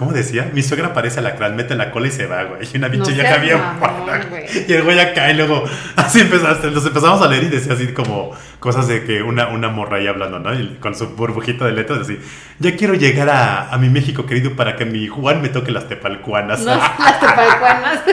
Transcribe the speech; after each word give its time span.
¿Cómo 0.00 0.12
decía? 0.12 0.50
Mi 0.54 0.62
suegra 0.62 0.94
parece 0.94 1.18
alacrán, 1.18 1.54
mete 1.56 1.74
la 1.74 1.90
cola 1.90 2.08
y 2.08 2.10
se 2.10 2.24
va, 2.26 2.44
güey. 2.44 2.66
Y 2.72 2.78
una 2.78 2.90
pinche 2.90 3.12
buena, 3.12 4.24
güey. 4.30 4.46
Y 4.66 4.72
el 4.72 4.82
güey 4.82 4.98
acá 4.98 5.30
y 5.30 5.34
luego 5.34 5.62
así 5.96 6.20
empezaste, 6.20 6.70
los 6.70 6.86
empezamos 6.86 7.20
a 7.20 7.28
leer 7.28 7.42
y 7.42 7.48
decía 7.48 7.74
así 7.74 7.88
como 7.88 8.30
cosas 8.60 8.88
de 8.88 9.04
que 9.04 9.22
una, 9.22 9.48
una 9.48 9.68
morra 9.68 9.98
ahí 9.98 10.06
hablando, 10.06 10.38
¿no? 10.38 10.54
Y 10.58 10.78
con 10.80 10.94
su 10.94 11.08
burbujita 11.08 11.66
de 11.66 11.72
letras 11.72 11.98
así, 11.98 12.18
ya 12.60 12.76
quiero 12.76 12.94
llegar 12.94 13.28
a, 13.28 13.68
a 13.68 13.76
mi 13.76 13.90
México 13.90 14.24
querido 14.24 14.56
para 14.56 14.74
que 14.74 14.86
mi 14.86 15.06
Juan 15.06 15.42
me 15.42 15.50
toque 15.50 15.70
las 15.70 15.86
tepalcuanas. 15.86 16.60
No, 16.60 16.76
las 16.98 17.20
tepalcuanas. 17.20 18.00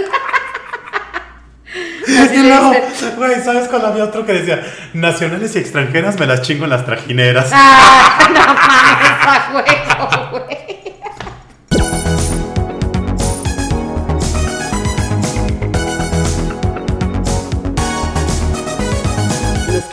y 2.05 2.17
Así 2.17 2.43
luego, 2.43 2.73
güey, 3.15 3.41
¿sabes 3.41 3.69
cuál 3.69 3.85
había 3.85 4.03
otro 4.03 4.25
que 4.25 4.33
decía? 4.33 4.61
Nacionales 4.91 5.55
y 5.55 5.59
extranjeras 5.59 6.19
me 6.19 6.25
las 6.25 6.41
chingo 6.41 6.65
en 6.65 6.71
las 6.71 6.85
trajineras. 6.85 7.49
Ah, 7.53 8.27
no 8.27 8.39
mames, 8.43 9.25
a 9.25 10.27
huevo, 10.33 10.45
güey. 10.45 10.66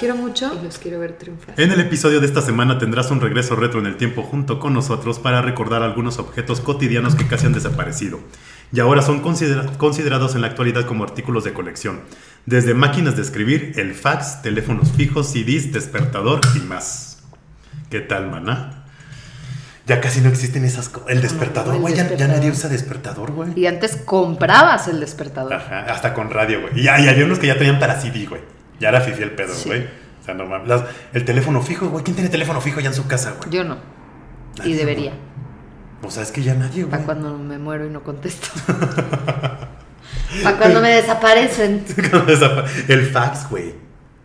Quiero 0.05 0.17
mucho 0.17 0.53
y 0.61 0.63
los 0.63 0.77
quiero 0.77 0.99
ver 1.01 1.13
triunfar. 1.17 1.59
En 1.59 1.73
el 1.73 1.81
episodio 1.81 2.21
de 2.21 2.27
esta 2.27 2.43
semana 2.43 2.77
tendrás 2.79 3.11
un 3.11 3.23
regreso 3.23 3.57
retro 3.57 3.81
en 3.81 3.87
el 3.87 3.97
tiempo 3.97 4.23
junto 4.23 4.61
con 4.61 4.75
nosotros 4.75 5.19
para 5.19 5.41
recordar 5.41 5.83
algunos 5.83 6.19
objetos 6.19 6.61
cotidianos 6.61 7.15
que 7.15 7.27
casi 7.27 7.47
han 7.47 7.55
desaparecido 7.55 8.21
y 8.71 8.81
ahora 8.81 9.01
son 9.01 9.21
considera- 9.23 9.65
considerados 9.79 10.35
en 10.35 10.43
la 10.43 10.49
actualidad 10.49 10.85
como 10.85 11.05
artículos 11.05 11.43
de 11.45 11.55
colección, 11.55 12.01
desde 12.45 12.75
máquinas 12.75 13.17
de 13.17 13.23
escribir, 13.23 13.73
el 13.77 13.95
fax, 13.95 14.43
teléfonos 14.43 14.93
fijos, 14.93 15.29
CDs, 15.33 15.73
despertador 15.73 16.41
y 16.55 16.59
más. 16.61 17.23
¿Qué 17.89 18.01
tal, 18.01 18.31
maná? 18.31 18.85
Ya 19.87 20.03
casi 20.03 20.21
no 20.21 20.29
existen 20.29 20.67
esas 20.67 20.91
cosas. 20.91 21.09
El 21.09 21.23
despertador, 21.23 21.77
el 21.77 21.81
güey, 21.81 21.95
ya, 21.95 22.03
ya 22.03 22.09
despertador. 22.11 22.37
nadie 22.37 22.51
usa 22.51 22.69
despertador, 22.69 23.33
güey. 23.33 23.59
Y 23.59 23.67
antes 23.67 23.97
comprabas 23.97 24.87
el 24.89 25.01
despertador. 25.01 25.55
Ajá, 25.55 25.81
hasta 25.91 26.13
con 26.13 26.29
radio, 26.31 26.61
güey. 26.61 26.79
Y, 26.79 26.85
y 26.85 26.89
había 26.89 27.25
unos 27.25 27.39
que 27.39 27.47
ya 27.47 27.57
tenían 27.57 27.79
para 27.79 27.99
CD, 27.99 28.27
güey. 28.27 28.43
Ya 28.81 28.89
era 28.91 29.01
fifi 29.01 29.23
el 29.23 29.33
pedo, 29.33 29.55
Sí. 29.55 29.69
güey. 29.69 29.83
O 30.21 30.25
sea, 30.25 30.35
no 30.35 30.47
mames. 30.47 30.69
Las- 30.69 30.85
el 31.13 31.25
teléfono 31.25 31.61
fijo, 31.63 31.89
güey. 31.89 32.03
¿Quién 32.05 32.15
tiene 32.17 32.31
teléfono 32.31 32.61
fijo 32.61 32.81
ya 32.81 32.89
en 32.89 32.95
su 32.95 33.07
casa, 33.07 33.35
güey? 33.39 33.51
Yo 33.51 33.65
no. 33.65 33.77
Y 34.65 34.73
debería. 34.75 35.13
O 36.03 36.11
sea, 36.11 36.23
es 36.23 36.33
que 36.33 36.43
ya 36.43 36.55
nadie, 36.55 36.83
güey. 36.83 36.91
Para 36.91 37.05
cuando 37.05 37.37
me 37.39 37.59
muero 37.59 37.87
y 37.87 37.91
no 37.91 38.03
contesto. 38.03 38.49
Para 40.43 40.57
cuando 40.59 40.81
me 40.81 40.91
desaparecen. 40.91 41.85
el 42.89 43.07
fax, 43.07 43.49
güey. 43.51 43.75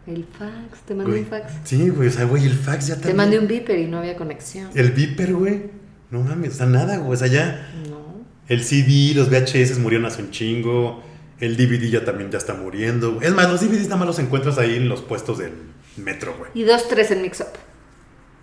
El 0.07 0.25
fax, 0.25 0.79
te 0.87 0.95
mandé 0.95 1.19
un 1.19 1.25
fax. 1.27 1.53
Sí, 1.65 1.89
güey. 1.89 2.07
O 2.07 2.11
sea, 2.11 2.25
güey, 2.25 2.45
el 2.45 2.53
fax 2.55 2.87
ya 2.87 2.95
Te 2.95 3.01
también. 3.01 3.17
mandé 3.17 3.39
un 3.39 3.47
beeper 3.47 3.77
y 3.77 3.85
no 3.87 3.99
había 3.99 4.15
conexión. 4.15 4.69
El 4.73 4.91
beeper, 4.91 5.33
güey. 5.35 5.69
No 6.09 6.21
mames, 6.21 6.53
o 6.53 6.57
sea, 6.57 6.65
nada, 6.65 6.97
güey. 6.97 7.13
O 7.13 7.15
sea, 7.15 7.27
ya. 7.27 7.69
No. 7.89 7.99
El 8.47 8.63
CD, 8.63 9.13
los 9.13 9.29
VHS 9.29 9.77
murieron 9.79 10.07
hace 10.07 10.23
un 10.23 10.31
chingo. 10.31 11.03
El 11.39 11.55
DVD 11.55 11.89
ya 11.89 12.03
también 12.03 12.31
ya 12.31 12.37
está 12.37 12.53
muriendo. 12.53 13.19
Es 13.21 13.33
más, 13.33 13.49
los 13.49 13.61
DVDs 13.61 13.85
nada 13.85 13.97
más 13.97 14.07
los 14.07 14.19
encuentras 14.19 14.57
ahí 14.57 14.75
en 14.75 14.89
los 14.89 15.01
puestos 15.01 15.37
del 15.37 15.53
metro, 15.97 16.35
güey. 16.37 16.51
Y 16.53 16.63
dos, 16.63 16.87
tres 16.87 17.11
en 17.11 17.21
Mix 17.21 17.39
Up. 17.41 17.47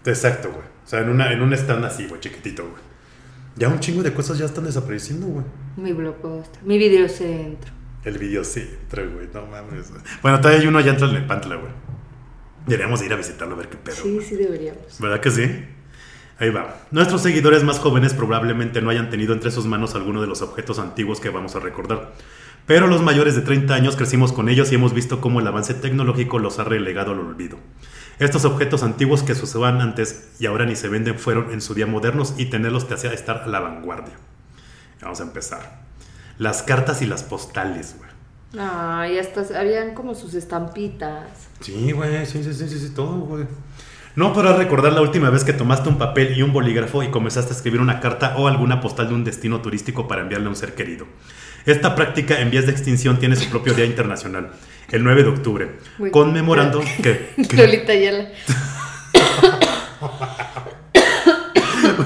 Exacto, 0.08 0.50
güey. 0.50 0.64
O 0.84 0.88
sea, 0.88 1.00
en, 1.00 1.10
una, 1.10 1.32
en 1.32 1.42
un 1.42 1.52
stand 1.52 1.84
así, 1.84 2.06
güey, 2.06 2.20
chiquitito, 2.20 2.62
güey. 2.62 2.82
Ya 3.56 3.68
un 3.68 3.80
chingo 3.80 4.02
de 4.02 4.12
cosas 4.12 4.38
ya 4.38 4.44
están 4.44 4.64
desapareciendo, 4.64 5.26
güey. 5.26 5.44
Mi 5.76 5.92
blockbuster. 5.92 6.62
Mi 6.62 6.78
videocentro. 6.78 7.72
El 8.04 8.18
videocentro, 8.18 9.10
güey, 9.10 9.28
no 9.32 9.46
mames. 9.46 9.90
Bueno, 10.22 10.38
todavía 10.40 10.60
hay 10.60 10.66
uno 10.68 10.78
allá 10.78 10.92
en 10.92 11.12
Nepantla, 11.12 11.56
güey. 11.56 11.72
Deberíamos 12.66 13.00
de 13.00 13.06
ir 13.06 13.12
a 13.12 13.16
visitarlo 13.16 13.54
a 13.54 13.58
ver 13.58 13.68
qué 13.68 13.76
pedo. 13.76 13.96
Sí, 13.96 14.20
sí 14.22 14.36
deberíamos. 14.36 15.00
¿Verdad 15.00 15.20
que 15.20 15.30
sí? 15.30 15.64
Ahí 16.38 16.50
va. 16.50 16.82
Nuestros 16.90 17.22
seguidores 17.22 17.64
más 17.64 17.78
jóvenes 17.78 18.12
probablemente 18.12 18.82
no 18.82 18.90
hayan 18.90 19.08
tenido 19.08 19.32
entre 19.32 19.50
sus 19.50 19.66
manos 19.66 19.94
alguno 19.94 20.20
de 20.20 20.26
los 20.26 20.42
objetos 20.42 20.78
antiguos 20.78 21.20
que 21.20 21.30
vamos 21.30 21.56
a 21.56 21.60
recordar. 21.60 22.12
Pero 22.66 22.88
los 22.88 23.00
mayores 23.00 23.36
de 23.36 23.42
30 23.42 23.74
años 23.74 23.94
crecimos 23.94 24.32
con 24.32 24.48
ellos 24.48 24.72
y 24.72 24.74
hemos 24.74 24.92
visto 24.92 25.20
cómo 25.20 25.38
el 25.40 25.46
avance 25.46 25.72
tecnológico 25.72 26.40
los 26.40 26.58
ha 26.58 26.64
relegado 26.64 27.12
al 27.12 27.20
olvido. 27.20 27.58
Estos 28.18 28.44
objetos 28.44 28.82
antiguos 28.82 29.22
que 29.22 29.34
se 29.34 29.44
usaban 29.44 29.80
antes 29.80 30.30
y 30.40 30.46
ahora 30.46 30.66
ni 30.66 30.74
se 30.74 30.88
venden 30.88 31.18
fueron 31.18 31.52
en 31.52 31.60
su 31.60 31.74
día 31.74 31.86
modernos 31.86 32.34
y 32.38 32.46
tenerlos 32.46 32.88
te 32.88 32.94
hacía 32.94 33.12
estar 33.12 33.42
a 33.44 33.46
la 33.46 33.60
vanguardia. 33.60 34.14
Vamos 35.00 35.20
a 35.20 35.24
empezar. 35.24 35.80
Las 36.38 36.62
cartas 36.62 37.02
y 37.02 37.06
las 37.06 37.22
postales, 37.22 37.94
güey. 37.98 38.10
Ay, 38.58 39.18
hasta 39.18 39.60
habían 39.60 39.94
como 39.94 40.14
sus 40.14 40.34
estampitas. 40.34 41.28
Sí, 41.60 41.92
güey, 41.92 42.26
sí, 42.26 42.42
sí, 42.42 42.52
sí, 42.52 42.68
sí, 42.68 42.90
todo, 42.90 43.20
güey. 43.20 43.44
No 44.16 44.32
podrás 44.32 44.56
recordar 44.56 44.94
la 44.94 45.02
última 45.02 45.28
vez 45.28 45.44
que 45.44 45.52
tomaste 45.52 45.90
un 45.90 45.98
papel 45.98 46.38
y 46.38 46.42
un 46.42 46.52
bolígrafo 46.52 47.02
y 47.02 47.10
comenzaste 47.10 47.52
a 47.52 47.56
escribir 47.56 47.80
una 47.80 48.00
carta 48.00 48.34
o 48.38 48.48
alguna 48.48 48.80
postal 48.80 49.08
de 49.08 49.14
un 49.14 49.24
destino 49.24 49.60
turístico 49.60 50.08
para 50.08 50.22
enviarle 50.22 50.46
a 50.46 50.50
un 50.50 50.56
ser 50.56 50.74
querido. 50.74 51.06
Esta 51.66 51.94
práctica 51.94 52.40
en 52.40 52.50
vías 52.50 52.64
de 52.66 52.72
extinción 52.72 53.18
tiene 53.18 53.34
su 53.36 53.50
propio 53.50 53.74
día 53.74 53.84
internacional, 53.84 54.50
el 54.90 55.02
9 55.02 55.22
de 55.24 55.28
octubre, 55.28 55.78
Muy- 55.98 56.10
conmemorando 56.12 56.80
que... 57.02 57.34
que- 57.48 57.56
Lolita. 57.56 57.92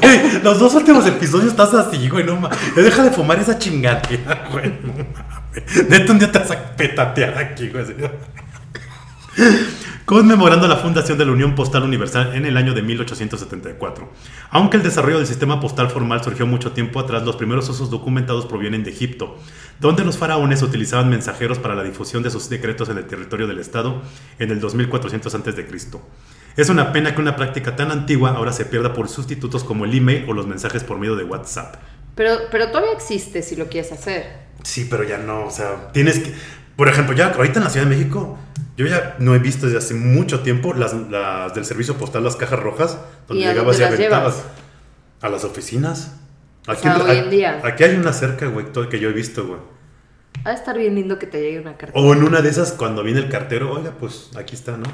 Güey, 0.01 0.43
los 0.43 0.59
dos 0.59 0.75
últimos 0.75 1.07
episodios 1.07 1.49
estás 1.51 1.75
así, 1.75 2.09
güey, 2.09 2.25
no 2.25 2.37
mames. 2.37 2.59
Deja 2.77 3.03
de 3.03 3.11
fumar 3.11 3.39
esa 3.41 3.59
chingadera, 3.59 4.49
güey. 4.53 4.69
No 4.83 4.93
mames. 4.93 5.89
Neta, 5.89 6.13
un 6.13 6.19
día 6.19 6.31
te 6.31 6.39
vas 6.39 6.51
a 6.53 6.77
petatear 6.77 7.37
aquí, 7.39 7.69
güey. 7.71 7.85
Conmemorando 10.11 10.67
la 10.67 10.75
fundación 10.75 11.19
de 11.19 11.25
la 11.25 11.31
Unión 11.31 11.55
Postal 11.55 11.85
Universal 11.85 12.35
en 12.35 12.45
el 12.45 12.57
año 12.57 12.75
de 12.75 12.83
1874. 12.83 14.11
Aunque 14.51 14.77
el 14.77 14.83
desarrollo 14.83 15.19
del 15.19 15.27
sistema 15.29 15.61
postal 15.61 15.89
formal 15.89 16.25
surgió 16.25 16.49
mucho 16.49 16.73
tiempo 16.73 16.99
atrás, 16.99 17.23
los 17.23 17.37
primeros 17.37 17.69
usos 17.69 17.91
documentados 17.91 18.45
provienen 18.47 18.83
de 18.83 18.91
Egipto, 18.91 19.39
donde 19.79 20.05
los 20.05 20.19
faraones 20.19 20.63
utilizaban 20.63 21.11
mensajeros 21.11 21.61
para 21.61 21.77
la 21.77 21.85
difusión 21.85 22.25
de 22.25 22.31
sus 22.33 22.49
decretos 22.49 22.89
en 22.89 22.99
el 22.99 23.07
territorio 23.07 23.47
del 23.47 23.61
Estado 23.61 24.03
en 24.41 24.51
el 24.51 24.59
2400 24.59 25.33
a.C. 25.33 25.67
Es 26.57 26.69
una 26.69 26.93
pena 26.93 27.15
que 27.15 27.21
una 27.21 27.37
práctica 27.37 27.77
tan 27.77 27.93
antigua 27.93 28.31
ahora 28.31 28.53
se 28.53 28.65
pierda 28.65 28.93
por 28.93 29.09
sustitutos 29.09 29.63
como 29.63 29.85
el 29.85 29.97
email 29.97 30.29
o 30.29 30.33
los 30.33 30.49
mensajes 30.49 30.83
por 30.83 30.99
medio 30.99 31.15
de 31.15 31.23
WhatsApp. 31.23 31.77
Pero, 32.17 32.37
pero 32.51 32.67
todavía 32.71 32.95
existe 32.95 33.43
si 33.43 33.55
lo 33.55 33.69
quieres 33.69 33.93
hacer. 33.93 34.51
Sí, 34.65 34.89
pero 34.91 35.05
ya 35.05 35.19
no, 35.19 35.47
o 35.47 35.51
sea, 35.53 35.93
tienes 35.93 36.19
que... 36.19 36.35
Por 36.81 36.89
ejemplo, 36.89 37.15
ya 37.15 37.27
ahorita 37.27 37.59
en 37.59 37.65
la 37.65 37.69
Ciudad 37.69 37.87
de 37.87 37.95
México, 37.95 38.39
yo 38.79 38.87
ya 38.87 39.15
no 39.19 39.35
he 39.35 39.39
visto 39.39 39.67
desde 39.67 39.77
hace 39.77 39.93
mucho 39.93 40.41
tiempo 40.41 40.73
las, 40.73 40.95
las 41.11 41.53
del 41.53 41.67
servicio 41.67 41.99
postal, 41.99 42.25
las 42.25 42.37
cajas 42.37 42.59
rojas, 42.59 42.97
donde 43.29 43.43
¿Y 43.43 43.47
a 43.47 43.53
llegabas 43.53 43.79
y 43.79 43.83
aventabas. 43.83 44.37
llevas? 44.37 44.51
A 45.21 45.29
las 45.29 45.45
oficinas. 45.45 46.17
Aquí, 46.67 46.85
sea, 46.85 46.97
hoy 47.05 47.19
en 47.19 47.29
día. 47.29 47.61
aquí 47.63 47.85
hay 47.85 47.97
una 47.97 48.15
cerca, 48.15 48.47
güey, 48.47 48.73
todo 48.73 48.89
que 48.89 48.99
yo 48.99 49.11
he 49.11 49.13
visto, 49.13 49.47
güey. 49.47 49.61
Va 50.47 50.53
a 50.53 50.55
estar 50.55 50.79
bien 50.79 50.95
lindo 50.95 51.19
que 51.19 51.27
te 51.27 51.43
llegue 51.43 51.61
una 51.61 51.77
carta. 51.77 52.01
O 52.01 52.15
en 52.15 52.23
una 52.23 52.41
de 52.41 52.49
esas, 52.49 52.73
cuando 52.73 53.03
viene 53.03 53.21
el 53.21 53.29
cartero, 53.29 53.75
oiga, 53.75 53.93
pues 54.01 54.31
aquí 54.39 54.55
está, 54.55 54.79
¿no? 54.79 54.87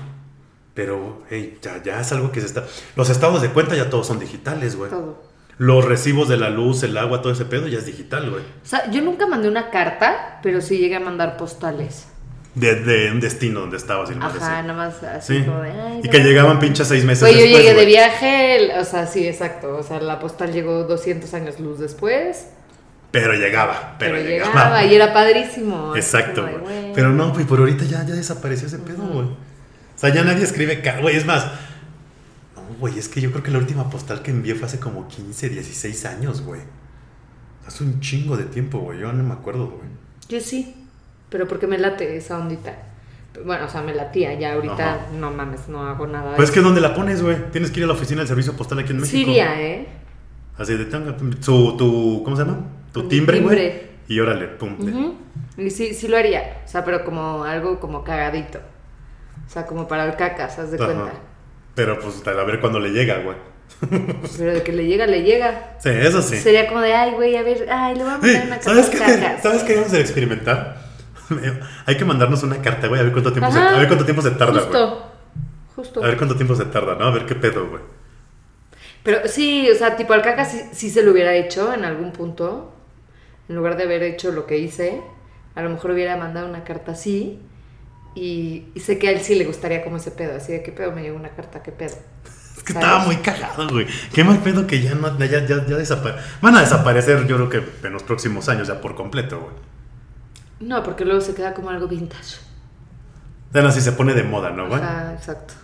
Pero, 0.75 1.23
hey, 1.31 1.57
ya, 1.63 1.81
ya 1.85 2.01
es 2.01 2.11
algo 2.11 2.33
que 2.33 2.41
se 2.41 2.47
está... 2.47 2.65
Los 2.97 3.11
estados 3.11 3.43
de 3.43 3.51
cuenta 3.51 3.77
ya 3.77 3.89
todos 3.91 4.09
son 4.09 4.19
digitales, 4.19 4.75
güey. 4.75 4.91
Todo. 4.91 5.23
Los 5.59 5.85
recibos 5.87 6.29
de 6.29 6.37
la 6.37 6.51
luz, 6.51 6.83
el 6.83 6.97
agua, 6.99 7.23
todo 7.23 7.33
ese 7.33 7.47
pedo 7.47 7.67
ya 7.67 7.79
es 7.79 7.87
digital, 7.87 8.29
güey. 8.31 8.43
O 8.43 8.67
sea, 8.69 8.91
yo 8.91 9.01
nunca 9.01 9.27
mandé 9.27 9.49
una 9.49 9.71
carta, 9.71 10.39
pero 10.43 10.61
sí 10.61 10.77
llegué 10.79 10.97
a 10.97 11.01
mandar 11.01 11.37
postales. 11.39 12.09
De, 12.55 12.75
de 12.75 13.11
un 13.11 13.21
destino 13.21 13.61
donde 13.61 13.77
estabas 13.77 14.11
y 14.11 14.15
nomás 14.15 14.37
Ajá, 14.37 14.63
nada 14.63 14.73
más 14.73 15.03
así 15.03 15.39
Sí. 15.41 15.45
como 15.45 15.61
de, 15.61 15.71
ay, 15.73 16.01
Y 16.03 16.09
que 16.09 16.21
no. 16.21 16.25
llegaban 16.25 16.59
pinches 16.59 16.89
seis 16.89 17.05
meses 17.05 17.21
Güey, 17.23 17.35
yo 17.35 17.41
después, 17.43 17.63
llegué 17.63 17.69
de 17.75 17.75
güey. 17.83 17.87
viaje, 17.87 18.71
o 18.81 18.85
sea, 18.85 19.07
sí, 19.07 19.27
exacto. 19.27 19.77
O 19.77 19.83
sea, 19.83 20.01
la 20.01 20.19
postal 20.19 20.53
llegó 20.53 20.85
200 20.85 21.33
años 21.35 21.61
luz 21.61 21.79
después. 21.79 22.47
Pero 23.11 23.35
llegaba, 23.35 23.97
pero, 23.99 24.15
Pero, 24.17 24.27
llegaba. 24.29 24.53
llegaba 24.55 24.85
y 24.85 24.95
era 24.95 25.13
padrísimo. 25.13 25.95
Exacto, 25.97 26.43
güey. 26.43 26.59
güey. 26.59 26.93
Pero 26.95 27.11
no, 27.11 27.33
pues 27.33 27.47
por 27.47 27.59
ahorita 27.61 27.85
ya, 27.85 28.05
ya 28.07 28.15
desapareció 28.15 28.67
ese 28.69 28.79
pedo, 28.79 29.03
güey. 29.07 29.27
O 29.27 29.99
sea, 29.99 30.13
ya 30.13 30.23
nadie 30.25 30.45
escribe, 30.45 30.83
güey, 31.01 31.17
es 31.17 31.25
más. 31.27 31.47
No, 32.69 32.77
güey, 32.79 32.99
es 32.99 33.09
que 33.09 33.21
yo 33.21 33.31
creo 33.31 33.43
que 33.43 33.51
la 33.51 33.59
última 33.59 33.89
postal 33.91 34.23
que 34.23 34.31
envié 34.31 34.55
fue 34.55 34.67
hace 34.67 34.79
como 34.79 35.09
15, 35.09 35.49
16 35.49 36.05
años, 36.07 36.43
güey. 36.43 36.61
Hace 37.67 37.85
un 37.85 38.01
chingo 38.01 38.37
de 38.37 38.45
tiempo, 38.45 38.79
güey. 38.79 39.01
Yo 39.01 39.13
no 39.13 39.23
me 39.23 39.33
acuerdo, 39.35 39.67
güey. 39.67 39.89
Yo 40.29 40.41
sí, 40.41 40.75
pero 41.31 41.47
porque 41.49 41.67
me 41.67 41.79
late 41.79 42.17
esa 42.17 42.39
ondita. 42.39 42.75
Bueno, 43.45 43.67
o 43.67 43.69
sea, 43.69 43.83
me 43.83 43.95
latía, 43.95 44.33
ya 44.35 44.55
ahorita 44.55 44.95
Ajá. 44.95 45.07
no 45.19 45.31
mames, 45.31 45.69
no 45.69 45.83
hago 45.87 46.07
nada. 46.07 46.37
Pues 46.37 46.49
es 46.49 46.55
que. 46.55 46.61
¿dónde 46.61 46.81
la 46.81 46.95
pones, 46.95 47.23
güey? 47.23 47.51
Tienes 47.51 47.71
que 47.71 47.81
ir 47.81 47.85
a 47.85 47.89
la 47.89 47.93
oficina 47.93 48.21
del 48.21 48.29
servicio 48.29 48.55
postal 48.57 48.79
aquí 48.79 48.93
en 48.93 49.01
México. 49.01 49.17
Siria, 49.17 49.61
¿eh? 49.61 49.87
Así 50.57 50.75
de 50.75 50.87
tanga, 50.87 51.17
su, 51.41 51.77
tu, 51.77 52.23
¿cómo 52.25 52.35
se 52.37 52.45
llama? 52.45 52.61
Tu 52.93 53.07
timbre, 53.09 53.41
güey. 53.41 53.83
Y 54.09 54.21
órale, 54.21 54.47
pum. 54.47 54.77
Y 55.59 55.71
sí, 55.71 55.93
sí 55.93 56.09
lo 56.09 56.17
haría. 56.17 56.63
O 56.65 56.69
sea, 56.69 56.85
pero 56.85 57.05
como 57.05 57.45
algo 57.45 57.79
como 57.79 58.05
cagadito. 58.05 58.59
O 59.47 59.51
sea, 59.51 59.67
como 59.67 59.87
para 59.87 60.07
el 60.07 60.17
cacas, 60.17 60.59
haz 60.59 60.71
de 60.71 60.77
Ajá. 60.79 60.87
cuenta. 60.87 61.13
Pero 61.77 62.01
pues 62.01 62.27
a 62.27 62.33
ver 62.45 62.59
cuándo 62.59 62.81
le 62.81 62.89
llega, 62.89 63.19
güey. 63.19 63.37
Pero 64.39 64.55
de 64.55 64.63
que 64.63 64.73
le 64.73 64.87
llega, 64.87 65.07
le 65.07 65.23
llega. 65.23 65.77
Sí, 65.79 65.91
eso 65.91 66.23
sí. 66.23 66.39
Sería 66.39 66.67
como 66.67 66.81
de, 66.81 66.95
ay, 66.95 67.13
güey, 67.13 67.37
a 67.37 67.43
ver, 67.43 67.69
ay, 67.71 67.95
le 67.95 68.03
voy 68.03 68.13
a 68.13 68.17
Sí, 68.17 68.21
mandar 68.21 68.49
una 68.49 68.59
carta 68.59 68.63
¿Sabes 68.63 68.89
qué? 68.89 69.43
¿Sabes 69.43 69.63
qué 69.63 69.77
vamos 69.77 69.93
a 69.93 70.01
experimentar? 70.01 70.87
Hay 71.87 71.97
que 71.97 72.05
mandarnos 72.07 72.43
una 72.43 72.63
carta, 72.63 72.89
güey, 72.89 73.01
a 73.01 73.05
ver 73.05 73.13
cuánto 73.13 73.33
tiempo, 73.33 73.53
se, 73.53 73.59
a 73.59 73.77
ver 73.77 73.89
cuánto 73.89 74.05
tiempo 74.07 74.23
se 74.23 74.31
tarda, 74.31 74.53
güey. 74.53 74.65
Justo, 74.65 75.13
justo. 75.77 76.03
A 76.03 76.07
ver 76.07 76.17
cuánto 76.17 76.35
tiempo 76.37 76.55
se 76.55 76.65
tarda, 76.65 76.95
¿no? 76.95 77.05
A 77.05 77.11
ver 77.11 77.27
qué 77.27 77.35
pedo, 77.35 77.69
güey. 77.69 77.83
Pero 79.03 79.29
sí, 79.29 79.69
o 79.71 79.75
sea, 79.75 79.97
tipo 79.97 80.15
al 80.15 80.23
caca 80.23 80.47
sí, 80.47 80.63
sí 80.73 80.89
se 80.89 81.03
lo 81.03 81.13
hubiera 81.13 81.35
hecho 81.35 81.75
en 81.75 81.85
algún 81.85 82.13
punto. 82.13 82.73
En 83.49 83.57
lugar 83.57 83.77
de 83.77 83.85
haber 83.85 84.03
hecho 84.03 84.33
lo 84.33 84.47
que 84.47 84.59
hice, 84.59 85.03
a 85.55 85.63
lo 85.63 85.71
mejor 85.71 85.91
hubiera 85.91 86.17
mandado 86.17 86.49
una 86.49 86.65
carta 86.65 86.93
así. 86.93 87.41
Y, 88.17 88.65
y 88.75 88.81
sé 88.81 88.99
que 88.99 89.09
a 89.09 89.11
él 89.13 89.21
sí 89.21 89.35
le 89.37 89.45
gustaría 89.45 89.85
como 89.85 89.99
ese 89.99 90.11
pedo. 90.11 90.37
Así 90.37 90.51
de 90.53 90.63
qué 90.63 90.73
pedo 90.73 90.91
me 90.91 91.03
llegó 91.03 91.17
una 91.17 91.29
carta, 91.31 91.63
qué 91.63 91.71
pedo. 91.71 91.95
Es 92.57 92.63
que 92.65 92.73
¿Sabes? 92.73 92.89
estaba 92.89 93.05
muy 93.05 93.17
cagado, 93.17 93.69
güey. 93.69 93.87
Qué 94.13 94.25
mal 94.25 94.39
pedo 94.39 94.67
que 94.67 94.81
ya 94.83 94.95
no, 94.95 95.17
ya, 95.19 95.27
ya, 95.27 95.47
ya 95.47 95.77
desapare- 95.79 96.17
Van 96.41 96.57
a 96.57 96.61
desaparecer, 96.61 97.27
yo 97.27 97.37
creo 97.37 97.49
que 97.51 97.87
en 97.87 97.93
los 97.93 98.03
próximos 98.03 98.49
años, 98.49 98.67
ya 98.69 98.81
por 98.81 98.95
completo, 98.97 99.39
güey. 99.41 99.53
No, 100.59 100.83
porque 100.83 101.05
luego 101.05 101.21
se 101.21 101.35
queda 101.35 101.53
como 101.55 101.69
algo 101.71 101.87
vintage. 101.87 102.39
Bueno, 103.53 103.69
así 103.69 103.81
se 103.83 103.93
pone 103.93 104.15
de 104.15 104.23
moda, 104.23 104.51
¿no, 104.51 104.67
güey? 104.69 104.81
Ajá, 104.83 105.13
exacto. 105.15 105.55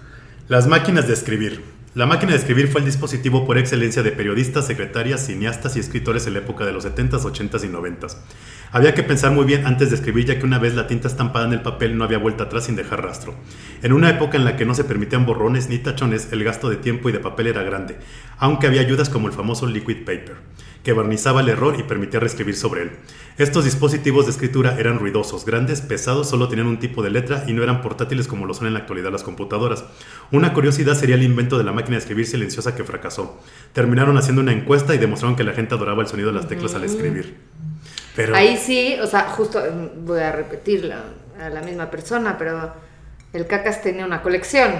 Las 0.48 0.66
máquinas 0.66 1.06
de 1.08 1.14
escribir. 1.14 1.64
La 1.94 2.06
máquina 2.06 2.32
de 2.32 2.38
escribir 2.38 2.68
fue 2.68 2.80
el 2.80 2.86
dispositivo 2.86 3.44
por 3.44 3.58
excelencia 3.58 4.02
de 4.02 4.12
periodistas, 4.12 4.66
secretarias, 4.66 5.26
cineastas 5.26 5.76
y 5.76 5.80
escritores 5.80 6.26
en 6.26 6.32
la 6.32 6.38
época 6.38 6.64
de 6.64 6.72
los 6.72 6.86
70s, 6.86 7.20
80s 7.20 7.64
y 7.64 7.68
90s. 7.68 8.16
Había 8.70 8.94
que 8.94 9.02
pensar 9.02 9.32
muy 9.32 9.44
bien 9.44 9.66
antes 9.66 9.90
de 9.90 9.96
escribir 9.96 10.24
ya 10.24 10.38
que 10.38 10.46
una 10.46 10.58
vez 10.58 10.74
la 10.74 10.86
tinta 10.86 11.06
estampada 11.06 11.44
en 11.46 11.52
el 11.52 11.60
papel 11.60 11.98
no 11.98 12.04
había 12.04 12.16
vuelta 12.16 12.44
atrás 12.44 12.64
sin 12.64 12.76
dejar 12.76 13.02
rastro. 13.02 13.34
En 13.82 13.92
una 13.92 14.08
época 14.08 14.38
en 14.38 14.46
la 14.46 14.56
que 14.56 14.64
no 14.64 14.74
se 14.74 14.84
permitían 14.84 15.26
borrones 15.26 15.68
ni 15.68 15.76
tachones, 15.80 16.32
el 16.32 16.42
gasto 16.44 16.70
de 16.70 16.76
tiempo 16.76 17.10
y 17.10 17.12
de 17.12 17.18
papel 17.18 17.48
era 17.48 17.62
grande, 17.62 17.98
aunque 18.38 18.68
había 18.68 18.80
ayudas 18.80 19.10
como 19.10 19.28
el 19.28 19.34
famoso 19.34 19.66
liquid 19.66 19.98
paper, 19.98 20.36
que 20.84 20.92
barnizaba 20.92 21.40
el 21.40 21.48
error 21.48 21.76
y 21.78 21.84
permitía 21.84 22.20
reescribir 22.20 22.56
sobre 22.56 22.82
él. 22.82 22.90
Estos 23.38 23.64
dispositivos 23.64 24.26
de 24.26 24.32
escritura 24.32 24.76
eran 24.78 24.98
ruidosos, 24.98 25.44
grandes, 25.44 25.80
pesados, 25.80 26.28
solo 26.28 26.48
tenían 26.48 26.66
un 26.66 26.78
tipo 26.78 27.02
de 27.02 27.10
letra 27.10 27.44
y 27.46 27.52
no 27.52 27.62
eran 27.62 27.80
portátiles 27.82 28.26
como 28.26 28.46
lo 28.46 28.54
son 28.54 28.66
en 28.66 28.74
la 28.74 28.80
actualidad 28.80 29.12
las 29.12 29.22
computadoras. 29.22 29.84
Una 30.30 30.52
curiosidad 30.52 30.94
sería 30.94 31.14
el 31.14 31.22
invento 31.22 31.56
de 31.58 31.64
la 31.64 31.72
máquina 31.72 31.96
de 31.96 32.00
escribir 32.00 32.26
silenciosa 32.26 32.74
que 32.74 32.84
fracasó. 32.84 33.40
Terminaron 33.72 34.18
haciendo 34.18 34.42
una 34.42 34.52
encuesta 34.52 34.94
y 34.94 34.98
demostraron 34.98 35.36
que 35.36 35.44
la 35.44 35.52
gente 35.52 35.74
adoraba 35.74 36.02
el 36.02 36.08
sonido 36.08 36.28
de 36.30 36.34
las 36.34 36.48
teclas 36.48 36.74
al 36.74 36.84
escribir. 36.84 37.36
Pero 38.16 38.34
Ahí 38.34 38.58
sí, 38.58 38.96
o 39.00 39.06
sea, 39.06 39.28
justo 39.30 39.60
mm, 39.60 40.04
voy 40.04 40.20
a 40.20 40.32
repetirlo 40.32 40.94
a 41.40 41.48
la 41.48 41.62
misma 41.62 41.90
persona, 41.90 42.36
pero 42.36 42.72
el 43.32 43.46
Cacas 43.46 43.82
tenía 43.82 44.04
una 44.04 44.20
colección 44.20 44.72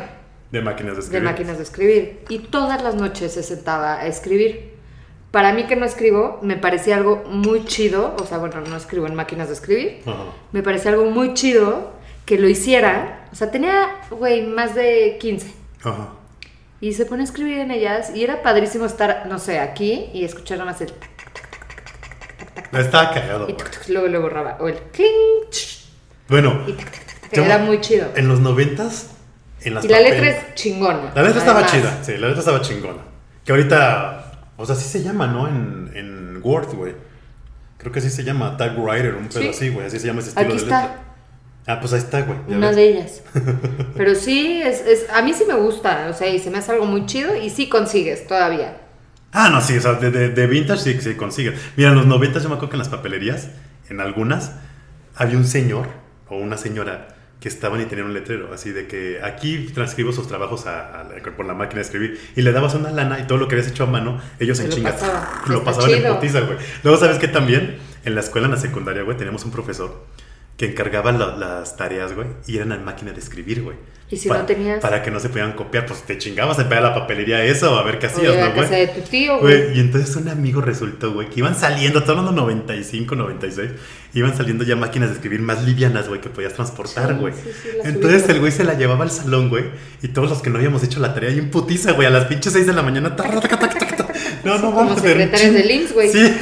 de 0.51 0.61
máquinas 0.61 0.93
de 0.93 0.97
de 0.97 1.01
escribir. 1.05 1.23
máquinas 1.23 1.57
de 1.57 1.63
escribir 1.63 2.21
y 2.29 2.39
todas 2.41 2.83
las 2.83 2.95
noches 2.95 3.33
se 3.33 3.43
sentaba 3.43 3.95
a 3.95 4.07
escribir. 4.07 4.72
Para 5.33 5.53
mí 5.55 5.65
que 5.65 5.75
no 5.77 5.85
escribo, 5.87 6.39
me 6.43 6.57
parecía 6.57 6.95
algo 6.97 7.25
muy 7.27 7.65
chido, 7.65 8.15
o 8.21 8.27
sea, 8.27 8.39
bueno, 8.39 8.61
no 8.61 8.77
escribo 8.77 9.07
en 9.07 9.15
máquinas 9.15 9.49
de 9.49 9.55
escribir, 9.55 10.03
Ajá. 10.07 10.25
me 10.53 10.63
parecía 10.63 10.91
algo 10.93 11.07
muy 11.07 11.33
chido 11.35 11.91
que 12.27 12.39
lo 12.39 12.49
hiciera, 12.49 13.27
o 13.33 13.35
sea, 13.35 13.51
tenía, 13.51 13.89
güey, 14.11 14.47
más 14.47 14.75
de 14.75 15.17
15 15.21 15.51
Ajá. 15.83 16.11
y 16.83 16.93
se 16.93 17.07
pone 17.07 17.23
a 17.23 17.25
escribir 17.25 17.59
en 17.59 17.71
ellas 17.71 18.13
y 18.15 18.23
era 18.23 18.43
padrísimo 18.43 18.85
estar, 18.85 19.25
no 19.27 19.39
sé, 19.39 19.59
aquí 19.59 20.11
y 20.13 20.25
escuchar 20.25 20.59
nada 20.59 20.71
más 20.71 20.81
el 20.83 20.93
tac, 20.93 21.11
tac, 21.17 21.33
tac, 21.33 21.51
tac, 21.51 21.71
tac, 21.81 21.99
tac, 21.99 22.37
tac, 22.37 22.55
tac, 22.55 22.55
tac, 22.55 22.73
No, 22.73 22.79
Estaba 22.79 23.11
cagado. 23.13 23.49
y 23.49 23.53
güey. 23.53 23.57
tuc, 23.57 23.71
tuc, 23.71 23.89
luego 23.89 24.09
lo 24.09 24.21
borraba, 24.21 24.59
o 24.61 24.69
el 24.69 24.77
cling, 24.93 25.49
ch, 25.51 25.87
Bueno, 26.29 26.61
y 26.67 26.73
tac, 26.73 26.85
tac, 26.93 27.07
tac, 27.07 27.31
tac, 27.31 27.45
era 27.47 27.57
muy 27.57 27.81
chido. 27.81 28.09
en 28.17 28.29
los 28.29 28.41
noventas, 28.41 29.13
en 29.63 29.75
las 29.75 29.85
Y 29.85 29.89
la 29.89 29.97
papel- 29.97 30.11
letra 30.11 30.29
es 30.29 30.55
chingona. 30.57 31.13
La 31.15 31.23
letra 31.23 31.39
estaba 31.39 31.65
chida, 31.67 32.05
sí, 32.05 32.13
la 32.19 32.27
letra 32.27 32.41
estaba 32.41 32.61
chingona. 32.61 33.01
Que 33.47 33.53
ahorita, 33.53 34.22
o 34.63 34.67
sea, 34.67 34.75
así 34.77 34.89
se 34.89 35.03
llama, 35.03 35.27
¿no? 35.27 35.49
En, 35.49 35.91
en 35.95 36.41
Word, 36.43 36.75
güey. 36.75 36.95
Creo 37.79 37.93
que 37.93 37.99
así 37.99 38.11
se 38.11 38.23
llama, 38.25 38.57
Typewriter, 38.57 39.15
un 39.15 39.29
pedo 39.29 39.43
Sí. 39.43 39.49
así, 39.49 39.69
güey. 39.71 39.87
Así 39.87 39.99
se 39.99 40.07
llama 40.07 40.21
ese 40.21 40.29
estilo 40.31 40.47
Aquí 40.49 40.57
de 40.59 40.63
está. 40.63 40.83
letra. 40.83 40.99
Ah, 41.67 41.79
pues 41.81 41.93
ahí 41.93 41.99
está, 42.01 42.23
güey. 42.23 42.39
Una 42.49 42.69
ves. 42.69 42.77
de 42.77 42.89
ellas. 42.89 43.23
Pero 43.97 44.15
sí, 44.15 44.63
es, 44.65 44.81
es- 44.87 45.11
a 45.11 45.23
mí 45.23 45.33
sí 45.33 45.45
me 45.47 45.55
gusta, 45.55 46.09
o 46.11 46.13
sea, 46.13 46.29
y 46.29 46.39
se 46.39 46.51
me 46.51 46.59
hace 46.59 46.73
algo 46.73 46.87
muy 46.87 47.07
chido 47.07 47.37
y 47.37 47.51
sí 47.51 47.69
consigues 47.69 48.27
todavía. 48.27 48.79
Ah, 49.33 49.49
no, 49.51 49.61
sí, 49.61 49.77
o 49.77 49.81
sea, 49.81 49.95
de, 49.95 50.11
de- 50.11 50.29
de 50.31 50.47
vintage 50.47 50.81
sí 50.95 51.01
se 51.01 51.17
consigue. 51.17 51.55
Mira, 51.77 51.91
en 51.91 51.97
los 51.97 52.07
noventas 52.07 52.43
yo 52.43 52.49
me 52.49 52.55
acuerdo 52.57 52.71
que 52.71 52.77
en 52.77 52.81
las 52.81 52.89
papelerías, 52.89 53.49
en 53.89 54.01
algunas, 54.01 54.53
había 55.15 55.37
un 55.37 55.47
señor 55.47 55.89
o 56.29 56.37
una 56.37 56.57
señora 56.57 57.09
que 57.43 57.49
estaban 57.49 57.81
y 57.81 57.87
tenían 57.87 58.07
un 58.07 58.15
letrero, 58.15 58.55
así 58.55 58.71
de 58.71 58.87
que 58.87 59.21
aquí 59.23 59.67
transcribo 59.75 60.13
sus 60.13 60.29
trabajos 60.29 60.67
a- 60.67 61.01
a 61.01 61.09
por 61.37 61.45
la 61.45 61.55
máquina 61.55 61.81
de 61.81 61.83
escribir 61.83 62.21
y 62.37 62.43
le 62.43 62.53
dabas 62.53 62.75
una 62.75 62.91
lana 62.93 63.19
y 63.19 63.27
todo 63.27 63.37
lo 63.37 63.49
que 63.49 63.57
habías 63.57 63.69
hecho 63.69 63.83
a 63.83 63.87
mano, 63.89 64.21
ellos 64.39 64.59
Se 64.59 64.65
en 64.65 64.71
lo 64.71 64.77
chingas 64.77 65.03
lo 65.49 65.65
pasaban 65.65 65.91
en 65.91 66.15
putiza, 66.15 66.41
güey. 66.43 66.59
Luego, 66.85 66.99
¿sabes 67.01 67.19
qué 67.19 67.27
también? 67.29 67.79
En 68.05 68.15
la 68.15 68.21
escuela, 68.21 68.47
en 68.47 68.53
la 68.53 68.61
secundaria, 68.61 69.03
güey, 69.03 69.17
teníamos 69.17 69.45
un 69.45 69.51
profesor 69.51 70.05
que 70.57 70.67
encargaba 70.67 71.11
la- 71.11 71.37
las 71.37 71.77
tareas, 71.77 72.15
güey, 72.15 72.29
y 72.47 72.57
eran 72.59 72.71
en 72.73 72.85
máquina 72.85 73.11
de 73.13 73.19
escribir, 73.19 73.63
güey. 73.63 73.77
Y 74.13 74.17
si 74.19 74.29
Pa- 74.29 74.37
no 74.39 74.45
tenías- 74.45 74.81
Para 74.81 75.03
que 75.03 75.11
no 75.11 75.19
se 75.19 75.31
pudieran 75.31 75.53
copiar, 75.55 75.87
pues 75.87 76.03
te 76.03 76.19
chingabas 76.19 76.59
a 76.59 76.69
pegar 76.69 76.83
la 76.83 76.95
papelería 76.95 77.43
eso 77.45 77.79
a 77.79 77.83
ver 77.83 77.99
qué 77.99 78.09
hacías, 78.09 78.37
a 78.37 78.51
¿no, 78.51 78.55
güey? 78.55 78.69
de 78.69 78.87
tu 78.89 79.01
tío, 79.01 79.41
güey. 79.41 79.75
Y 79.75 79.81
entonces 79.81 80.15
un 80.17 80.29
amigo 80.29 80.61
resultó, 80.61 81.13
güey, 81.15 81.31
que 81.31 81.41
iban 81.41 81.57
saliendo, 81.57 82.01
estoy 82.01 82.19
hablando 82.19 82.39
95, 82.43 83.17
96, 83.17 83.71
iban 84.13 84.37
saliendo 84.37 84.65
ya 84.65 84.77
máquinas 84.77 85.09
de 85.09 85.15
escribir 85.15 85.41
más 85.41 85.65
livianas, 85.65 86.09
güey, 86.09 86.21
que 86.21 86.29
podías 86.29 86.53
transportar, 86.53 87.09
Sí, 87.09 87.15
güey. 87.15 87.33
sí, 87.33 87.41
sí, 87.63 87.69
las 87.79 87.87
entonces 87.87 88.29
el 88.29 88.41
güey 88.41 88.53
se 88.53 88.65
la 88.65 88.75
llevaba 88.75 89.03
al 89.05 89.11
salón, 89.11 89.49
güey, 89.49 89.65
y 90.03 90.09
todos 90.09 90.29
los 90.29 90.43
que 90.43 90.51
no 90.51 90.59
habíamos 90.59 90.85
hecho 90.85 91.01
la 91.01 91.15
tarea 91.15 91.31
y 91.31 91.39
en 91.39 91.51
putiza, 91.51 91.93
güey, 91.93 92.07
a 92.07 92.11
las 92.11 92.27
pinches 92.27 92.53
6 92.53 92.67
de 92.67 92.75
la 92.75 92.83
mañana. 92.83 93.17
No, 94.45 94.59
no, 94.59 94.73
vamos, 94.73 94.99
pero 95.01 95.21
en 95.21 95.31
secretarios 95.31 95.55
del 95.55 95.71
IMSS, 95.71 95.93
güey. 95.95 96.13
Sí, 96.13 96.35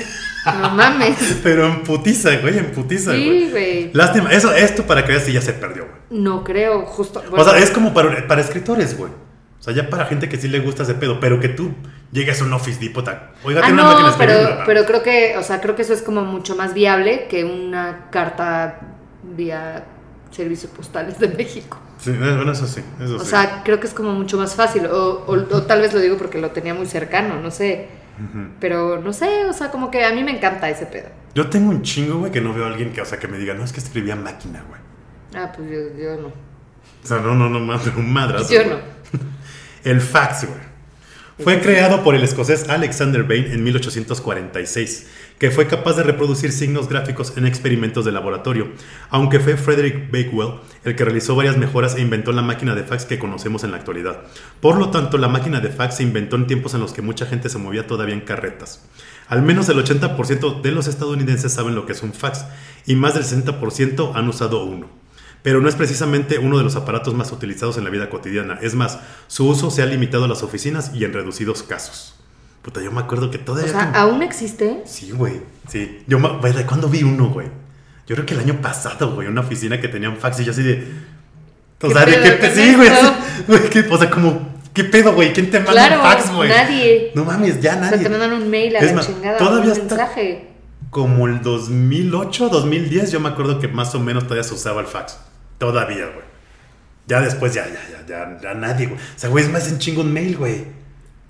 No 0.47 0.71
mames. 0.71 1.39
pero 1.43 1.67
en 1.67 1.83
putiza, 1.83 2.37
güey, 2.37 2.59
en 2.59 2.73
putiza, 2.73 3.13
Sí, 3.13 3.25
güey. 3.27 3.51
güey. 3.51 3.91
Lástima, 3.93 4.31
eso, 4.33 4.53
esto 4.55 4.87
para 4.87 5.05
que 5.05 5.13
veas 5.13 5.25
si 5.25 5.33
ya 5.33 5.41
se 5.43 5.53
perdió, 5.53 5.85
güey. 5.87 6.21
No 6.23 6.43
creo, 6.45 6.83
justo. 6.87 7.23
O 7.31 7.45
sea, 7.45 7.59
es 7.59 7.71
como 7.71 7.93
para, 7.95 8.27
para 8.27 8.41
escritores, 8.41 8.97
güey. 8.97 9.13
O 9.59 9.63
sea, 9.63 9.75
ya 9.75 9.91
para 9.91 10.07
gente 10.07 10.29
que 10.31 10.39
sí 10.39 10.49
le 10.49 10.61
gusta 10.61 10.85
ese 10.85 10.95
pedo, 10.95 11.21
pero 11.21 11.39
que 11.39 11.51
tú 11.51 11.73
llegues 12.13 12.41
a 12.41 12.45
un 12.45 12.53
Office 12.55 12.81
Depot, 12.81 13.07
oiga, 13.45 13.61
Ah, 13.61 13.67
tiene 13.67 13.73
una 13.75 13.85
máquina 13.85 14.01
no, 14.11 14.17
de 14.17 14.25
escribir. 14.25 14.47
pero, 14.49 14.63
pero 14.65 14.85
creo 14.87 15.03
que, 15.03 15.37
o 15.37 15.43
sea, 15.43 15.61
creo 15.61 15.77
que 15.77 15.83
eso 15.83 15.93
es 15.93 16.01
como 16.01 16.23
mucho 16.25 16.57
más 16.57 16.73
viable 16.73 17.27
que 17.29 17.45
una 17.45 18.07
carta 18.11 18.81
vía 19.23 19.85
servicios 20.31 20.73
postales 20.73 21.19
de 21.19 21.29
México. 21.29 21.79
Sí, 21.99 22.11
eh, 22.11 22.17
bueno, 22.37 22.53
eso 22.53 22.67
sí, 22.67 22.81
eso 23.05 23.17
O 23.17 23.21
sí. 23.21 23.27
sea, 23.27 23.61
creo 23.63 23.79
que 23.81 23.87
es 23.87 23.93
como 23.93 24.13
mucho 24.15 24.39
más 24.39 24.55
fácil. 24.55 24.87
O, 24.87 25.25
o- 25.27 25.35
o 25.57 25.63
tal 25.65 25.83
vez 25.83 25.93
lo 25.93 26.01
digo 26.01 26.17
porque 26.17 26.39
lo 26.41 26.51
tenía 26.53 26.73
muy 26.73 26.87
cercano, 26.87 27.39
no 27.43 27.51
sé. 27.51 27.89
Pero 28.61 29.00
no 29.00 29.12
sé, 29.12 29.44
o 29.46 29.52
sea, 29.52 29.70
como 29.70 29.90
que 29.90 30.05
a 30.05 30.12
mí 30.12 30.22
me 30.22 30.32
encanta 30.32 30.69
ese 30.69 30.87
pedo. 30.87 31.08
Yo 31.34 31.49
tengo 31.49 31.70
un 31.70 31.82
chingo, 31.82 32.19
güey, 32.19 32.32
que 32.32 32.40
no 32.40 32.52
veo 32.52 32.64
a 32.64 32.69
alguien 32.69 32.93
que, 32.93 33.00
o 33.00 33.05
sea, 33.05 33.19
que 33.19 33.28
me 33.28 33.38
diga, 33.38 33.55
no, 33.55 33.64
es 33.64 33.72
que 33.72 33.81
escribía 33.81 34.17
máquina, 34.17 34.64
güey. 34.69 34.81
Ah, 35.34 35.52
pues 35.55 35.70
yo, 35.70 35.78
yo 35.96 36.20
no. 36.20 36.28
O 36.28 37.06
sea, 37.06 37.19
no, 37.19 37.34
no, 37.34 37.49
no, 37.49 37.61
madre, 37.61 37.93
un 37.96 38.12
madrazo. 38.12 38.52
Yo 38.52 38.64
no. 38.64 38.76
El 39.84 40.00
fax, 40.00 40.46
güey. 40.46 40.70
Fue 41.43 41.61
creado 41.61 42.05
por 42.05 42.14
el 42.14 42.22
escocés 42.22 42.69
Alexander 42.69 43.22
Bain 43.22 43.46
en 43.46 43.64
1846, 43.64 45.06
que 45.41 45.51
fue 45.51 45.67
capaz 45.67 45.97
de 45.97 46.03
reproducir 46.03 46.53
signos 46.53 46.87
gráficos 46.87 47.32
en 47.39 47.47
experimentos 47.47 48.05
de 48.05 48.13
laboratorio, 48.13 48.69
aunque 49.09 49.41
fue 49.41 49.56
Frederick 49.56 50.11
Bakewell 50.13 50.61
el 50.85 50.94
que 50.94 51.05
realizó 51.05 51.35
varias 51.35 51.56
mejoras 51.56 51.97
e 51.97 52.03
inventó 52.03 52.31
la 52.32 52.43
máquina 52.43 52.75
de 52.75 52.85
fax 52.85 53.06
que 53.06 53.19
conocemos 53.19 53.65
en 53.65 53.70
la 53.70 53.79
actualidad. 53.79 54.20
Por 54.61 54.77
lo 54.79 54.91
tanto, 54.91 55.17
la 55.17 55.29
máquina 55.29 55.61
de 55.61 55.70
fax 55.70 55.97
se 55.97 56.03
inventó 56.03 56.37
en 56.37 56.47
tiempos 56.47 56.75
en 56.75 56.81
los 56.81 56.93
que 56.93 57.01
mucha 57.01 57.25
gente 57.25 57.49
se 57.49 57.56
movía 57.56 57.87
todavía 57.87 58.15
en 58.15 58.20
carretas. 58.20 58.87
Al 59.29 59.41
menos 59.41 59.67
el 59.70 59.82
80% 59.82 60.61
de 60.61 60.73
los 60.73 60.89
estadounidenses 60.89 61.55
saben 61.55 61.75
lo 61.75 61.87
que 61.87 61.93
es 61.93 62.03
un 62.03 62.13
fax 62.13 62.44
y 62.85 62.94
más 62.94 63.15
del 63.15 63.25
60% 63.25 64.13
han 64.15 64.29
usado 64.29 64.63
uno 64.63 65.01
pero 65.43 65.63
no 65.63 65.70
es 65.70 65.75
precisamente 65.75 66.39
uno 66.39 66.59
de 66.59 66.65
los 66.65 66.77
aparatos 66.77 67.15
más 67.15 67.32
utilizados 67.32 67.79
en 67.79 67.85
la 67.85 67.89
vida 67.89 68.11
cotidiana. 68.11 68.59
Es 68.61 68.75
más, 68.75 68.99
su 69.27 69.49
uso 69.49 69.70
se 69.70 69.81
ha 69.81 69.87
limitado 69.87 70.25
a 70.25 70.29
las 70.29 70.43
oficinas 70.43 70.93
y 70.94 71.06
en 71.06 71.15
reducidos 71.15 71.63
casos. 71.63 72.19
Puta, 72.62 72.81
yo 72.82 72.93
me 72.93 73.00
acuerdo 73.00 73.31
que 73.31 73.38
O 73.38 73.40
todavía... 73.40 73.70
sea, 73.72 73.86
como- 73.93 73.96
¿aún 73.98 74.22
existe? 74.22 74.82
Sí, 74.84 75.12
güey, 75.12 75.40
sí. 75.69 76.02
Yo, 76.06 76.19
me- 76.19 76.36
güey, 76.38 76.52
¿de 76.52 76.67
cuándo 76.67 76.88
vi 76.88 77.02
uno, 77.02 77.31
güey? 77.31 77.48
Yo 78.06 78.14
creo 78.17 78.26
que 78.26 78.34
el 78.34 78.40
año 78.40 78.60
pasado, 78.60 79.14
güey, 79.14 79.29
una 79.29 79.40
oficina 79.40 79.81
que 79.81 79.88
tenía 79.88 80.10
un 80.10 80.17
fax 80.17 80.40
y 80.40 80.44
yo 80.44 80.52
así 80.52 80.62
de... 80.62 80.86
O 81.82 81.88
¿Qué 81.88 81.94
sea, 81.94 82.05
de 82.05 82.12
pedo 82.12 82.38
qué... 82.40 82.50
Sí, 82.50 82.74
güey, 83.48 83.70
¿qué- 83.70 83.86
o 83.90 83.98
sea, 83.98 84.10
como... 84.10 84.50
¿Qué 84.74 84.84
pedo, 84.84 85.14
güey? 85.14 85.32
¿Quién 85.32 85.50
te 85.50 85.58
manda 85.58 85.72
Claro, 85.72 85.96
un 85.96 86.02
fax, 86.02 86.32
güey? 86.34 86.48
nadie. 86.48 87.12
No 87.14 87.24
mames, 87.24 87.60
ya 87.60 87.70
O 87.70 87.72
sea, 87.74 87.90
nadie. 87.90 88.02
te 88.05 88.08
mandan 88.08 88.32
un 88.34 88.48
mail 88.50 88.76
a 88.76 88.79
Es 88.81 88.86
la 88.90 88.96
más, 88.96 89.06
chingada, 89.06 89.36
todavía 89.38 89.72
un 89.72 89.79
está-. 89.81 90.10
Como 90.90 91.26
el 91.26 91.40
2008, 91.43 92.48
2010, 92.50 93.10
yo 93.12 93.20
me 93.20 93.29
acuerdo 93.31 93.58
que 93.58 93.69
más 93.69 93.94
o 93.94 94.00
menos 94.00 94.24
todavía 94.24 94.44
se 94.44 94.55
usaba 94.55 94.81
el 94.81 94.86
fax. 94.86 95.19
Todavía, 95.58 96.06
güey. 96.06 96.24
Ya 97.06 97.20
después, 97.20 97.52
ya, 97.55 97.67
ya, 97.67 97.81
ya, 97.90 98.06
ya, 98.06 98.40
ya 98.40 98.55
nadie, 98.55 98.86
güey. 98.86 98.98
O 98.98 99.19
sea, 99.19 99.29
güey, 99.31 99.44
es 99.44 99.50
más 99.50 99.67
en 99.69 99.79
chingo 99.79 100.02
un 100.02 100.12
mail, 100.12 100.36
güey. 100.36 100.64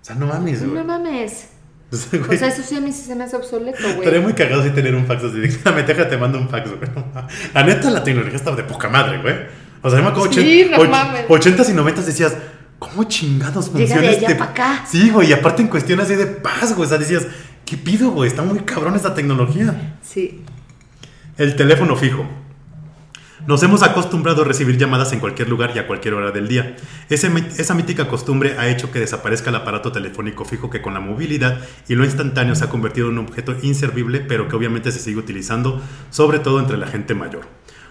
O 0.01 0.05
sea, 0.05 0.15
no 0.17 0.27
mames, 0.27 0.61
güey. 0.65 0.75
No 0.75 0.85
mames. 0.85 1.49
O 1.93 1.97
sea, 1.97 2.21
O 2.21 2.33
sea, 2.37 2.47
eso 2.47 2.63
sí 2.63 2.77
a 2.77 2.81
mí 2.81 2.93
sí 2.93 3.03
se 3.03 3.17
me 3.17 3.25
hace 3.25 3.35
obsoleto, 3.35 3.77
Estaría 3.79 4.11
güey. 4.11 4.21
muy 4.23 4.33
cagado 4.35 4.63
si 4.63 4.71
tener 4.71 4.95
un 4.95 5.07
fax 5.07 5.25
así. 5.25 5.41
Déjame, 5.41 5.83
déjate, 5.87 6.17
mando 6.17 6.39
un 6.39 6.49
fax, 6.49 6.71
güey. 6.71 6.89
La 7.53 7.65
neta, 7.65 7.91
la 7.91 8.05
tecnología 8.05 8.37
estaba 8.37 8.55
de 8.57 8.63
poca 8.63 8.89
madre, 8.89 9.21
güey. 9.21 9.35
O 9.83 9.91
sea, 9.91 9.99
yo 9.99 10.05
me 10.05 10.11
acuerdo 10.11 10.33
Sí, 10.33 10.69
no 10.71 10.85
mames. 10.85 11.27
80s 11.27 11.69
y 11.69 11.73
90s 11.73 12.05
decías, 12.05 12.37
¿cómo 12.79 13.03
chingados 13.05 13.73
Llega 13.73 13.79
funciona 13.97 14.03
de 14.03 14.09
allá 14.09 14.19
este? 14.21 14.35
pa' 14.37 14.45
acá. 14.45 14.85
Sí, 14.87 15.11
güey, 15.11 15.31
y 15.31 15.33
aparte 15.33 15.63
en 15.63 15.69
cuestión 15.69 15.99
así 15.99 16.15
de 16.15 16.27
paz, 16.27 16.75
güey. 16.77 16.87
O 16.87 16.89
sea, 16.89 16.97
decías, 16.99 17.27
¿qué 17.65 17.77
pido, 17.77 18.13
güey? 18.13 18.29
Está 18.29 18.43
muy 18.43 18.61
cabrón 18.61 18.95
esta 18.95 19.13
tecnología. 19.13 19.97
Sí. 20.01 20.45
El 21.39 21.57
teléfono 21.57 21.97
fijo. 21.97 22.25
Nos 23.47 23.63
hemos 23.63 23.83
acostumbrado 23.83 24.43
a 24.43 24.45
recibir 24.45 24.77
llamadas 24.77 25.13
en 25.13 25.19
cualquier 25.19 25.49
lugar 25.49 25.73
y 25.75 25.79
a 25.79 25.87
cualquier 25.87 26.15
hora 26.15 26.31
del 26.31 26.47
día. 26.47 26.77
Esa 27.09 27.75
mítica 27.75 28.07
costumbre 28.07 28.57
ha 28.59 28.69
hecho 28.69 28.93
que 28.93 29.01
desaparezca 29.01 29.51
el 29.51 29.57
aparato 29.57 29.91
telefónico 29.93 30.45
fijo 30.45 30.71
que 30.71 30.83
con 30.83 30.95
la 30.95 31.01
movilidad 31.01 31.61
y 31.89 31.95
lo 31.95 32.05
instantáneo 32.05 32.55
se 32.55 32.65
ha 32.65 32.69
convertido 32.69 33.09
en 33.09 33.19
un 33.19 33.27
objeto 33.27 33.57
inservible, 33.63 34.21
pero 34.21 34.47
que 34.47 34.57
obviamente 34.57 34.93
se 34.93 35.01
sigue 35.01 35.17
utilizando, 35.19 35.81
sobre 36.11 36.39
todo 36.39 36.61
entre 36.61 36.77
la 36.77 36.87
gente 36.87 37.15
mayor. 37.15 37.49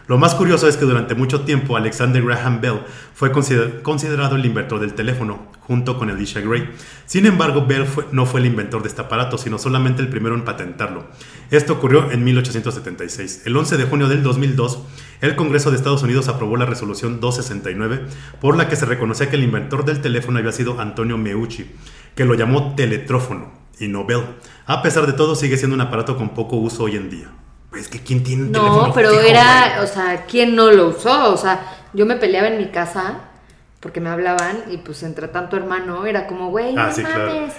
Lo 0.08 0.18
más 0.18 0.34
curioso 0.34 0.68
es 0.68 0.78
que 0.78 0.86
durante 0.86 1.14
mucho 1.14 1.42
tiempo 1.42 1.78
Alexander 1.78 2.24
Graham 2.24 2.62
Bell 2.62 2.82
fue 3.14 3.32
consider- 3.32 3.82
considerado 3.82 4.36
el 4.38 4.46
inventor 4.46 4.80
del 4.80 4.94
teléfono, 4.94 5.49
junto 5.70 6.00
con 6.00 6.10
Elisha 6.10 6.40
Gray. 6.42 6.68
Sin 7.06 7.28
embargo, 7.28 7.68
Bell 7.68 7.86
fue- 7.86 8.08
no 8.12 8.26
fue 8.26 8.40
el 8.40 8.48
inventor 8.48 8.82
de 8.82 8.88
este 8.90 9.02
aparato, 9.02 9.38
sino 9.38 9.60
solamente 9.60 10.02
el 10.02 10.08
primero 10.10 10.34
en 10.34 10.44
patentarlo. 10.44 11.04
Esto 11.52 11.74
ocurrió 11.74 12.10
en 12.10 12.24
1876. 12.24 13.44
El 13.46 13.56
11 13.56 13.78
de 13.78 13.84
junio 13.84 14.08
del 14.08 14.24
2002, 14.24 14.80
el 15.22 15.36
Congreso 15.36 15.70
de 15.70 15.78
Estados 15.78 16.02
Unidos 16.02 16.28
aprobó 16.28 16.58
la 16.58 16.66
resolución 16.66 17.20
269, 17.20 18.02
por 18.42 18.58
la 18.58 18.68
que 18.68 18.76
se 18.76 18.88
reconocía 18.88 19.30
que 19.30 19.36
el 19.36 19.44
inventor 19.44 19.86
del 19.86 20.02
teléfono 20.02 20.40
había 20.40 20.52
sido 20.52 20.82
Antonio 20.82 21.20
Meucci, 21.20 21.70
que 22.16 22.26
lo 22.26 22.34
llamó 22.34 22.74
teletrófono 22.74 23.52
y 23.80 23.88
no 23.90 24.06
Bell. 24.06 24.24
A 24.66 24.82
pesar 24.82 25.06
de 25.06 25.14
todo, 25.14 25.36
sigue 25.36 25.56
siendo 25.56 25.76
un 25.76 25.82
aparato 25.82 26.18
con 26.18 26.30
poco 26.30 26.56
uso 26.56 26.86
hoy 26.86 26.96
en 26.96 27.12
día. 27.12 27.28
Pues 27.70 27.88
que 27.88 28.00
quién 28.00 28.24
tiene 28.24 28.46
un 28.46 28.52
teléfono 28.52 28.88
No, 28.88 28.94
pero 28.96 29.10
fijo, 29.12 29.22
era, 29.22 29.76
güey? 29.76 29.84
o 29.86 29.88
sea, 29.88 30.26
¿quién 30.26 30.56
no 30.56 30.72
lo 30.72 30.88
usó? 30.88 31.32
O 31.32 31.38
sea, 31.38 31.62
yo 31.94 32.08
me 32.08 32.16
peleaba 32.16 32.48
en 32.48 32.58
mi 32.58 32.70
casa 32.72 33.29
porque 33.80 34.02
me 34.02 34.10
hablaban 34.10 34.64
y 34.70 34.78
pues 34.78 35.04
entre 35.04 35.28
tanto 35.30 35.56
hermano 35.56 36.06
era 36.06 36.28
como, 36.28 36.50
güey, 36.50 36.76
Ah, 36.78 36.88
no 36.88 36.94
sí, 36.94 37.02
claro. 37.04 37.34
mames, 37.34 37.54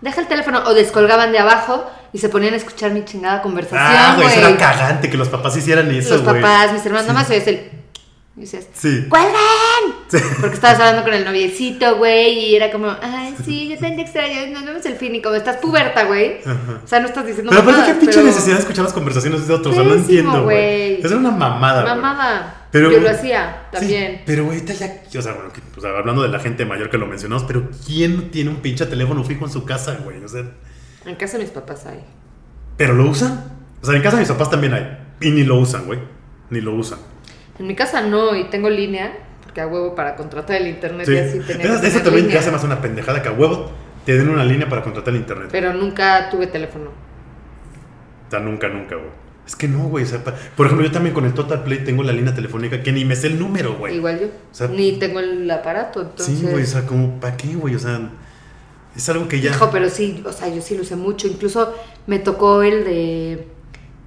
deja 0.00 0.20
el 0.22 0.26
teléfono. 0.26 0.62
O 0.66 0.72
descolgaban 0.74 1.32
de 1.32 1.38
abajo 1.38 1.84
y 2.12 2.18
se 2.18 2.28
ponían 2.30 2.54
a 2.54 2.56
escuchar 2.56 2.92
mi 2.92 3.04
chingada 3.04 3.36
Ah, 3.38 3.42
conversación, 3.42 4.16
güey, 4.16 4.28
eso 4.28 4.38
era 4.48 4.56
cagante 4.56 5.10
que 5.10 5.16
los 5.18 5.28
papás 5.28 5.56
hicieran 5.56 5.90
eso, 5.90 6.14
Los 6.14 6.22
güey. 6.24 6.40
papás, 6.40 6.72
mis 6.72 6.84
hermanos, 6.86 7.06
nada 7.08 7.20
más 7.20 7.30
oías 7.30 7.46
el... 7.46 7.70
Y 8.36 8.40
decías, 8.40 8.66
Sí. 8.74 9.06
¡cuelguen! 9.08 9.32
Sí. 10.08 10.18
Porque 10.40 10.54
estabas 10.56 10.78
hablando 10.78 11.04
con 11.04 11.14
el 11.14 11.24
noviecito, 11.24 11.96
güey, 11.96 12.50
y 12.50 12.56
era 12.56 12.70
como, 12.70 12.94
ay, 13.00 13.34
sí, 13.44 13.68
yo 13.70 13.78
te 13.78 13.86
extraño, 14.00 14.52
no, 14.52 14.60
no 14.60 14.78
es 14.78 14.84
el 14.84 14.96
fin, 14.96 15.14
y 15.14 15.22
como 15.22 15.36
estás 15.36 15.56
puberta, 15.56 16.04
güey. 16.04 16.40
O 16.84 16.86
sea, 16.86 17.00
no 17.00 17.06
estás 17.06 17.26
diciendo 17.26 17.50
Pero 17.50 17.62
aparte, 17.62 17.92
qué 17.92 17.94
pinche 17.98 18.14
pero- 18.16 18.26
necesidad 18.26 18.56
de 18.56 18.60
escuchar 18.60 18.84
las 18.84 18.92
conversaciones 18.92 19.48
de 19.48 19.54
otros. 19.54 19.74
o 19.74 19.78
sea, 19.80 19.88
no 19.88 19.94
entiendo, 19.94 20.42
güey. 20.44 20.98
Eso 20.98 21.08
era 21.08 21.16
una 21.16 21.30
mamada, 21.30 21.82
güey. 21.82 21.94
Mamada. 21.94 22.66
Pero- 22.70 22.90
yo 22.92 23.00
lo 23.00 23.08
hacía 23.08 23.68
Sí, 23.72 23.78
también. 23.78 24.22
pero 24.26 24.44
ahorita 24.44 24.74
ya, 24.74 25.02
o 25.18 25.22
sea, 25.22 25.32
bueno, 25.32 25.48
o 25.76 25.80
sea, 25.80 25.90
hablando 25.96 26.22
de 26.22 26.28
la 26.28 26.38
gente 26.40 26.66
mayor 26.66 26.90
que 26.90 26.98
lo 26.98 27.06
mencionamos, 27.06 27.44
pero 27.44 27.70
¿quién 27.86 28.30
tiene 28.30 28.50
un 28.50 28.56
pinche 28.56 28.84
teléfono 28.84 29.24
fijo 29.24 29.46
en 29.46 29.50
su 29.50 29.64
casa, 29.64 29.96
güey? 30.04 30.22
O 30.22 30.28
sea, 30.28 30.42
En 31.06 31.14
casa 31.16 31.38
de 31.38 31.44
mis 31.44 31.52
papás 31.52 31.86
hay. 31.86 32.00
¿pero 32.76 32.92
lo 32.92 33.08
usan? 33.08 33.50
O 33.82 33.86
sea, 33.86 33.96
en 33.96 34.02
casa 34.02 34.16
de 34.16 34.22
mis 34.22 34.30
papás 34.30 34.50
también 34.50 34.74
hay. 34.74 34.98
Y 35.22 35.30
ni 35.30 35.42
lo 35.44 35.56
usan, 35.58 35.86
güey. 35.86 36.00
Ni 36.50 36.60
lo 36.60 36.74
usan. 36.74 36.98
En 37.58 37.66
mi 37.66 37.74
casa 37.74 38.02
no, 38.02 38.34
y 38.36 38.44
tengo 38.44 38.68
línea, 38.70 39.12
porque 39.42 39.60
a 39.60 39.66
huevo 39.66 39.94
para 39.94 40.16
contratar 40.16 40.56
el 40.60 40.68
internet 40.68 41.06
Sí. 41.06 41.14
y 41.14 41.18
así 41.18 41.38
tenía 41.40 41.64
Eso, 41.66 41.74
eso 41.74 41.82
tener 41.82 42.02
también 42.04 42.26
me 42.28 42.34
hace 42.36 42.66
una 42.66 42.80
pendejada 42.80 43.22
que 43.22 43.28
a 43.28 43.32
huevo 43.32 43.70
te 44.04 44.16
den 44.16 44.28
una 44.28 44.44
línea 44.44 44.68
para 44.68 44.82
contratar 44.82 45.14
el 45.14 45.20
internet. 45.20 45.48
Pero 45.50 45.72
nunca 45.72 46.28
tuve 46.30 46.46
teléfono. 46.46 46.90
O 48.26 48.30
sea, 48.30 48.40
nunca, 48.40 48.68
nunca, 48.68 48.96
güey. 48.96 49.08
Es 49.46 49.54
que 49.54 49.68
no, 49.68 49.84
güey. 49.84 50.04
o 50.04 50.06
sea, 50.06 50.22
por 50.24 50.66
ejemplo, 50.66 50.84
yo 50.86 50.92
también 50.92 51.14
con 51.14 51.24
el 51.24 51.32
Total 51.32 51.62
Play 51.62 51.84
tengo 51.84 52.02
la 52.02 52.12
línea 52.12 52.34
telefónica 52.34 52.82
que 52.82 52.90
ni 52.92 53.04
me 53.04 53.14
sé 53.14 53.28
el 53.28 53.38
número, 53.38 53.76
güey. 53.76 53.94
Igual 53.96 54.18
yo. 54.20 54.26
O 54.26 54.54
sea- 54.54 54.66
Ni 54.68 54.92
tengo 54.98 55.20
el 55.20 55.48
aparato, 55.50 56.02
entonces... 56.02 56.36
Sí, 56.38 56.44
güey, 56.44 56.64
o 56.64 56.66
sea, 56.66 56.84
como, 56.84 57.20
¿para 57.20 57.36
qué, 57.36 57.54
güey? 57.54 57.76
O 57.76 57.78
sea, 57.78 58.00
es 58.96 59.08
algo 59.08 59.28
que 59.28 59.40
ya. 59.40 59.50
Hijo, 59.52 59.70
pero 59.70 59.88
sí, 59.88 60.22
o 60.26 60.32
sea, 60.32 60.48
yo 60.48 60.60
sí 60.60 60.74
lo 60.76 60.82
usé 60.82 60.96
mucho. 60.96 61.28
Incluso 61.28 61.72
me 62.08 62.18
tocó 62.18 62.62
el 62.64 62.84
de 62.84 63.46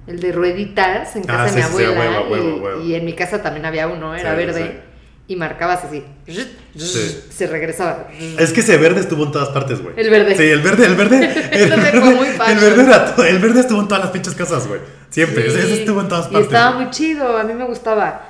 el 0.06 0.20
de 0.20 0.32
rueditas 0.32 1.14
en 1.16 1.24
casa 1.24 1.42
Ah, 1.42 1.44
de 1.44 1.50
sí, 1.50 1.56
mi 1.56 1.62
sí, 1.62 1.68
sí, 1.76 1.84
abuela. 1.84 2.00
huevo, 2.20 2.30
huevo, 2.30 2.48
y, 2.56 2.60
huevo. 2.60 2.82
y 2.82 2.94
en 2.94 3.04
mi 3.04 3.12
casa 3.14 3.42
también 3.42 3.64
había 3.66 3.86
uno, 3.88 4.14
era 4.14 4.30
Sí, 4.32 4.36
verde. 4.36 4.80
Y 5.28 5.36
marcabas 5.36 5.84
así. 5.84 6.04
Sí. 6.26 7.22
Se 7.30 7.46
regresaba. 7.46 8.08
Es 8.38 8.52
que 8.52 8.60
ese 8.60 8.76
verde 8.78 9.00
estuvo 9.00 9.24
en 9.24 9.30
todas 9.30 9.50
partes, 9.50 9.80
güey. 9.80 9.94
El 9.96 10.10
verde. 10.10 10.34
Sí, 10.34 10.42
el 10.42 10.60
verde, 10.60 10.86
el 10.86 10.94
verde. 10.96 11.18
El 11.52 11.70
verde, 11.70 12.00
fue 12.00 12.14
muy 12.14 12.26
el 12.26 12.32
fashion. 12.34 12.60
verde 12.60 12.82
era 12.82 13.14
todo- 13.14 13.26
el 13.26 13.38
verde 13.38 13.60
estuvo 13.60 13.80
en 13.80 13.86
todas 13.86 14.02
las 14.02 14.12
pinches 14.12 14.34
casas, 14.34 14.66
güey. 14.66 14.80
Siempre, 15.10 15.46
ese, 15.46 15.62
Sí, 15.66 15.72
estuvo 15.80 16.00
en 16.00 16.08
todas 16.08 16.26
Y 16.26 16.32
partes. 16.32 16.46
estaba 16.48 16.72
güey. 16.72 16.84
muy 16.86 16.90
chido, 16.92 17.36
a 17.36 17.44
mí 17.44 17.54
me 17.54 17.64
gustaba. 17.64 18.22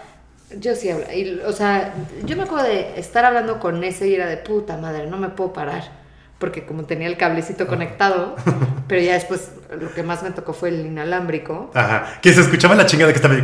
Yo 0.59 0.75
sí 0.75 0.91
hablaba. 0.91 1.15
y, 1.15 1.41
o 1.47 1.53
sea, 1.53 1.95
yo 2.25 2.37
me 2.37 2.43
acuerdo 2.43 2.67
de 2.67 2.99
estar 3.00 3.25
hablando 3.25 3.61
con 3.61 3.83
ese 3.85 4.09
y 4.09 4.15
era 4.17 4.27
de 4.27 4.37
puta 4.37 4.77
madre, 4.77 5.07
no 5.07 5.17
me 5.17 5.29
puedo 5.31 5.53
parar. 5.55 6.00
Porque 6.41 6.65
como 6.65 6.83
tenía 6.85 7.07
el 7.07 7.17
cablecito 7.17 7.69
conectado, 7.69 8.35
pero 8.89 9.01
ya 9.01 9.13
después 9.13 9.53
lo 9.81 9.93
que 9.95 10.03
más 10.03 10.25
me 10.25 10.33
tocó 10.33 10.53
fue 10.53 10.71
el 10.71 10.85
inalámbrico. 10.87 11.71
Ajá. 11.75 12.19
Que 12.21 12.33
se 12.33 12.41
escuchaba 12.41 12.75
la 12.75 12.87
chingada 12.87 13.13
que 13.13 13.17
estaba. 13.17 13.37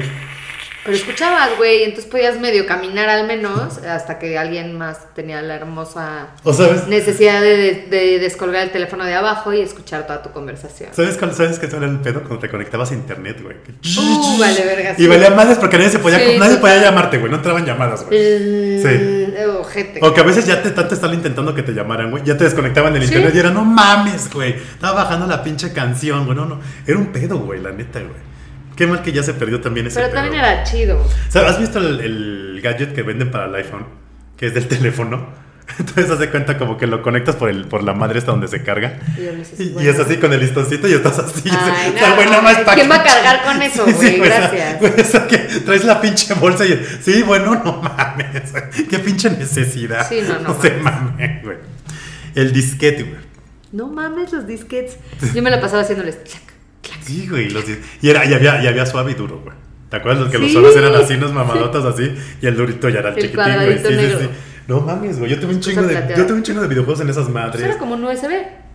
Pero 0.86 0.96
escuchabas, 0.96 1.50
güey, 1.58 1.82
entonces 1.82 2.10
podías 2.10 2.38
medio 2.40 2.64
caminar 2.64 3.08
al 3.08 3.26
menos 3.26 3.78
hasta 3.78 4.18
que 4.18 4.38
alguien 4.38 4.78
más 4.78 5.12
tenía 5.14 5.42
la 5.42 5.56
hermosa 5.56 6.28
O 6.44 6.52
sabes, 6.52 6.86
necesidad 6.86 7.40
de, 7.42 7.56
de- 7.56 7.86
de 7.90 8.18
descolgar 8.20 8.62
el 8.62 8.70
teléfono 8.70 9.04
de 9.04 9.14
abajo 9.14 9.52
y 9.52 9.60
escuchar 9.60 10.06
toda 10.06 10.22
tu 10.22 10.30
conversación. 10.30 10.90
¿sabes 10.92 11.16
cuál, 11.18 11.34
sabes 11.34 11.58
qué 11.58 11.66
era 11.66 11.84
el 11.86 11.98
pedo 11.98 12.20
cuando 12.20 12.38
te 12.38 12.48
conectabas 12.48 12.92
a 12.92 12.94
internet, 12.94 13.42
güey? 13.42 13.56
Uh, 13.98 14.38
vale, 14.38 14.64
verga, 14.64 14.92
Y 14.96 15.02
sí. 15.02 15.06
valía 15.08 15.30
madres 15.30 15.58
porque 15.58 15.76
nadie 15.76 15.90
se 15.90 15.98
podía, 15.98 16.18
Sí, 16.18 16.38
nadie 16.38 16.56
podía 16.56 16.80
llamarte, 16.80 17.18
güey. 17.18 17.30
No 17.30 17.36
entraban 17.38 17.66
llamadas, 17.66 18.04
güey. 18.06 18.16
Eh, 18.18 19.46
ojete. 19.60 20.00
O 20.02 20.14
que 20.14 20.20
a 20.20 20.24
veces 20.24 20.46
ya 20.46 20.62
te 20.62 20.70
tanto 20.70 20.94
estaban 20.94 21.16
intentando 21.16 21.54
que 21.54 21.62
te 21.62 21.72
llamaran, 21.72 22.10
güey. 22.10 22.22
Ya 22.24 22.36
te 22.36 22.44
desconectaban 22.44 22.92
del 22.92 23.02
Sí. 23.02 23.08
internet 23.08 23.34
y 23.34 23.38
era, 23.38 23.50
no 23.50 23.64
mames, 23.64 24.32
güey. 24.32 24.54
Estaba 24.54 25.02
bajando 25.04 25.26
la 25.26 25.42
pinche 25.42 25.72
canción, 25.72 26.24
güey. 26.24 26.36
No, 26.36 26.46
no. 26.46 26.60
Era 26.86 26.96
un 26.98 27.06
pedo, 27.06 27.38
güey, 27.38 27.60
la 27.60 27.72
neta, 27.72 27.98
güey. 28.00 28.25
Qué 28.76 28.86
mal 28.86 29.02
que 29.02 29.12
ya 29.12 29.22
se 29.22 29.34
perdió 29.34 29.60
también 29.60 29.86
ese 29.86 29.96
Pero 29.96 30.10
pedo. 30.10 30.20
también 30.22 30.44
era 30.44 30.62
chido. 30.64 30.98
O 31.00 31.32
sea, 31.32 31.48
¿Has 31.48 31.58
visto 31.58 31.78
el, 31.78 32.00
el 32.00 32.60
gadget 32.62 32.94
que 32.94 33.02
venden 33.02 33.30
para 33.30 33.46
el 33.46 33.54
iPhone? 33.54 33.86
Que 34.36 34.46
es 34.46 34.54
del 34.54 34.68
teléfono. 34.68 35.46
Entonces 35.80 36.08
hace 36.10 36.30
cuenta 36.30 36.58
como 36.58 36.76
que 36.78 36.86
lo 36.86 37.02
conectas 37.02 37.34
por, 37.34 37.50
el, 37.50 37.64
por 37.66 37.82
la 37.82 37.92
madre 37.92 38.20
esta 38.20 38.30
donde 38.30 38.46
se 38.46 38.62
carga. 38.62 39.00
Y 39.18 39.86
es 39.88 39.98
así 39.98 40.16
con 40.18 40.32
el 40.32 40.38
listoncito 40.38 40.86
y 40.86 40.92
estás 40.92 41.18
así. 41.18 41.42
Ay, 41.50 41.92
o 41.96 41.98
sea, 41.98 42.08
no, 42.10 42.14
güey, 42.14 42.28
más 42.28 42.58
¿quién 42.74 42.88
va 42.88 42.96
a 42.96 43.02
cargar 43.02 43.42
con 43.44 43.60
eso, 43.60 43.84
güey? 43.96 44.20
Gracias. 44.20 44.78
güey, 44.78 44.92
o 45.00 45.04
sea, 45.04 45.26
que 45.26 45.38
traes 45.38 45.84
la 45.84 46.00
pinche 46.00 46.34
bolsa 46.34 46.64
y. 46.64 46.86
Sí, 47.02 47.22
bueno, 47.24 47.60
no 47.64 47.82
mames. 47.82 48.52
Qué 48.88 48.98
pinche 49.00 49.28
necesidad. 49.30 50.08
Sí, 50.08 50.20
no, 50.26 50.38
no 50.38 50.62
se 50.62 50.70
mames. 50.70 50.84
mames, 51.14 51.42
güey. 51.42 51.56
El 52.36 52.52
disquete, 52.52 53.02
güey. 53.02 53.20
No 53.72 53.88
mames 53.88 54.32
los 54.32 54.46
disquets. 54.46 54.96
Yo 55.34 55.42
me 55.42 55.50
la 55.50 55.60
pasaba 55.60 55.82
haciéndoles. 55.82 56.18
Sí, 57.06 57.26
güey. 57.28 57.50
los 57.50 57.64
y, 58.02 58.10
era, 58.10 58.24
y, 58.24 58.34
había, 58.34 58.62
y 58.62 58.66
había 58.66 58.86
suave 58.86 59.12
y 59.12 59.14
duro, 59.14 59.40
güey. 59.42 59.56
¿Te 59.90 59.96
acuerdas? 59.96 60.22
Los 60.22 60.30
que 60.30 60.38
los 60.38 60.52
suaves 60.52 60.76
eran 60.76 60.94
así, 60.94 61.14
unos 61.14 61.32
mamadotas 61.32 61.84
así, 61.84 62.12
y 62.42 62.46
el 62.46 62.56
durito 62.56 62.88
ya 62.88 62.98
era 63.00 63.10
el, 63.10 63.16
El 63.16 63.22
chiquitín, 63.22 63.54
güey. 63.54 63.78
Sí, 63.78 63.84
sí, 63.86 63.94
negro. 63.94 64.18
sí. 64.20 64.28
No 64.66 64.80
mames, 64.80 65.18
güey. 65.18 65.30
Yo 65.30 65.38
tuve 65.38 65.54
un 65.54 65.60
chingo 65.60 65.82
de, 65.82 65.94
yo 66.16 66.26
tuve 66.26 66.36
un 66.38 66.42
chingo 66.42 66.60
de 66.60 66.68
videojuegos 66.68 67.00
en 67.00 67.08
esas 67.08 67.24
Eso 67.24 67.32
madres. 67.32 67.62
era 67.62 67.78
como 67.78 67.94
un 67.94 68.04
USB. 68.04 68.30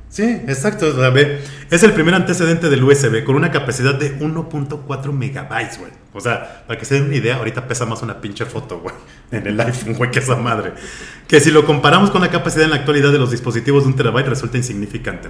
Sí, 0.08 0.24
exacto. 0.48 0.88
o 0.88 0.94
sea, 0.96 1.10
ve, 1.10 1.40
es 1.70 1.84
el 1.84 1.92
primer 1.92 2.14
antecedente 2.14 2.70
del 2.70 2.84
USB 2.84 3.24
con 3.24 3.36
una 3.36 3.52
capacidad 3.52 3.96
de 3.96 4.18
1.4 4.20 5.12
megabytes, 5.12 5.80
güey. 5.80 5.92
O 6.14 6.20
sea, 6.20 6.66
para 6.68 6.78
que 6.78 6.86
se 6.86 6.96
den 6.96 7.06
una 7.06 7.16
idea, 7.16 7.38
ahorita 7.38 7.68
pesa 7.68 7.86
más 7.86 8.02
una 8.02 8.20
pinche 8.20 8.46
foto, 8.46 8.80
güey, 8.80 8.94
en 9.32 9.48
el 9.48 9.60
iPhone, 9.62 9.94
güey, 9.94 10.12
que 10.12 10.20
esa 10.20 10.36
madre. 10.36 10.74
Que 11.26 11.40
si 11.40 11.52
lo 11.52 11.66
comparamos 11.66 12.12
con 12.12 12.22
la 12.22 12.30
capacidad 12.30 12.66
en 12.66 12.72
la 12.72 12.76
actualidad 12.76 13.14
de 13.14 13.18
los 13.18 13.32
dispositivos 13.32 13.84
de 13.84 13.92
un 13.92 13.96
terabyte, 13.96 14.28
resulta 14.28 14.58
insignificante. 14.58 15.30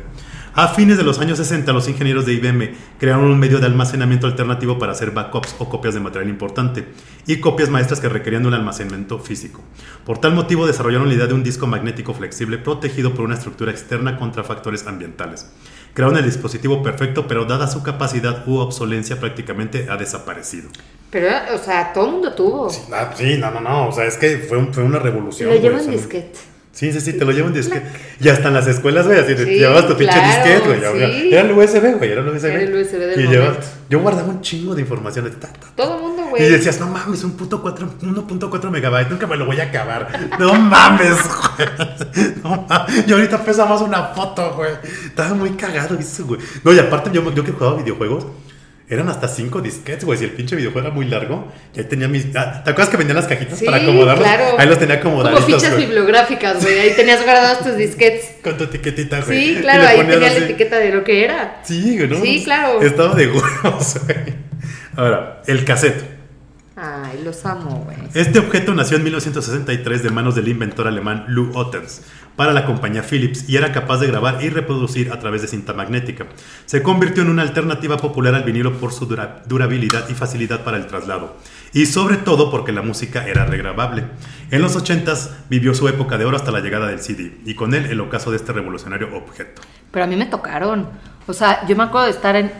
A 0.56 0.70
fines 0.70 0.98
de 0.98 1.04
los 1.04 1.20
años 1.20 1.38
60, 1.38 1.72
los 1.72 1.88
ingenieros 1.88 2.26
de 2.26 2.34
IBM 2.34 2.72
crearon 3.00 3.26
un 3.26 3.38
medio 3.38 3.60
de 3.60 3.68
almacenamiento 3.68 4.26
alternativo 4.26 4.80
para 4.80 4.94
hacer 4.94 5.12
backups 5.12 5.56
o 5.60 5.70
copias 5.70 5.94
de 5.94 6.00
material 6.00 6.30
importante 6.30 6.88
y 7.28 7.38
copias 7.38 7.70
maestras 7.70 8.00
que 8.00 8.10
requerían 8.10 8.48
un 8.48 8.56
almacenamiento 8.56 9.20
físico. 9.20 9.62
Por 10.04 10.18
tal 10.18 10.34
motivo, 10.34 10.66
desarrollaron 10.66 11.08
la 11.08 11.14
idea 11.14 11.28
de 11.28 11.36
un 11.36 11.44
disco 11.44 11.68
magnético 11.68 12.16
flexible 12.16 12.58
protegido 12.58 13.14
por 13.14 13.24
una 13.24 13.36
estructura 13.36 13.72
externa 13.72 14.18
contra 14.18 14.44
factores 14.44 14.88
ambientales. 14.88 15.48
Crearon 15.94 16.18
el 16.18 16.26
dispositivo 16.26 16.82
perfecto, 16.82 17.28
pero 17.28 17.46
dada 17.46 17.68
su 17.68 17.84
capacidad 17.84 18.48
u 18.48 18.58
obsolencia, 18.58 19.20
prácticamente 19.20 19.88
ha 19.90 19.98
desaparecido. 19.98 20.70
Pero, 21.10 21.28
o 21.54 21.58
sea, 21.58 21.92
todo 21.92 22.06
el 22.06 22.12
mundo 22.14 22.34
tuvo. 22.34 22.70
Sí, 22.70 23.38
no, 23.38 23.52
no, 23.52 23.60
no. 23.60 23.90
O 23.90 23.92
sea, 23.92 24.06
es 24.06 24.18
que 24.18 24.38
fue, 24.38 24.66
fue 24.72 24.84
una 24.84 25.00
revolución. 25.00 25.50
lo 25.50 25.80
sea, 25.80 25.92
disquete. 25.92 26.50
Sí, 26.74 26.92
sí, 26.94 27.01
sí, 27.01 27.13
te 27.13 27.25
lo 27.25 27.32
llevan 27.34 27.54
disquete. 27.54 27.86
Y 28.22 28.30
hasta 28.30 28.48
en 28.48 28.54
las 28.54 28.66
escuelas, 28.66 29.06
güey, 29.06 29.20
así 29.20 29.36
te 29.36 29.44
Sí, 29.46 29.51
llevabas 29.60 29.88
tu 29.88 29.98
pinche 29.98 30.13
claro, 30.13 30.28
disquete, 30.72 30.90
güey. 30.90 31.22
sí. 31.22 31.30
Era 31.34 31.42
el 31.42 31.51
USB, 31.51 31.98
güey, 31.98 32.12
era 32.12 32.22
el 32.22 32.28
USB. 32.30 32.46
Era 32.46 32.62
el 32.62 32.75
USB 32.75 32.98
del 32.98 33.20
y 33.20 33.28
llevabas- 33.28 33.58
yo 33.90 34.00
guardaba 34.00 34.30
un 34.30 34.42
chingo 34.42 34.74
de 34.74 34.82
información. 34.82 35.30
ta, 35.32 35.48
ta, 35.48 35.60
ta. 35.60 35.68
Todo 35.75 35.96
el 35.98 36.01
mundo, 36.01 36.24
Y 36.28 36.30
güey. 36.30 36.50
decías, 36.50 36.80
no 36.80 36.88
mames, 36.88 37.24
un 37.25 37.32
puto 37.36 37.62
cuatro- 37.62 37.90
1.4 38.01 38.72
megabytes, 38.72 39.12
nunca 39.12 39.28
me 39.28 39.36
lo 39.36 39.46
voy 39.46 39.60
a 39.60 39.63
acabar. 39.63 40.08
No 40.40 40.54
mames, 40.54 41.18
güey. 41.24 41.68
No 42.44 42.66
mames. 42.70 43.06
Y 43.08 43.12
ahorita 43.12 43.44
pesa 43.44 43.66
más 43.66 43.82
una 43.82 44.04
foto, 44.06 44.54
güey. 44.56 44.72
Estaba 45.08 45.34
muy 45.34 45.50
cagado 45.51 45.98
güey. 46.24 46.40
No, 46.63 46.72
y 46.74 46.80
aparte, 46.80 47.10
yo, 47.12 47.34
yo 47.34 47.44
que 47.44 47.51
jugaba 47.51 47.78
videojuegos, 47.78 48.28
eran 48.94 49.08
hasta 49.10 49.28
5 49.28 49.62
disquetes, 49.62 50.04
güey. 50.04 50.20
Si 50.20 50.26
el 50.26 50.32
pinche 50.32 50.56
videojuego 50.56 50.88
era 50.88 50.96
muy 50.96 51.06
largo, 51.06 51.52
y 51.76 51.80
ahí 51.80 51.86
tenía 51.86 52.08
mis. 52.08 52.26
ah, 52.36 52.62
¿Te 52.64 52.72
acuerdas 52.72 52.90
que 52.90 52.98
vendían 52.98 53.16
las 53.16 53.28
cajitas 53.28 53.58
Sí, 53.58 53.66
para 53.66 53.78
acomodarlos? 53.78 54.28
claro. 54.28 54.44
Ahí 54.58 54.68
los 54.68 54.78
tenía 54.80 54.96
acomodaditos. 54.96 55.46
Como 55.46 55.58
fichas 55.60 55.78
bibliográficas, 55.78 56.62
güey. 56.62 56.78
Ahí 56.80 56.94
tenías 56.96 57.24
guardados 57.24 57.60
tus 57.64 57.78
disquets. 57.78 58.26
Con 58.44 58.58
tu 58.58 58.66
etiquetita, 58.66 59.22
güey. 59.22 59.56
Sí, 59.56 59.62
claro, 59.62 59.88
ahí 59.88 59.98
tenía 60.00 60.30
la 60.30 60.38
etiqueta 60.38 60.78
de 60.78 60.92
lo 60.92 61.04
que 61.04 61.24
era. 61.24 61.62
Sí, 61.64 61.98
güey, 61.98 62.10
¿no? 62.10 62.22
Sí, 62.22 62.44
claro. 62.44 62.82
Estaba 62.82 63.16
de 63.16 63.28
huevos, 63.28 63.96
güey. 64.06 64.34
Ahora, 64.96 65.42
el 65.48 65.64
cassette. 65.64 66.20
Ay, 66.76 67.22
los 67.24 67.46
amo, 67.46 67.84
güey. 67.86 67.98
Este 68.14 68.40
objeto 68.40 68.74
nació 68.74 68.98
en 68.98 69.04
1963 69.04 70.04
de 70.04 70.10
manos 70.10 70.36
del 70.36 70.48
inventor 70.48 70.88
alemán 70.88 71.26
Lou 71.28 71.52
Ottens 71.56 72.02
para 72.36 72.54
la 72.54 72.66
compañía 72.66 73.04
Philips 73.04 73.48
y 73.50 73.58
era 73.58 73.72
capaz 73.72 73.98
de 74.00 74.08
grabar 74.08 74.44
y 74.44 74.50
reproducir 74.50 75.12
a 75.12 75.20
través 75.20 75.42
de 75.42 75.48
cinta 75.48 75.74
magnética. 75.74 76.26
Se 76.66 76.82
convirtió 76.82 77.24
en 77.24 77.30
una 77.30 77.42
alternativa 77.44 77.98
popular 77.98 78.34
al 78.36 78.44
vinilo 78.44 78.80
por 78.80 78.94
su 78.94 79.06
dura- 79.06 79.44
durabilidad 79.48 80.08
y 80.10 80.14
facilidad 80.14 80.64
para 80.64 80.78
el 80.78 80.88
traslado, 80.88 81.36
y 81.74 81.86
sobre 81.86 82.18
todo 82.18 82.50
porque 82.50 82.72
la 82.72 82.82
música 82.82 83.28
era 83.28 83.46
regrabable. 83.46 84.06
En 84.50 84.62
los 84.62 84.76
80s 84.76 85.30
vivió 85.50 85.74
su 85.74 85.88
época 85.88 86.18
de 86.18 86.26
oro 86.26 86.38
hasta 86.38 86.52
la 86.52 86.62
llegada 86.62 86.88
del 86.88 87.00
CD, 87.02 87.38
y 87.46 87.54
con 87.54 87.74
él 87.74 87.86
el 87.86 88.00
ocaso 88.02 88.32
de 88.32 88.38
este 88.38 88.54
revolucionario 88.54 89.16
objeto. 89.16 89.62
Pero 89.92 90.06
a 90.06 90.08
mí 90.08 90.16
me 90.16 90.26
tocaron. 90.26 90.88
O 91.28 91.34
sea, 91.34 91.66
yo 91.68 91.76
me 91.76 91.84
acuerdo 91.84 92.06
de 92.08 92.14
estar 92.14 92.52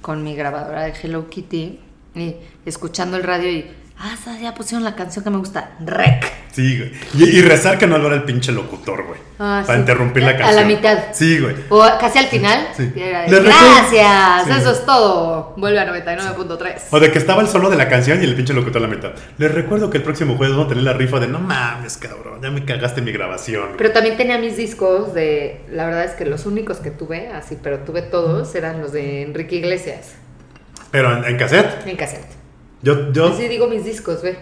con 0.00 0.22
mi 0.24 0.34
grabadora 0.34 0.82
de 0.82 0.94
Hello 1.00 1.28
Kitty 1.28 1.78
y 2.14 2.36
escuchando 2.64 3.16
el 3.16 3.22
radio 3.24 3.50
y. 3.50 3.66
Ah, 4.04 4.16
ya 4.40 4.52
pusieron 4.52 4.82
la 4.82 4.96
canción 4.96 5.22
que 5.22 5.30
me 5.30 5.36
gusta. 5.38 5.70
Rec. 5.78 6.24
Sí, 6.50 6.76
güey. 6.76 6.92
Y, 7.14 7.38
y 7.38 7.42
rezar 7.42 7.78
que 7.78 7.86
no 7.86 7.94
hablara 7.94 8.16
el 8.16 8.24
pinche 8.24 8.50
locutor, 8.50 9.04
güey. 9.06 9.20
Ah, 9.38 9.62
para 9.64 9.76
sí. 9.76 9.80
interrumpir 9.82 10.24
la 10.24 10.30
A 10.30 10.32
la 10.32 10.38
canción. 10.38 10.66
mitad. 10.66 10.98
Sí, 11.12 11.38
güey. 11.38 11.54
O 11.68 11.80
casi 12.00 12.18
al 12.18 12.26
final. 12.26 12.66
Sí. 12.76 12.92
Gracias, 12.94 14.44
Sí. 14.46 14.50
eso 14.60 14.72
es 14.72 14.84
todo. 14.84 15.54
Vuelve 15.56 15.78
a 15.78 15.86
99.3. 15.86 16.82
O 16.90 16.98
de 17.00 17.12
que 17.12 17.18
estaba 17.18 17.42
el 17.42 17.48
solo 17.48 17.70
de 17.70 17.76
la 17.76 17.88
canción 17.88 18.20
y 18.20 18.24
el 18.24 18.34
pinche 18.34 18.52
locutor 18.54 18.78
a 18.82 18.88
la 18.88 18.92
mitad. 18.94 19.12
Les 19.38 19.52
recuerdo 19.54 19.88
que 19.88 19.98
el 19.98 20.02
próximo 20.04 20.36
jueves 20.36 20.54
vamos 20.56 20.66
a 20.66 20.68
tener 20.70 20.84
la 20.84 20.94
rifa 20.94 21.20
de 21.20 21.28
no 21.28 21.38
mames, 21.38 21.96
cabrón, 21.96 22.40
ya 22.42 22.50
me 22.50 22.64
cagaste 22.64 23.02
mi 23.02 23.12
grabación. 23.12 23.64
güey". 23.66 23.76
Pero 23.78 23.92
también 23.92 24.16
tenía 24.16 24.36
mis 24.38 24.56
discos 24.56 25.14
de. 25.14 25.60
La 25.70 25.86
verdad 25.86 26.04
es 26.04 26.12
que 26.12 26.24
los 26.24 26.44
únicos 26.46 26.78
que 26.78 26.90
tuve, 26.90 27.28
así, 27.28 27.56
pero 27.62 27.78
tuve 27.80 28.02
todos, 28.02 28.54
eran 28.56 28.80
los 28.80 28.92
de 28.92 29.22
Enrique 29.22 29.56
Iglesias. 29.56 30.12
Pero 30.90 31.16
en, 31.18 31.24
en 31.24 31.36
cassette, 31.38 31.86
En 31.86 31.96
cassette. 31.96 32.41
Yo, 32.82 33.12
yo 33.12 33.26
Así 33.26 33.48
digo 33.48 33.68
mis 33.68 33.84
discos, 33.84 34.22
ve. 34.22 34.36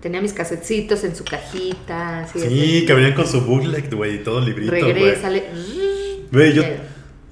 Tenía 0.00 0.20
mis 0.20 0.32
casetcitos 0.32 1.02
en 1.04 1.16
su 1.16 1.24
cajita, 1.24 2.20
así. 2.20 2.38
sí, 2.40 2.84
que 2.86 2.92
venían 2.94 3.14
con 3.14 3.26
su 3.26 3.40
bootleg, 3.40 3.92
güey, 3.94 4.16
y 4.16 4.18
todo 4.18 4.40
librito, 4.40 4.72
güey. 4.72 4.92
Regrésale. 4.92 5.44
Güey, 6.30 6.52
yo, 6.52 6.62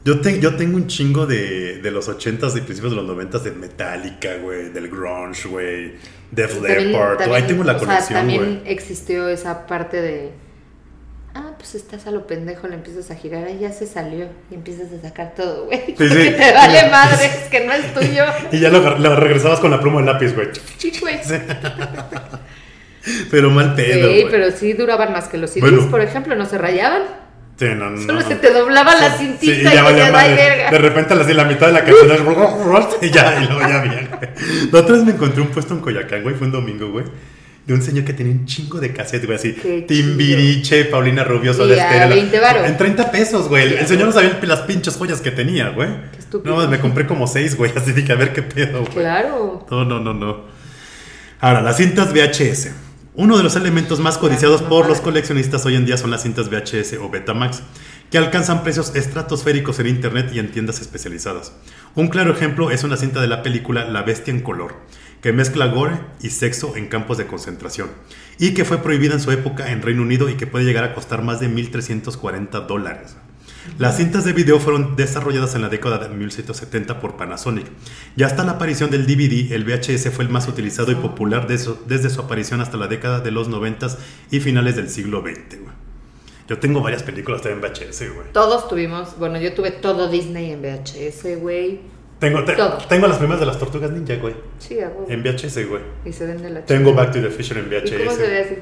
yo, 0.04 0.20
te- 0.20 0.40
yo 0.40 0.56
tengo 0.56 0.76
un 0.76 0.86
chingo 0.86 1.26
de, 1.26 1.78
de 1.80 1.90
los 1.90 2.08
80s 2.08 2.56
y 2.56 2.60
principios 2.62 2.94
de 2.96 3.02
los 3.02 3.06
90s 3.16 3.42
de 3.42 3.50
Metallica, 3.52 4.36
güey, 4.38 4.70
del 4.70 4.88
grunge, 4.88 5.46
güey, 5.48 5.92
Def 6.30 6.60
Leppard, 6.62 7.20
ahí 7.32 7.42
tengo 7.46 7.62
la 7.64 7.78
sea, 7.78 7.86
colección, 7.86 8.18
también 8.18 8.60
güey. 8.62 8.72
existió 8.72 9.28
esa 9.28 9.66
parte 9.66 10.00
de. 10.00 10.30
Pues 11.64 11.76
estás 11.76 12.06
a 12.06 12.10
lo 12.10 12.26
pendejo, 12.26 12.68
le 12.68 12.74
empiezas 12.74 13.10
a 13.10 13.14
girar, 13.14 13.44
ahí 13.46 13.58
ya 13.58 13.72
se 13.72 13.86
salió 13.86 14.26
y 14.50 14.54
empiezas 14.54 14.88
a 14.92 15.00
sacar 15.00 15.32
todo, 15.34 15.64
güey. 15.64 15.80
Sí, 15.86 15.94
sí. 16.10 16.14
Que 16.14 16.30
te 16.32 16.52
vale 16.52 16.90
madre, 16.90 17.24
es 17.24 17.48
que 17.50 17.64
no 17.64 17.72
es 17.72 17.94
tuyo. 17.94 18.22
Y 18.52 18.60
ya 18.60 18.68
lo, 18.68 18.98
lo 18.98 19.16
regresabas 19.16 19.60
con 19.60 19.70
la 19.70 19.80
pluma 19.80 20.00
de 20.00 20.06
lápiz, 20.06 20.34
güey. 20.34 20.48
Sí, 20.76 20.92
güey. 21.00 21.18
Pero 23.30 23.50
mal 23.50 23.74
pedo, 23.74 24.08
Sí, 24.10 24.26
pero 24.30 24.50
sí 24.50 24.74
duraban 24.74 25.12
más 25.12 25.28
que 25.28 25.38
los 25.38 25.50
CDs, 25.50 25.60
Bueno. 25.62 25.90
por 25.90 26.02
ejemplo, 26.02 26.34
no 26.36 26.44
se 26.44 26.58
rayaban. 26.58 27.02
Sí, 27.58 27.66
no, 27.74 27.88
no, 27.90 28.02
Solo 28.02 28.20
se 28.20 28.34
te 28.36 28.50
doblaba 28.50 28.94
la 28.96 29.16
Sí, 29.16 29.24
cintita 29.38 29.52
y 29.54 29.60
y, 29.60 29.96
ya 29.96 30.10
madre. 30.12 30.34
verga. 30.34 30.70
De 30.70 30.78
repente 30.78 31.14
así 31.14 31.32
la 31.32 31.44
mitad 31.44 31.68
de 31.68 31.72
la 31.72 31.84
canción 31.84 32.10
es- 32.10 32.20
y 33.02 33.10
ya, 33.10 33.40
y 33.42 33.46
luego 33.46 33.60
ya 33.60 33.80
bien. 33.82 34.10
La 34.70 34.80
otra 34.80 34.96
vez 34.96 35.04
me 35.04 35.12
encontré 35.12 35.40
un 35.40 35.48
puesto 35.48 35.72
en 35.72 35.80
Coyacán, 35.80 36.22
güey, 36.24 36.34
fue 36.34 36.46
un 36.46 36.52
domingo, 36.52 36.90
güey. 36.90 37.04
De 37.66 37.72
un 37.72 37.80
señor 37.80 38.04
que 38.04 38.12
tenía 38.12 38.32
un 38.32 38.44
chingo 38.44 38.78
de 38.78 38.92
cassette, 38.92 39.24
güey, 39.24 39.38
así. 39.38 39.52
Timbiriche, 39.88 40.84
Paulina 40.84 41.24
Rubio, 41.24 41.54
Soda 41.54 41.74
Stereo. 41.74 42.08
20 42.10 42.40
varos. 42.40 42.66
En 42.68 42.76
30 42.76 43.10
pesos, 43.10 43.48
güey. 43.48 43.62
El, 43.64 43.72
el 43.78 43.86
señor 43.86 44.06
no 44.06 44.12
sabía 44.12 44.38
las 44.42 44.60
pinches 44.60 44.96
joyas 44.96 45.20
que 45.22 45.30
tenía, 45.30 45.70
güey. 45.70 45.88
Qué 46.12 46.18
estúpido. 46.18 46.56
No, 46.60 46.68
me 46.68 46.78
compré 46.78 47.06
como 47.06 47.26
seis, 47.26 47.56
güey, 47.56 47.72
así 47.74 47.92
dije, 47.92 48.12
a 48.12 48.16
ver 48.16 48.32
qué 48.34 48.42
pedo, 48.42 48.80
güey. 48.80 48.92
Claro. 48.92 49.66
No, 49.70 49.84
no, 49.84 49.98
no, 50.00 50.12
no. 50.12 50.44
Ahora, 51.40 51.62
las 51.62 51.78
cintas 51.78 52.12
VHS. 52.12 52.70
Uno 53.16 53.36
de 53.36 53.44
los 53.44 53.54
elementos 53.54 54.00
más 54.00 54.18
codiciados 54.18 54.60
por 54.62 54.88
los 54.88 55.00
coleccionistas 55.00 55.64
hoy 55.66 55.76
en 55.76 55.86
día 55.86 55.96
son 55.96 56.10
las 56.10 56.22
cintas 56.22 56.50
VHS 56.50 56.94
o 57.00 57.08
Betamax, 57.08 57.62
que 58.10 58.18
alcanzan 58.18 58.64
precios 58.64 58.96
estratosféricos 58.96 59.78
en 59.78 59.86
internet 59.86 60.30
y 60.34 60.40
en 60.40 60.50
tiendas 60.50 60.80
especializadas. 60.80 61.52
Un 61.94 62.08
claro 62.08 62.32
ejemplo 62.32 62.72
es 62.72 62.82
una 62.82 62.96
cinta 62.96 63.20
de 63.20 63.28
la 63.28 63.42
película 63.44 63.84
La 63.84 64.02
Bestia 64.02 64.34
en 64.34 64.40
color, 64.40 64.74
que 65.24 65.32
mezcla 65.32 65.68
gore 65.68 66.00
y 66.20 66.28
sexo 66.28 66.76
en 66.76 66.86
campos 66.86 67.16
de 67.16 67.26
concentración, 67.26 67.88
y 68.38 68.52
que 68.52 68.66
fue 68.66 68.82
prohibida 68.82 69.14
en 69.14 69.20
su 69.20 69.30
época 69.30 69.72
en 69.72 69.80
Reino 69.80 70.02
Unido 70.02 70.28
y 70.28 70.34
que 70.34 70.46
puede 70.46 70.66
llegar 70.66 70.84
a 70.84 70.94
costar 70.94 71.22
más 71.22 71.40
de 71.40 71.48
1.340 71.48 72.66
dólares. 72.66 73.16
Las 73.78 73.96
cintas 73.96 74.26
de 74.26 74.34
video 74.34 74.60
fueron 74.60 74.96
desarrolladas 74.96 75.54
en 75.54 75.62
la 75.62 75.70
década 75.70 75.96
de 75.96 76.10
1770 76.10 77.00
por 77.00 77.16
Panasonic 77.16 77.64
y 78.18 78.22
hasta 78.22 78.44
la 78.44 78.52
aparición 78.52 78.90
del 78.90 79.06
DVD, 79.06 79.52
el 79.52 79.64
VHS 79.64 80.10
fue 80.10 80.26
el 80.26 80.30
más 80.30 80.46
utilizado 80.46 80.92
y 80.92 80.96
popular 80.96 81.46
desde 81.46 82.10
su 82.10 82.20
aparición 82.20 82.60
hasta 82.60 82.76
la 82.76 82.86
década 82.86 83.20
de 83.20 83.30
los 83.30 83.48
90 83.48 83.96
y 84.30 84.40
finales 84.40 84.76
del 84.76 84.90
siglo 84.90 85.22
XX. 85.22 85.56
Yo 86.48 86.58
tengo 86.58 86.82
varias 86.82 87.02
películas 87.02 87.40
también 87.40 87.64
en 87.64 87.72
VHS, 87.72 88.14
güey. 88.14 88.32
Todos 88.34 88.68
tuvimos, 88.68 89.18
bueno, 89.18 89.40
yo 89.40 89.54
tuve 89.54 89.70
todo 89.70 90.10
Disney 90.10 90.50
en 90.50 90.60
VHS, 90.60 91.40
güey. 91.40 91.93
Tengo, 92.18 92.44
te- 92.44 92.56
tengo 92.88 93.06
las 93.06 93.18
primeras 93.18 93.40
de 93.40 93.46
las 93.46 93.58
tortugas 93.58 93.90
ninja, 93.90 94.14
güey. 94.16 94.34
Sí, 94.58 94.76
huevo. 94.76 95.06
En 95.08 95.22
VHS, 95.22 95.66
güey. 95.68 95.82
Y 96.04 96.12
se 96.12 96.26
ven 96.26 96.40
de 96.42 96.50
la 96.50 96.60
Tengo 96.64 96.90
chingada. 96.90 97.06
Back 97.06 97.14
to 97.14 97.20
the 97.22 97.30
Future 97.30 97.60
en 97.60 97.68
VHS. 97.68 97.92
¿Y 97.92 98.04
cómo 98.04 98.16
se 98.16 98.26
ve 98.28 98.38
así? 98.40 98.54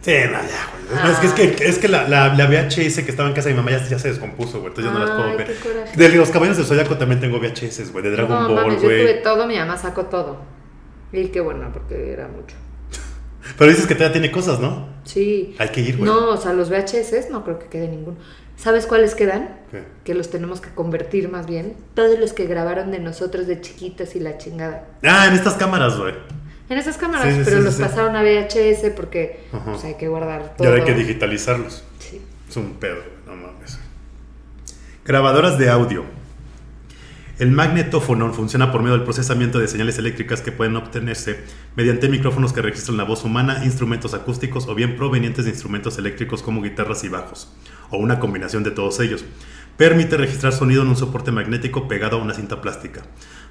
Sí, 0.00 0.10
no, 0.26 0.32
ya, 0.32 1.00
güey. 1.02 1.12
Es 1.12 1.18
que, 1.18 1.26
es 1.44 1.52
que, 1.56 1.64
es 1.68 1.78
que 1.78 1.88
la, 1.88 2.08
la, 2.08 2.34
la 2.34 2.46
VHS 2.48 3.02
que 3.04 3.10
estaba 3.10 3.28
en 3.28 3.34
casa 3.36 3.48
de 3.50 3.54
mi 3.54 3.60
mamá 3.62 3.70
ya, 3.70 3.86
ya 3.88 3.98
se 4.00 4.08
descompuso, 4.08 4.58
güey. 4.60 4.68
Entonces 4.74 4.92
ya 4.92 4.98
no 4.98 5.04
las 5.06 5.14
puedo 5.16 5.36
ver. 5.36 5.96
De 5.96 6.08
los 6.16 6.30
caballos 6.30 6.56
del 6.56 6.66
Zodiaco 6.66 6.96
también 6.96 7.20
tengo 7.20 7.38
VHS, 7.38 7.92
güey. 7.92 8.02
De 8.02 8.10
Dragon 8.10 8.30
no, 8.30 8.48
Ball, 8.48 8.54
mames, 8.66 8.74
yo 8.76 8.80
tuve 8.88 9.02
güey. 9.02 9.22
todo, 9.22 9.46
mi 9.46 9.56
mamá 9.56 9.76
sacó 9.76 10.06
todo. 10.06 10.40
Y 11.12 11.26
qué 11.28 11.40
bueno, 11.40 11.70
porque 11.72 12.10
era 12.12 12.26
mucho. 12.26 12.56
Pero 13.58 13.70
dices 13.70 13.86
que 13.86 13.94
todavía 13.94 14.12
tiene 14.14 14.32
cosas, 14.32 14.58
¿no? 14.58 14.88
Sí. 15.04 15.54
Hay 15.58 15.68
que 15.68 15.82
ir, 15.82 15.98
güey. 15.98 16.10
No, 16.10 16.30
o 16.30 16.36
sea, 16.36 16.52
los 16.52 16.68
VHS 16.68 17.30
no 17.30 17.44
creo 17.44 17.60
que 17.60 17.66
quede 17.66 17.86
ninguno. 17.86 18.16
¿Sabes 18.56 18.86
cuáles 18.86 19.14
quedan? 19.14 19.60
Que 20.04 20.14
los 20.14 20.30
tenemos 20.30 20.60
que 20.60 20.70
convertir 20.70 21.28
más 21.30 21.46
bien. 21.46 21.74
Todos 21.94 22.18
los 22.18 22.32
que 22.32 22.46
grabaron 22.46 22.90
de 22.90 22.98
nosotros 22.98 23.46
de 23.46 23.60
chiquitos 23.60 24.14
y 24.16 24.20
la 24.20 24.38
chingada. 24.38 24.84
Ah, 25.02 25.26
en 25.28 25.34
estas 25.34 25.54
cámaras, 25.54 25.98
güey. 25.98 26.14
En 26.68 26.78
esas 26.78 26.96
cámaras, 26.96 27.34
Sí, 27.34 27.42
pero 27.44 27.60
los 27.60 27.74
pasaron 27.76 28.16
a 28.16 28.22
VHS 28.22 28.90
porque 28.96 29.44
pues, 29.64 29.84
hay 29.84 29.94
que 29.94 30.08
guardar 30.08 30.52
Y 30.54 30.58
todo. 30.58 30.68
ahora 30.68 30.80
hay 30.80 30.86
que 30.86 30.94
digitalizarlos. 30.94 31.84
Sí. 31.98 32.20
Es 32.48 32.56
un 32.56 32.74
pedo, 32.74 33.02
no 33.26 33.34
mames. 33.36 33.78
Grabadoras 35.04 35.58
de 35.58 35.68
audio. 35.70 36.04
El 37.38 37.50
magnetófono 37.50 38.32
funciona 38.32 38.70
por 38.70 38.82
medio 38.82 38.94
del 38.96 39.04
procesamiento 39.04 39.58
de 39.58 39.66
señales 39.66 39.98
eléctricas 39.98 40.42
que 40.42 40.52
pueden 40.52 40.76
obtenerse 40.76 41.40
mediante 41.76 42.08
micrófonos 42.08 42.52
que 42.52 42.62
registran 42.62 42.96
la 42.98 43.04
voz 43.04 43.24
humana, 43.24 43.64
instrumentos 43.64 44.14
acústicos 44.14 44.68
o 44.68 44.74
bien 44.74 44.96
provenientes 44.96 45.44
de 45.46 45.50
instrumentos 45.50 45.98
eléctricos 45.98 46.42
como 46.42 46.62
guitarras 46.62 47.02
y 47.04 47.08
bajos, 47.08 47.52
o 47.90 47.96
una 47.96 48.20
combinación 48.20 48.62
de 48.62 48.70
todos 48.70 49.00
ellos. 49.00 49.24
Permite 49.76 50.16
registrar 50.16 50.52
sonido 50.52 50.82
en 50.82 50.88
un 50.88 50.96
soporte 50.96 51.32
magnético 51.32 51.88
pegado 51.88 52.18
a 52.18 52.22
una 52.22 52.34
cinta 52.34 52.60
plástica. 52.60 53.02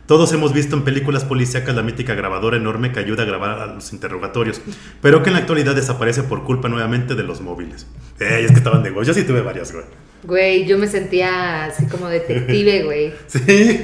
Todos 0.06 0.34
hemos 0.34 0.52
visto 0.54 0.76
en 0.76 0.84
películas 0.84 1.24
policíacas 1.24 1.74
la 1.76 1.84
mítica 1.84 2.16
grabadora 2.16 2.58
enorme 2.58 2.92
que 2.92 3.00
ayuda 3.00 3.24
a 3.24 3.26
grabar 3.26 3.60
a 3.60 3.66
los 3.68 3.94
interrogatorios, 3.94 4.60
pero 5.02 5.24
que 5.24 5.30
en 5.30 5.34
la 5.36 5.40
actualidad 5.40 5.74
desaparece 5.76 6.24
por 6.24 6.44
culpa 6.44 6.68
nuevamente 6.70 7.16
de 7.16 7.24
los 7.24 7.40
móviles. 7.42 7.88
Ey, 8.20 8.44
es 8.46 8.52
que 8.52 8.58
estaban 8.58 8.84
de 8.84 8.90
güey. 8.90 9.06
Yo 9.06 9.14
sí 9.14 9.24
tuve 9.24 9.42
varias, 9.42 9.72
güey. 9.72 9.86
Güey, 10.24 10.66
yo 10.68 10.78
me 10.78 10.88
sentía 10.88 11.66
así 11.66 11.86
como 11.88 12.08
detective, 12.08 12.84
güey. 12.86 13.14
Sí, 13.28 13.80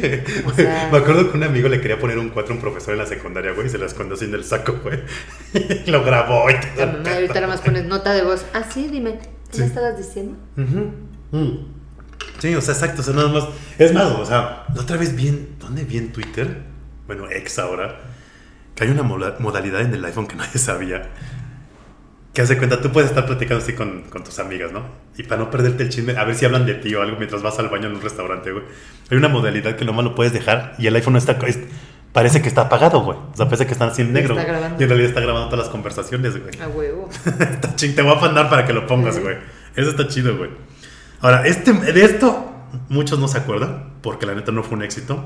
O 0.46 0.52
sea- 0.54 0.90
me 0.92 0.98
acuerdo 0.98 1.32
que 1.32 1.38
un 1.38 1.44
amigo 1.44 1.70
le 1.70 1.80
quería 1.82 1.98
poner 2.00 2.18
un 2.20 2.30
4 2.30 2.52
a 2.54 2.56
un 2.56 2.62
profesor 2.62 2.94
en 2.94 3.00
la 3.00 3.06
secundaria, 3.06 3.54
güey, 3.54 3.68
y 3.68 3.70
se 3.70 3.78
la 3.78 3.86
escondió 3.86 4.16
así 4.16 4.26
en 4.26 4.34
el 4.34 4.44
saco, 4.44 4.80
güey. 4.84 5.00
Lo 5.88 6.04
grabó 6.04 6.50
y 6.50 6.54
todo. 6.76 7.12
ahorita 7.14 7.36
nada 7.36 7.48
más 7.48 7.62
pones 7.62 7.86
nota 7.86 8.14
de 8.14 8.24
voz. 8.24 8.46
Ah, 8.54 8.64
sí, 8.70 8.88
dime. 8.92 9.20
¿Qué 9.50 9.56
Sí. 9.58 9.60
me 9.62 9.68
estabas 9.68 9.98
diciendo? 9.98 10.38
Ujú. 10.58 10.92
Mm. 11.32 11.77
Sí, 12.40 12.54
o 12.56 12.62
sea, 12.62 12.74
exacto, 12.74 13.02
o 13.02 13.04
sea, 13.04 13.14
nada 13.14 13.30
más. 13.30 13.46
Es 13.80 13.94
más, 13.94 14.06
o 14.06 14.26
sea, 14.26 14.66
la 14.74 14.82
otra 14.82 14.98
vez 14.98 15.16
vi 15.16 15.28
en, 15.30 15.50
¿dónde 15.60 15.84
vi 15.84 15.98
en 15.98 16.12
Twitter? 16.12 16.62
Bueno, 17.08 17.30
ex 17.30 17.58
ahora, 17.60 18.00
que 18.76 18.84
hay 18.84 18.90
una 18.92 19.04
modalidad 19.04 19.82
en 19.82 19.94
el 19.94 20.04
iPhone 20.06 20.28
que 20.28 20.36
nadie 20.38 20.60
sabía. 20.60 21.10
Que 22.34 22.42
hace 22.44 22.58
cuenta, 22.58 22.80
tú 22.82 22.92
puedes 22.92 23.10
estar 23.10 23.26
platicando 23.26 23.64
así 23.64 23.74
con, 23.74 24.04
con 24.04 24.24
tus 24.24 24.38
amigas, 24.38 24.72
¿no? 24.72 24.84
Y 25.18 25.24
para 25.24 25.42
no 25.42 25.50
perderte 25.50 25.82
el 25.84 25.90
chisme, 25.90 26.16
a 26.16 26.24
ver 26.24 26.36
si 26.36 26.46
hablan 26.46 26.68
de 26.68 26.76
ti 26.76 26.94
o 26.94 27.02
algo 27.02 27.18
mientras 27.18 27.42
vas 27.42 27.58
al 27.58 27.70
baño 27.70 27.88
en 27.88 27.96
un 27.96 28.02
restaurante, 28.02 28.52
güey. 28.52 28.64
Hay 29.10 29.18
una 29.18 29.28
modalidad 29.28 29.76
que 29.76 29.86
nomás 29.86 30.06
lo 30.06 30.14
puedes 30.14 30.34
dejar 30.34 30.76
y 30.78 30.86
el 30.86 30.96
iPhone 30.96 31.14
no 31.14 31.20
está. 31.20 31.32
es- 31.48 31.58
parece 32.14 32.42
que 32.44 32.48
está 32.48 32.62
apagado, 32.62 33.02
güey. 33.02 33.18
O 33.18 33.36
sea, 33.36 33.46
parece 33.48 33.66
que 33.66 33.72
están 33.74 33.90
así 33.90 34.04
en 34.04 34.14
negro. 34.14 34.38
Está 34.38 34.48
grabando. 34.48 34.80
Y 34.80 34.84
en 34.84 34.90
realidad 34.90 35.10
está 35.10 35.22
grabando 35.22 35.50
todas 35.50 35.66
las 35.66 35.70
conversaciones, 35.72 36.40
güey. 36.40 36.62
A 36.62 36.68
huevo. 36.68 37.10
Está 37.40 37.76
ching, 37.76 37.96
te 37.96 38.04
voy 38.04 38.16
a 38.16 38.20
mandar 38.22 38.50
para 38.52 38.66
que 38.68 38.74
lo 38.74 38.86
pongas, 38.86 39.20
güey. 39.20 39.38
Eso 39.76 39.90
está 39.92 40.08
chido, 40.08 40.38
güey. 40.38 40.50
Ahora, 41.22 41.48
este, 41.48 41.74
de 41.74 42.06
esto 42.06 42.52
muchos 42.90 43.20
no 43.20 43.28
se 43.28 43.38
acuerdan, 43.38 43.94
porque 44.02 44.26
la 44.26 44.36
neta 44.36 44.52
no 44.52 44.64
fue 44.64 44.78
un 44.78 44.84
éxito. 44.84 45.24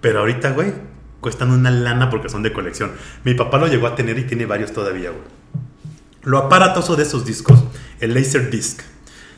Pero 0.00 0.20
ahorita, 0.20 0.50
güey, 0.50 0.72
cuestan 1.20 1.50
una 1.50 1.70
lana 1.70 2.10
porque 2.10 2.28
son 2.28 2.42
de 2.42 2.52
colección. 2.52 2.92
Mi 3.24 3.34
papá 3.34 3.58
lo 3.58 3.66
llegó 3.68 3.86
a 3.86 3.94
tener 3.94 4.18
y 4.18 4.24
tiene 4.24 4.46
varios 4.46 4.72
todavía, 4.72 5.10
güey. 5.10 5.22
Lo 6.22 6.38
aparatoso 6.38 6.96
de 6.96 7.02
esos 7.02 7.24
discos, 7.24 7.62
el 8.00 8.14
Laserdisc. 8.14 8.82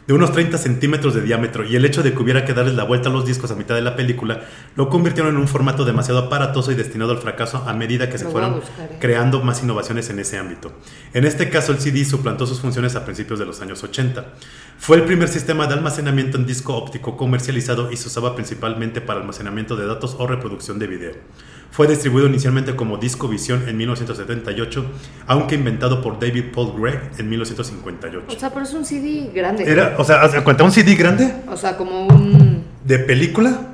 De 0.06 0.12
unos 0.12 0.32
30 0.32 0.58
centímetros 0.58 1.14
de 1.14 1.22
diámetro 1.22 1.64
y 1.64 1.76
el 1.76 1.84
hecho 1.84 2.02
de 2.02 2.12
que 2.12 2.22
hubiera 2.22 2.44
que 2.44 2.52
darles 2.52 2.74
la 2.74 2.84
vuelta 2.84 3.08
a 3.08 3.12
los 3.12 3.24
discos 3.24 3.50
a 3.50 3.54
mitad 3.54 3.74
de 3.74 3.80
la 3.80 3.96
película 3.96 4.42
lo 4.76 4.88
convirtieron 4.88 5.34
en 5.34 5.40
un 5.40 5.48
formato 5.48 5.84
demasiado 5.84 6.20
aparatoso 6.20 6.72
y 6.72 6.74
destinado 6.74 7.12
al 7.12 7.18
fracaso 7.18 7.64
a 7.66 7.72
medida 7.72 8.10
que 8.10 8.18
se 8.18 8.26
fueron 8.26 8.56
buscar, 8.56 8.92
¿eh? 8.92 8.96
creando 9.00 9.42
más 9.42 9.62
innovaciones 9.62 10.10
en 10.10 10.18
ese 10.18 10.38
ámbito. 10.38 10.72
En 11.12 11.24
este 11.24 11.48
caso 11.48 11.72
el 11.72 11.80
CD 11.80 12.04
suplantó 12.04 12.46
sus 12.46 12.60
funciones 12.60 12.96
a 12.96 13.04
principios 13.04 13.38
de 13.38 13.46
los 13.46 13.60
años 13.62 13.82
80. 13.82 14.24
Fue 14.78 14.96
el 14.96 15.04
primer 15.04 15.28
sistema 15.28 15.66
de 15.66 15.74
almacenamiento 15.74 16.36
en 16.36 16.46
disco 16.46 16.76
óptico 16.76 17.16
comercializado 17.16 17.90
y 17.90 17.96
se 17.96 18.08
usaba 18.08 18.34
principalmente 18.34 19.00
para 19.00 19.20
almacenamiento 19.20 19.76
de 19.76 19.86
datos 19.86 20.16
o 20.18 20.26
reproducción 20.26 20.78
de 20.78 20.86
video. 20.86 21.14
Fue 21.74 21.88
distribuido 21.88 22.28
inicialmente 22.28 22.76
como 22.76 22.98
Disco 22.98 23.26
Visión 23.26 23.68
en 23.68 23.76
1978, 23.76 24.86
aunque 25.26 25.56
inventado 25.56 26.00
por 26.00 26.20
David 26.20 26.52
Paul 26.54 26.80
Gregg 26.80 27.10
en 27.18 27.28
1958. 27.28 28.26
O 28.28 28.38
sea, 28.38 28.50
pero 28.50 28.64
es 28.64 28.72
un 28.74 28.84
CD 28.84 29.32
grande. 29.34 29.68
Era, 29.68 29.96
o 29.98 30.04
sea, 30.04 30.22
¿haz 30.22 30.34
de 30.34 30.44
cuenta 30.44 30.62
un 30.62 30.70
CD 30.70 30.94
grande 30.94 31.34
O 31.48 31.56
sea, 31.56 31.76
como 31.76 32.06
un. 32.06 32.62
de 32.84 32.98
película? 33.00 33.73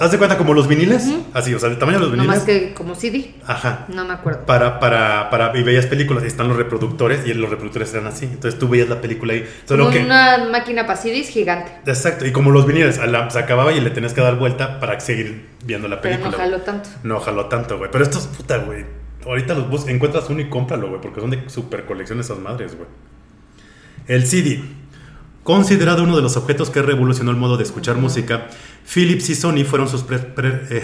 ¿Haz 0.00 0.10
de 0.12 0.18
cuenta 0.18 0.38
como 0.38 0.54
los 0.54 0.66
viniles? 0.66 1.08
Así, 1.34 1.52
o 1.54 1.58
sea, 1.58 1.68
el 1.68 1.78
tamaño 1.78 1.98
de 1.98 2.06
los 2.06 2.16
No 2.16 2.22
viniles. 2.22 2.36
más 2.38 2.46
que 2.46 2.72
como 2.74 2.94
CD. 2.94 3.34
Ajá. 3.46 3.84
No 3.88 4.04
me 4.06 4.14
acuerdo. 4.14 4.46
Para, 4.46 4.80
para, 4.80 5.28
para, 5.28 5.56
y 5.58 5.62
veías 5.62 5.84
películas 5.86 6.24
y 6.24 6.26
están 6.26 6.48
los 6.48 6.56
reproductores 6.56 7.26
y 7.26 7.34
los 7.34 7.50
reproductores 7.50 7.92
eran 7.92 8.06
así. 8.06 8.24
Entonces 8.24 8.58
tú 8.58 8.66
veías 8.68 8.88
la 8.88 9.00
película 9.02 9.34
ahí. 9.34 9.44
Solo 9.66 9.84
Como 9.84 9.96
que, 9.96 10.02
una 10.04 10.48
máquina 10.50 10.86
para 10.86 10.98
CDs 10.98 11.28
gigante. 11.28 11.70
Exacto, 11.86 12.24
y 12.26 12.32
como 12.32 12.50
los 12.50 12.66
viniles, 12.66 12.98
la- 13.06 13.28
se 13.30 13.38
acababa 13.38 13.72
y 13.72 13.80
le 13.80 13.90
tenías 13.90 14.14
que 14.14 14.22
dar 14.22 14.36
vuelta 14.38 14.80
para 14.80 14.98
seguir 15.00 15.46
viendo 15.66 15.86
la 15.86 16.00
Pero 16.00 16.14
película. 16.16 16.30
no 16.30 16.42
jaló 16.50 16.60
tanto. 16.62 16.88
No 17.02 17.20
jaló 17.20 17.46
tanto, 17.46 17.76
güey. 17.78 17.90
Pero 17.92 18.02
esto 18.02 18.18
es 18.18 18.26
puta, 18.26 18.56
güey. 18.56 18.86
Ahorita 19.26 19.52
los 19.54 19.68
bus 19.68 19.86
encuentras 19.86 20.30
uno 20.30 20.40
y 20.40 20.48
cómpralo, 20.48 20.88
güey, 20.88 21.00
porque 21.02 21.20
son 21.20 21.28
de 21.30 21.46
super 21.50 21.84
colección 21.84 22.18
esas 22.20 22.38
madres, 22.38 22.74
güey. 22.74 22.88
El 24.08 24.26
CD. 24.26 24.62
Considerado 25.42 26.02
uno 26.04 26.16
de 26.16 26.22
los 26.22 26.36
objetos 26.36 26.68
que 26.70 26.82
revolucionó 26.82 27.30
el 27.30 27.36
modo 27.38 27.56
de 27.56 27.62
escuchar 27.64 27.96
música, 27.96 28.48
Philips 28.92 29.30
y 29.30 29.34
Sony 29.34 29.64
fueron 29.64 29.88
sus 29.88 30.02
pre- 30.02 30.18
pre- 30.18 30.62
eh, 30.70 30.82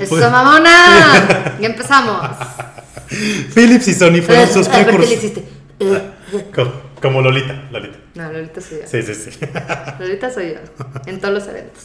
¡Eso, 0.00 0.16
mamona! 0.30 1.56
ya 1.60 1.66
empezamos. 1.66 2.20
Philips 3.54 3.88
y 3.88 3.94
Sony 3.94 4.20
fueron 4.24 4.48
sus 4.52 4.68
A 4.68 4.78
ver, 4.78 4.86
¿qué 4.86 4.92
le 4.92 4.98
precursores. 4.98 5.12
hiciste? 5.24 5.44
Como, 6.54 6.72
como 7.00 7.22
Lolita, 7.22 7.64
Lolita. 7.70 7.98
No, 8.14 8.30
Lolita 8.32 8.60
soy 8.60 8.78
yo. 8.80 8.86
Sí, 8.86 9.02
sí, 9.02 9.14
sí. 9.14 9.30
Lolita 9.98 10.30
soy 10.32 10.54
yo. 10.54 10.60
En 11.06 11.20
todos 11.20 11.34
los 11.34 11.46
eventos. 11.48 11.82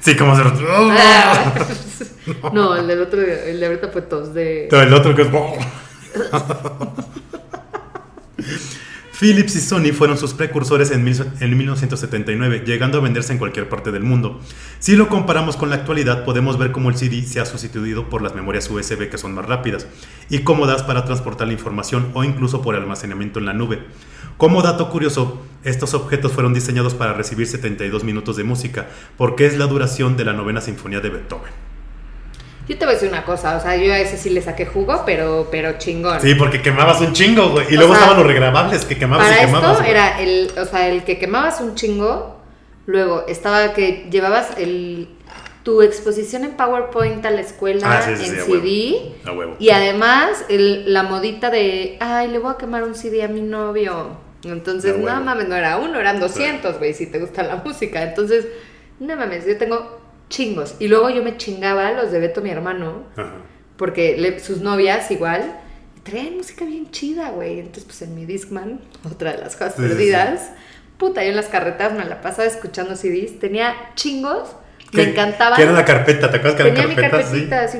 Sí, 0.00 0.16
como 0.16 0.34
se 0.36 0.42
Ah. 0.44 1.54
No, 2.52 2.76
el 2.76 2.86
del 2.86 3.00
otro, 3.02 3.20
el 3.20 3.58
de 3.60 3.66
ahorita 3.66 3.88
fue 3.88 4.02
tos 4.02 4.34
de. 4.34 4.66
Todo 4.70 4.82
el 4.82 4.92
otro 4.94 5.14
que 5.14 5.22
es. 5.22 5.28
Philips 9.22 9.54
y 9.54 9.60
Sony 9.60 9.92
fueron 9.96 10.18
sus 10.18 10.34
precursores 10.34 10.90
en, 10.90 11.04
mil- 11.04 11.24
en 11.38 11.56
1979, 11.56 12.64
llegando 12.66 12.98
a 12.98 13.00
venderse 13.00 13.32
en 13.32 13.38
cualquier 13.38 13.68
parte 13.68 13.92
del 13.92 14.02
mundo. 14.02 14.40
Si 14.80 14.96
lo 14.96 15.06
comparamos 15.08 15.56
con 15.56 15.70
la 15.70 15.76
actualidad, 15.76 16.24
podemos 16.24 16.58
ver 16.58 16.72
cómo 16.72 16.90
el 16.90 16.96
CD 16.96 17.22
se 17.24 17.38
ha 17.38 17.46
sustituido 17.46 18.10
por 18.10 18.20
las 18.20 18.34
memorias 18.34 18.68
USB 18.68 19.08
que 19.08 19.18
son 19.18 19.32
más 19.34 19.46
rápidas 19.46 19.86
y 20.28 20.40
cómodas 20.40 20.82
para 20.82 21.04
transportar 21.04 21.46
la 21.46 21.52
información 21.52 22.10
o 22.14 22.24
incluso 22.24 22.62
por 22.62 22.74
almacenamiento 22.74 23.38
en 23.38 23.44
la 23.46 23.52
nube. 23.52 23.84
Como 24.38 24.60
dato 24.60 24.90
curioso, 24.90 25.40
estos 25.62 25.94
objetos 25.94 26.32
fueron 26.32 26.52
diseñados 26.52 26.94
para 26.94 27.12
recibir 27.12 27.46
72 27.46 28.02
minutos 28.02 28.36
de 28.36 28.42
música, 28.42 28.88
porque 29.16 29.46
es 29.46 29.56
la 29.56 29.68
duración 29.68 30.16
de 30.16 30.24
la 30.24 30.32
novena 30.32 30.60
sinfonía 30.60 30.98
de 30.98 31.10
Beethoven. 31.10 31.52
Yo 32.72 32.78
te 32.78 32.86
voy 32.86 32.92
a 32.92 32.94
decir 32.94 33.10
una 33.10 33.22
cosa, 33.26 33.58
o 33.58 33.60
sea, 33.60 33.76
yo 33.76 33.92
a 33.92 33.98
ese 33.98 34.16
sí 34.16 34.30
le 34.30 34.40
saqué 34.40 34.64
jugo, 34.64 35.02
pero, 35.04 35.48
pero 35.50 35.76
chingón. 35.76 36.18
Sí, 36.22 36.34
porque 36.36 36.62
quemabas 36.62 37.02
un 37.02 37.12
chingo, 37.12 37.50
güey. 37.50 37.66
Y 37.70 37.74
O 37.76 37.80
luego 37.80 37.92
sea, 37.92 38.02
estaban 38.04 38.16
los 38.22 38.26
regrabables 38.26 38.84
que 38.86 38.96
quemabas 38.96 39.28
Para 39.28 39.42
y 39.42 39.46
quemabas. 39.46 39.70
esto 39.72 39.78
güey. 39.82 39.90
era 39.90 40.20
el, 40.20 40.50
o 40.58 40.64
sea, 40.64 40.88
el 40.88 41.04
que 41.04 41.18
quemabas 41.18 41.60
un 41.60 41.74
chingo, 41.74 42.40
luego 42.86 43.26
estaba 43.28 43.74
que 43.74 44.08
llevabas 44.10 44.56
el 44.56 45.08
tu 45.64 45.82
exposición 45.82 46.44
en 46.44 46.52
PowerPoint 46.52 47.24
a 47.26 47.30
la 47.30 47.40
escuela 47.42 47.86
Ah, 47.88 48.02
sí, 48.02 48.16
sí, 48.16 48.30
en 48.30 48.34
sí, 48.34 48.40
a 48.40 48.44
CD 48.46 49.12
A 49.26 49.32
huevo. 49.32 49.56
y 49.60 49.68
además 49.70 50.44
el- 50.48 50.92
la 50.92 51.02
modita 51.04 51.50
de, 51.50 51.98
ay, 52.00 52.28
le 52.28 52.38
voy 52.38 52.52
a 52.54 52.56
quemar 52.56 52.82
un 52.84 52.94
CD 52.96 53.22
a 53.22 53.28
mi 53.28 53.42
novio. 53.42 54.16
Entonces, 54.44 54.96
no 54.98 55.20
mames, 55.20 55.46
no 55.46 55.54
era 55.54 55.76
uno, 55.76 56.00
eran 56.00 56.18
200, 56.18 56.78
güey, 56.78 56.94
si 56.94 57.06
te 57.06 57.20
gusta 57.20 57.44
la 57.44 57.56
música. 57.56 58.02
Entonces, 58.02 58.46
no 58.98 59.14
mames, 59.14 59.46
yo 59.46 59.56
tengo 59.56 60.01
chingos. 60.32 60.74
Y 60.78 60.88
luego 60.88 61.10
yo 61.10 61.22
me 61.22 61.36
chingaba 61.36 61.92
los 61.92 62.10
de 62.10 62.18
Beto, 62.18 62.40
mi 62.40 62.48
hermano, 62.50 63.04
Ajá. 63.16 63.34
porque 63.76 64.16
le- 64.16 64.40
sus 64.40 64.62
novias 64.62 65.10
igual 65.10 65.60
traían 66.02 66.38
música 66.38 66.64
bien 66.64 66.90
chida, 66.90 67.30
güey. 67.30 67.60
Entonces, 67.60 67.84
pues 67.84 68.00
en 68.02 68.14
mi 68.14 68.24
Discman, 68.24 68.80
otra 69.08 69.32
de 69.32 69.38
las 69.38 69.54
cosas 69.56 69.74
Sí, 69.76 69.82
sí, 69.82 69.88
perdidas, 69.88 70.50
puta, 70.98 71.22
yo 71.22 71.30
en 71.30 71.36
las 71.36 71.46
carretas 71.46 71.92
me 71.92 72.04
la 72.06 72.20
pasaba 72.22 72.46
escuchando 72.48 72.96
CDs, 72.96 73.38
tenía 73.38 73.74
chingos, 73.94 74.56
me 74.92 75.04
¿Qué- 75.04 75.10
encantaba. 75.10 75.54
¿Qué 75.56 75.62
era 75.62 75.72
la 75.72 75.84
carpeta? 75.84 76.30
¿Te 76.30 76.38
acuerdas 76.38 76.56
que 76.56 76.64
Tenía 76.64 76.80
era 76.84 76.88
mi 76.88 76.94
carpeta? 76.96 77.22
Sí. 77.22 77.46
carpetita 77.48 77.62
así. 77.64 77.78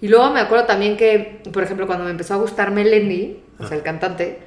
Y 0.00 0.08
luego 0.08 0.30
me 0.30 0.40
acuerdo 0.40 0.66
también 0.66 0.96
que, 0.98 1.40
por 1.52 1.62
ejemplo, 1.62 1.86
cuando 1.86 2.04
me 2.04 2.10
empezó 2.10 2.34
a 2.34 2.36
gustar 2.36 2.70
Melendi, 2.72 3.38
o 3.58 3.64
Ah. 3.64 3.68
sea, 3.68 3.76
el 3.78 3.82
cantante, 3.82 4.38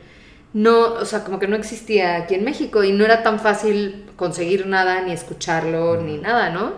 no, 0.53 0.93
o 0.93 1.06
sea, 1.06 1.23
como 1.23 1.39
que 1.39 1.47
no 1.47 1.56
existía 1.56 2.15
aquí 2.15 2.36
en 2.36 2.43
México 2.43 2.84
y 2.84 2.91
no 2.93 3.03
era 3.06 3.23
tan 3.23 3.39
fácil 3.39 4.06
conseguir 4.15 4.67
nada, 4.67 5.01
ni 5.01 5.12
escucharlo, 5.12 5.99
ni 6.01 6.17
nada, 6.17 6.51
¿no? 6.51 6.73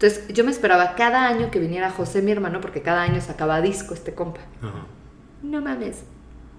Entonces 0.00 0.28
yo 0.32 0.44
me 0.44 0.50
esperaba 0.50 0.94
cada 0.94 1.26
año 1.26 1.50
que 1.50 1.58
viniera 1.58 1.90
José, 1.90 2.22
mi 2.22 2.32
hermano, 2.32 2.62
porque 2.62 2.80
cada 2.80 3.02
año 3.02 3.20
sacaba 3.20 3.60
disco 3.60 3.92
este 3.92 4.14
compa. 4.14 4.40
Ajá. 4.62 4.86
No 5.42 5.60
mames. 5.60 6.04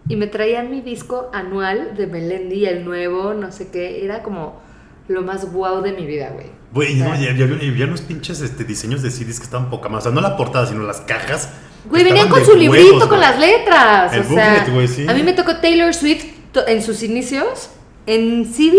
Y 0.08 0.15
me 0.15 0.27
traían 0.27 0.69
mi 0.69 0.82
disco 0.82 1.32
anual 1.34 1.95
de 1.97 2.06
Melendi, 2.06 2.67
el 2.67 2.86
nuevo, 2.86 3.34
no 3.34 3.51
sé 3.51 3.69
qué. 3.71 4.06
Era 4.06 4.21
como 4.21 4.62
lo 5.08 5.23
más 5.23 5.51
guau 5.51 5.82
de 5.82 5.91
mi 5.91 6.06
vida, 6.06 6.30
güey. 6.34 6.47
Güey, 6.71 6.99
y 6.99 7.01
O 7.01 7.06
no, 7.06 7.15
sea, 7.15 7.21
y 7.23 7.27
había, 7.30 7.63
y 7.63 7.69
había 7.69 7.86
unos 7.86 8.01
pinches 8.01 8.41
este, 8.41 8.63
diseños 8.63 9.01
de 9.01 9.10
CDs 9.10 9.39
que 9.39 9.45
estaban 9.45 9.71
poca 9.71 9.89
más. 9.89 10.01
O 10.01 10.04
sea, 10.04 10.12
no 10.12 10.21
la 10.21 10.38
portada, 10.38 10.67
sino 10.67 10.84
las 10.84 11.01
cajas. 11.01 11.49
Güey, 11.89 12.04
venían 12.04 12.30
con 12.30 12.45
su 12.45 12.51
huevos, 12.51 12.77
librito, 12.77 13.10
con 13.10 13.19
las 13.19 13.39
letras. 13.39 14.13
El 14.13 14.21
o 14.21 14.23
sea, 14.23 14.54
booklet, 14.54 14.73
güey, 14.73 14.88
sí. 14.88 15.08
a 15.08 15.13
mí 15.15 15.23
me 15.23 15.34
tocó 15.34 15.58
Taylor 15.58 15.93
Swift 15.95 16.25
en 16.67 16.84
sus 16.84 17.01
inicios 17.01 17.71
en 18.06 18.45
CD. 18.45 18.77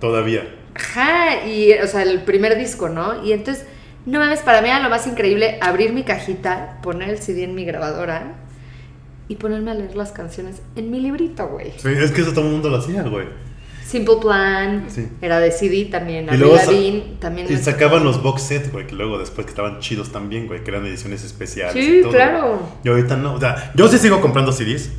Todavía. 0.00 0.56
Ajá, 0.74 1.46
y 1.46 1.72
o 1.74 1.86
sea, 1.86 2.02
el 2.02 2.22
primer 2.22 2.58
disco, 2.58 2.88
¿no? 2.88 3.24
Y 3.24 3.32
entonces, 3.32 3.66
no 4.06 4.18
mames, 4.18 4.40
para 4.40 4.60
mí 4.62 4.68
era 4.68 4.80
lo 4.80 4.90
más 4.90 5.06
increíble 5.06 5.58
abrir 5.60 5.92
mi 5.92 6.02
cajita, 6.04 6.78
poner 6.82 7.08
el 7.10 7.18
CD 7.18 7.44
en 7.44 7.54
mi 7.54 7.64
grabadora 7.64 8.34
y 9.28 9.36
ponerme 9.36 9.70
a 9.70 9.74
leer 9.74 9.94
las 9.96 10.12
canciones 10.12 10.60
en 10.76 10.90
mi 10.90 11.00
librito, 11.00 11.46
güey. 11.48 11.72
Sí, 11.78 11.88
es 11.88 12.10
que 12.10 12.22
eso 12.22 12.32
todo 12.32 12.44
el 12.46 12.52
mundo 12.52 12.68
lo 12.68 12.78
hacía, 12.78 13.02
güey. 13.02 13.26
Simple 13.86 14.16
Plan, 14.22 14.86
Sí. 14.88 15.06
era 15.20 15.38
de 15.38 15.50
CD 15.50 15.84
también, 15.84 16.26
Y 16.32 16.36
luego 16.38 16.56
Lavigne, 16.56 17.16
también. 17.20 17.46
Y 17.52 17.56
sacaban 17.58 17.98
tocó. 17.98 18.04
los 18.04 18.22
box 18.22 18.42
set, 18.42 18.72
güey, 18.72 18.86
que 18.86 18.94
luego 18.94 19.18
después 19.18 19.44
que 19.44 19.50
estaban 19.50 19.80
chidos 19.80 20.10
también, 20.10 20.46
güey, 20.46 20.64
que 20.64 20.70
eran 20.70 20.86
ediciones 20.86 21.22
especiales. 21.24 21.74
Sí, 21.74 21.98
y 21.98 22.02
todo, 22.02 22.12
claro. 22.12 22.68
Y 22.82 22.88
ahorita 22.88 23.16
no, 23.16 23.34
o 23.34 23.40
sea, 23.40 23.70
yo 23.74 23.88
sí 23.88 23.98
sigo 23.98 24.20
comprando 24.22 24.50
CDs, 24.52 24.90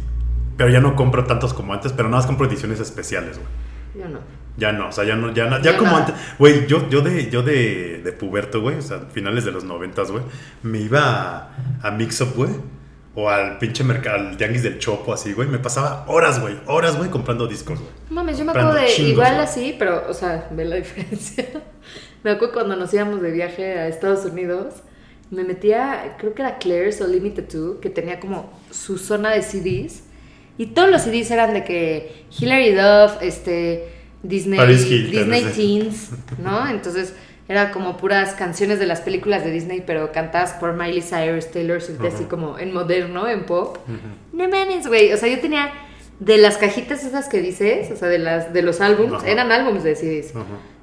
pero 0.57 0.69
ya 0.69 0.79
no 0.79 0.95
compro 0.95 1.25
tantos 1.25 1.53
como 1.53 1.73
antes, 1.73 1.91
pero 1.91 2.07
nada 2.07 2.17
más 2.19 2.27
compro 2.27 2.45
ediciones 2.47 2.79
especiales, 2.79 3.37
güey. 3.39 4.03
Yo 4.05 4.09
no. 4.11 4.19
Ya 4.57 4.71
no, 4.71 4.89
o 4.89 4.91
sea, 4.91 5.03
ya 5.03 5.15
no, 5.15 5.33
ya, 5.33 5.45
no- 5.45 5.57
ya 5.61 5.71
Ya 5.71 5.77
como 5.77 5.91
nada. 5.93 6.05
antes. 6.07 6.15
Güey, 6.37 6.67
yo, 6.67 6.87
yo 6.89 7.01
de, 7.01 7.29
yo 7.29 7.41
de, 7.41 8.01
de 8.03 8.11
puberto, 8.11 8.61
güey, 8.61 8.77
o 8.77 8.81
sea, 8.81 8.99
finales 9.11 9.45
de 9.45 9.51
los 9.51 9.63
noventas, 9.63 10.11
güey, 10.11 10.23
me 10.61 10.79
iba 10.79 11.01
a, 11.01 11.55
a 11.81 11.91
Mix 11.91 12.21
Up, 12.21 12.33
güey, 12.35 12.51
o 13.15 13.29
al 13.29 13.57
pinche 13.57 13.83
mercado, 13.83 14.17
al 14.27 14.37
tianguis 14.37 14.61
del 14.63 14.77
Chopo, 14.79 15.11
así, 15.13 15.33
güey, 15.33 15.47
me 15.47 15.57
pasaba 15.59 16.05
horas, 16.07 16.39
güey, 16.39 16.55
horas, 16.67 16.97
güey, 16.97 17.09
comprando 17.09 17.47
discos, 17.47 17.79
güey. 17.79 17.91
Mames, 18.11 18.37
yo 18.37 18.45
me 18.45 18.51
acuerdo 18.51 18.73
de 18.75 18.85
chingos, 18.87 19.11
igual 19.11 19.33
güey. 19.33 19.43
así, 19.43 19.75
pero, 19.79 20.03
o 20.07 20.13
sea, 20.13 20.47
ve 20.51 20.65
la 20.65 20.75
diferencia. 20.77 21.47
me 22.23 22.31
acuerdo 22.31 22.53
cuando 22.53 22.75
nos 22.75 22.93
íbamos 22.93 23.21
de 23.23 23.31
viaje 23.31 23.73
a 23.79 23.87
Estados 23.87 24.23
Unidos, 24.25 24.75
me 25.31 25.43
metía, 25.43 26.15
creo 26.19 26.35
que 26.35 26.43
era 26.43 26.59
Claire's 26.59 27.01
o 27.01 27.07
Limited 27.07 27.45
2, 27.51 27.77
que 27.81 27.89
tenía 27.89 28.19
como 28.19 28.51
su 28.69 28.99
zona 28.99 29.31
de 29.31 29.41
CDs, 29.41 30.03
y 30.59 30.67
todos 30.67 30.91
los 30.91 31.01
CDs 31.01 31.31
eran 31.31 31.55
de 31.55 31.63
que 31.63 32.25
Hilary 32.39 32.73
Duff, 32.75 33.13
este, 33.21 34.02
Disney, 34.23 34.59
Hilton, 34.59 35.11
Disney. 35.11 35.43
Teens, 35.53 36.09
¿no? 36.41 36.67
Entonces 36.67 37.13
era 37.47 37.71
como 37.71 37.97
puras 37.97 38.33
canciones 38.33 38.79
de 38.79 38.85
las 38.85 39.01
películas 39.01 39.43
de 39.43 39.51
Disney, 39.51 39.83
pero 39.85 40.11
cantadas 40.11 40.53
por 40.53 40.73
Miley 40.73 41.01
Cyrus, 41.01 41.51
Taylor 41.51 41.81
Swift, 41.81 42.01
así 42.05 42.23
como 42.23 42.57
en 42.57 42.73
moderno, 42.73 43.27
en 43.27 43.45
pop. 43.45 43.77
No 44.31 44.47
mames, 44.47 44.87
güey. 44.87 45.11
O 45.11 45.17
sea, 45.17 45.27
yo 45.27 45.39
tenía 45.39 45.71
de 46.19 46.37
las 46.37 46.57
cajitas 46.57 47.03
esas 47.03 47.27
que 47.27 47.41
dices, 47.41 47.91
o 47.91 47.97
sea, 47.97 48.07
de 48.07 48.19
las 48.19 48.53
de 48.53 48.61
los 48.61 48.79
álbums, 48.79 49.15
Ajá. 49.15 49.27
eran 49.27 49.51
álbums 49.51 49.83
de 49.83 49.95
CDs. 49.95 50.33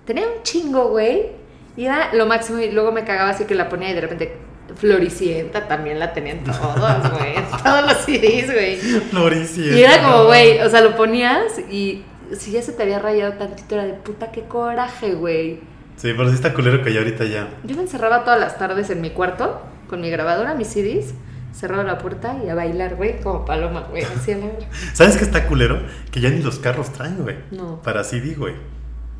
Tenía 0.04 0.26
un 0.26 0.42
chingo, 0.42 0.88
güey. 0.90 1.28
Y 1.76 1.86
era 1.86 2.12
lo 2.12 2.26
máximo. 2.26 2.58
Y 2.58 2.70
luego 2.70 2.92
me 2.92 3.04
cagaba 3.04 3.30
así 3.30 3.44
que 3.44 3.54
la 3.54 3.68
ponía 3.70 3.90
y 3.90 3.94
de 3.94 4.00
repente 4.02 4.36
Floricienta 4.76 5.66
también 5.66 5.98
la 5.98 6.12
tenían 6.12 6.44
todos, 6.44 7.10
güey. 7.12 7.34
todos 7.64 7.86
los 7.86 7.96
CDs, 8.04 8.52
güey. 8.52 8.76
Floricienta. 8.76 9.76
Y 9.76 9.82
era 9.82 10.02
como, 10.02 10.26
güey, 10.26 10.60
o 10.60 10.68
sea, 10.68 10.82
lo 10.82 10.94
ponías 10.96 11.58
y 11.70 12.02
si 12.36 12.52
ya 12.52 12.62
se 12.62 12.72
te 12.72 12.82
había 12.82 12.98
rayado 12.98 13.34
tantito, 13.34 13.74
era 13.74 13.84
de 13.84 13.94
puta, 13.94 14.30
qué 14.32 14.42
coraje, 14.44 15.14
güey. 15.14 15.60
Sí, 15.96 16.12
pero 16.16 16.28
sí 16.28 16.34
está 16.34 16.54
culero 16.54 16.82
que 16.82 16.92
ya 16.92 17.00
ahorita 17.00 17.24
ya. 17.24 17.48
Yo 17.64 17.76
me 17.76 17.82
encerraba 17.82 18.24
todas 18.24 18.40
las 18.40 18.58
tardes 18.58 18.88
en 18.90 19.00
mi 19.00 19.10
cuarto 19.10 19.60
con 19.88 20.00
mi 20.00 20.08
grabadora, 20.10 20.54
mis 20.54 20.68
CDs, 20.68 21.12
cerrado 21.52 21.82
la 21.82 21.98
puerta 21.98 22.36
y 22.44 22.48
a 22.48 22.54
bailar, 22.54 22.96
güey, 22.96 23.20
como 23.20 23.44
paloma, 23.44 23.86
güey, 23.90 24.04
así 24.04 24.32
a 24.32 24.38
la 24.38 24.46
verga. 24.46 24.66
¿Sabes 24.94 25.16
qué 25.16 25.24
está 25.24 25.46
culero? 25.46 25.80
Que 26.10 26.20
ya 26.20 26.30
ni 26.30 26.40
los 26.42 26.58
carros 26.58 26.92
traen, 26.92 27.18
güey. 27.22 27.36
No. 27.50 27.82
Para 27.82 28.04
CD, 28.04 28.34
güey. 28.34 28.54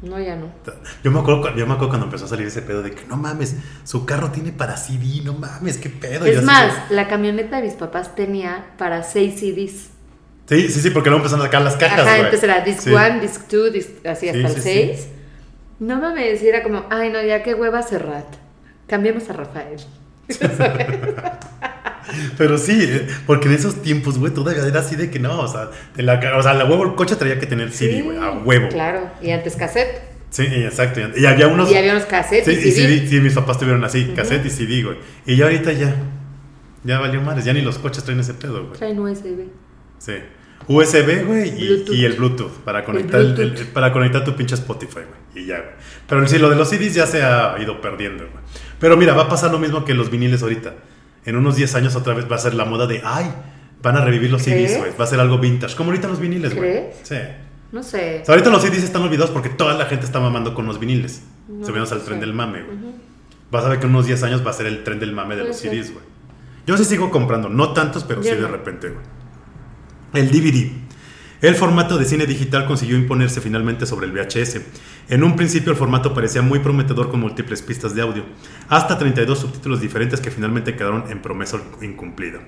No, 0.03 0.19
ya 0.19 0.35
no. 0.35 0.47
Yo 1.05 1.11
me, 1.11 1.21
acuerdo, 1.21 1.43
cu- 1.43 1.59
yo 1.59 1.67
me 1.67 1.75
acuerdo 1.75 1.89
cuando 1.91 2.07
empezó 2.07 2.25
a 2.25 2.29
salir 2.29 2.47
ese 2.47 2.63
pedo 2.63 2.83
de 2.83 2.93
que 2.93 3.05
no 3.07 3.19
mames, 3.19 3.57
su 3.85 4.07
carro 4.07 4.31
tiene 4.31 4.51
para 4.51 4.79
CD, 4.79 5.21
no 5.23 5.35
mames, 5.35 5.77
qué 5.77 5.91
pedo. 5.91 6.25
Es 6.25 6.43
más, 6.43 6.73
la 6.91 7.07
camioneta 7.09 7.57
de 7.57 7.65
mis 7.65 7.75
papás 7.75 8.15
tenía 8.15 8.71
para 8.79 9.03
seis 9.03 9.39
CDs. 9.41 9.91
Sí, 10.51 10.69
sí, 10.69 10.81
sí, 10.81 10.91
porque 10.91 11.11
luego 11.11 11.25
empezaron 11.25 11.43
a 11.43 11.47
sacar 11.47 11.63
las 11.63 11.77
cajas, 11.77 12.01
Ajá, 12.01 12.29
era 12.29 12.61
disc 12.61 12.81
Sí. 12.81 12.91
1, 12.91 13.21
disc 13.21 13.43
2, 13.49 13.71
así 14.05 14.29
hasta 14.29 14.49
el 14.49 14.55
sí, 14.55 14.61
6. 14.61 15.09
No 15.79 16.01
mames, 16.01 16.43
era 16.43 16.65
como, 16.65 16.87
ay 16.91 17.11
no, 17.11 17.23
ya 17.23 17.45
qué 17.45 17.55
hueva 17.55 17.83
Serrat. 17.83 18.27
Cambiemos 18.89 19.31
a 19.31 19.33
Rafael. 19.35 19.79
Pero 22.37 22.59
sí, 22.59 22.81
eh, 22.83 23.07
porque 23.27 23.47
en 23.47 23.55
esos 23.55 23.81
tiempos, 23.83 24.19
güey, 24.19 24.35
todavía 24.35 24.67
era 24.67 24.81
así 24.81 24.97
de 24.97 25.09
que 25.09 25.21
no, 25.21 25.41
o 25.41 25.47
sea, 25.47 25.71
de 25.95 26.03
la, 26.03 26.21
o 26.37 26.43
sea, 26.43 26.55
la 26.55 26.65
huevo 26.65 26.83
el 26.85 26.97
coche 26.97 27.15
traía 27.15 27.39
que 27.39 27.47
tener 27.47 27.71
CD, 27.71 28.03
güey, 28.03 28.19
a 28.19 28.33
huevo. 28.33 28.69
Claro, 28.71 29.09
y 29.23 29.31
antes 29.31 29.55
cassette. 29.55 30.01
Sí, 30.31 30.43
exacto. 30.43 31.01
Y 31.17 31.27
había 31.27 31.47
unos. 31.47 31.71
Y 31.71 31.77
había 31.77 31.93
unos 31.93 32.07
cassettes 32.07 32.45
Sí, 32.61 32.69
y 32.69 32.73
CD. 32.73 32.97
CD, 32.99 33.07
sí, 33.09 33.21
mis 33.21 33.35
papás 33.35 33.59
tuvieron 33.59 33.85
así, 33.85 34.13
cassette 34.17 34.47
y 34.47 34.51
CD, 34.51 34.83
güey. 34.83 34.97
Y 35.27 35.37
ya 35.37 35.45
ahorita 35.45 35.73
ya. 35.73 35.95
Ya 36.83 36.99
valió 36.99 37.21
madres, 37.21 37.45
ya 37.45 37.53
ni 37.53 37.61
los 37.61 37.79
coches 37.79 38.03
traen 38.03 38.19
ese 38.19 38.35
pedo, 38.35 38.67
güey. 38.67 38.79
Traen 38.79 38.99
USB. 38.99 39.49
Sí. 39.99 40.15
USB, 40.73 41.25
güey, 41.27 41.49
y, 41.49 41.85
y 41.97 42.05
el 42.05 42.13
Bluetooth 42.15 42.53
para 42.65 42.85
conectar, 42.85 43.21
el- 43.21 43.35
Bluetooth. 43.35 43.61
el- 43.61 43.67
para 43.69 43.93
conectar 43.93 44.23
tu 44.25 44.37
pinche 44.37 44.55
Spotify, 44.55 45.01
güey. 45.35 45.45
Y 45.45 45.47
ya, 45.49 45.57
güey. 45.59 45.71
Pero 46.09 46.29
sí, 46.29 46.39
lo 46.39 46.49
de 46.49 46.57
los 46.57 46.69
CDs 46.69 46.95
ya 46.95 47.07
se 47.07 47.23
ha 47.25 47.57
ido 47.61 47.81
perdiendo, 47.81 48.25
güey. 48.25 48.45
Pero 48.79 48.97
mira, 48.97 49.15
va 49.15 49.23
a 49.23 49.29
pasar 49.29 49.51
lo 49.51 49.59
mismo 49.59 49.85
que 49.85 49.95
los 49.95 50.11
viniles 50.11 50.43
ahorita. 50.43 50.75
En 51.27 51.37
unos 51.37 51.57
10 51.57 51.75
años 51.75 51.97
otra 51.97 52.15
vez 52.15 52.31
va 52.31 52.37
a 52.37 52.39
ser 52.39 52.55
la 52.55 52.65
moda 52.65 52.87
de, 52.87 53.03
ay, 53.05 53.33
van 53.83 53.97
a 53.97 54.05
revivir 54.05 54.31
los 54.31 54.43
¿Crees? 54.43 54.71
CDs, 54.71 54.79
güey. 54.79 54.93
Va 54.99 55.05
a 55.05 55.07
ser 55.09 55.19
algo 55.21 55.39
vintage. 55.39 55.75
Como 55.77 55.91
ahorita 55.91 56.07
los 56.09 56.21
viniles, 56.21 56.55
güey. 56.55 56.85
Sí. 57.03 57.17
No 57.73 57.83
sé. 57.83 58.21
O 58.23 58.25
sea, 58.25 58.35
ahorita 58.35 58.51
los 58.51 58.63
CDs 58.63 58.83
están 58.85 59.03
olvidados 59.03 59.31
porque 59.31 59.49
toda 59.49 59.75
la 59.75 59.87
gente 59.87 60.07
está 60.07 60.19
mamando 60.21 60.55
con 60.55 60.67
los 60.67 60.79
viniles. 60.81 61.23
No, 61.49 61.67
Subiéndose 61.67 61.95
al 61.95 62.01
no 62.01 62.07
tren 62.07 62.21
sé. 62.21 62.27
del 62.27 62.35
mame, 62.35 62.63
güey. 62.63 62.77
Ujú. 62.77 62.95
Vas 63.51 63.65
a 63.65 63.69
ver 63.69 63.81
que 63.81 63.87
en 63.87 63.91
unos 63.93 64.07
10 64.07 64.23
años 64.23 64.47
va 64.47 64.51
a 64.51 64.55
ser 64.55 64.67
el 64.67 64.83
tren 64.85 65.01
del 65.01 65.13
mame 65.13 65.35
de 65.35 65.43
Puede 65.43 65.53
los 65.53 65.61
ser. 65.61 65.73
CDs, 65.73 65.93
güey. 65.93 66.05
Yo 66.67 66.77
sí 66.77 66.85
sigo 66.85 67.11
comprando, 67.11 67.49
no 67.49 67.73
tantos, 67.73 68.05
pero 68.05 68.23
Yo 68.23 68.31
sí 68.31 68.37
de 68.37 68.43
no. 68.43 68.49
repente, 68.49 68.89
güey. 68.89 69.05
El 70.13 70.31
DVD. 70.31 70.71
El 71.41 71.55
formato 71.55 71.97
de 71.97 72.05
cine 72.05 72.27
digital 72.27 72.67
consiguió 72.67 72.97
imponerse 72.97 73.41
finalmente 73.41 73.87
sobre 73.87 74.07
el 74.07 74.13
VHS. 74.13 74.61
En 75.09 75.25
un 75.25 75.37
principio 75.37 75.73
el 75.73 75.79
formato 75.79 76.13
parecía 76.13 76.43
muy 76.43 76.59
prometedor 76.59 77.11
con 77.11 77.21
múltiples 77.21 77.63
pistas 77.63 77.95
de 77.95 78.03
audio, 78.03 78.25
hasta 78.69 78.99
32 78.99 79.39
subtítulos 79.39 79.81
diferentes 79.81 80.21
que 80.21 80.31
finalmente 80.31 80.77
quedaron 80.77 81.05
en 81.11 81.23
promesa 81.23 81.59
incumplida. 81.81 82.41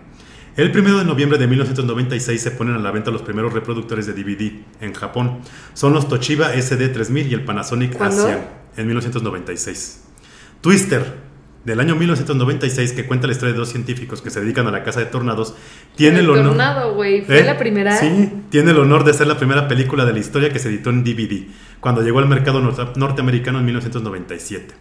El 0.56 0.76
1 0.76 0.98
de 0.98 1.04
noviembre 1.06 1.38
de 1.38 1.46
1996 1.46 2.38
se 2.38 2.50
ponen 2.50 2.74
a 2.74 2.78
la 2.78 2.90
venta 2.90 3.10
los 3.10 3.22
primeros 3.22 3.54
reproductores 3.54 4.06
de 4.06 4.12
DVD 4.12 4.52
en 4.82 4.92
Japón. 4.92 5.40
Son 5.72 5.94
los 5.94 6.08
Toshiba 6.08 6.54
SD3000 6.54 7.30
y 7.30 7.34
el 7.34 7.44
Panasonic 7.44 7.96
¿Cuándo? 7.96 8.28
A100 8.28 8.38
en 8.76 8.86
1996. 8.86 10.02
Twister, 10.60 11.31
del 11.64 11.78
año 11.80 11.94
1996, 11.94 12.92
que 12.92 13.06
cuenta 13.06 13.26
la 13.26 13.32
historia 13.34 13.52
de 13.52 13.58
dos 13.58 13.68
científicos 13.68 14.20
que 14.20 14.30
se 14.30 14.40
dedican 14.40 14.66
a 14.66 14.70
la 14.70 14.82
caza 14.82 15.00
de 15.00 15.06
tornados, 15.06 15.54
tiene 15.96 16.20
el, 16.20 16.30
honor... 16.30 16.46
Tornado, 16.46 16.94
güey. 16.94 17.24
Fue 17.24 17.40
¿Eh? 17.40 17.44
la 17.44 17.56
primera. 17.58 17.96
Sí, 17.96 18.32
tiene 18.50 18.72
el 18.72 18.78
honor 18.78 19.04
de 19.04 19.14
ser 19.14 19.26
la 19.28 19.36
primera 19.36 19.68
película 19.68 20.04
de 20.04 20.12
la 20.12 20.18
historia 20.18 20.52
que 20.52 20.58
se 20.58 20.68
editó 20.68 20.90
en 20.90 21.04
DVD, 21.04 21.46
cuando 21.80 22.02
llegó 22.02 22.18
al 22.18 22.28
mercado 22.28 22.60
norte- 22.60 22.98
norteamericano 22.98 23.58
en 23.60 23.64
1997. 23.66 24.74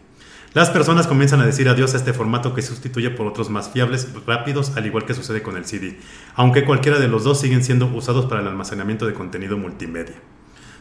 Las 0.54 0.70
personas 0.70 1.08
comienzan 1.08 1.40
a 1.40 1.46
decir 1.46 1.70
adiós 1.70 1.94
a 1.94 1.98
este 1.98 2.12
formato 2.12 2.54
que 2.54 2.62
sustituye 2.62 3.10
por 3.10 3.26
otros 3.26 3.50
más 3.50 3.70
fiables, 3.70 4.10
rápidos, 4.28 4.76
al 4.76 4.86
igual 4.86 5.06
que 5.06 5.14
sucede 5.14 5.42
con 5.42 5.56
el 5.56 5.66
CD, 5.66 5.98
aunque 6.36 6.66
cualquiera 6.66 7.00
de 7.00 7.08
los 7.08 7.24
dos 7.24 7.40
siguen 7.40 7.64
siendo 7.64 7.86
usados 7.86 8.26
para 8.26 8.42
el 8.42 8.48
almacenamiento 8.48 9.06
de 9.06 9.14
contenido 9.14 9.58
multimedia. 9.58 10.16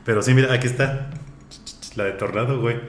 Pero 0.05 0.23
sí, 0.23 0.35
mira, 0.35 0.53
aquí 0.53 0.67
está 0.67 1.11
la 1.95 2.05
de 2.05 2.13
Tornado, 2.13 2.61
güey. 2.61 2.81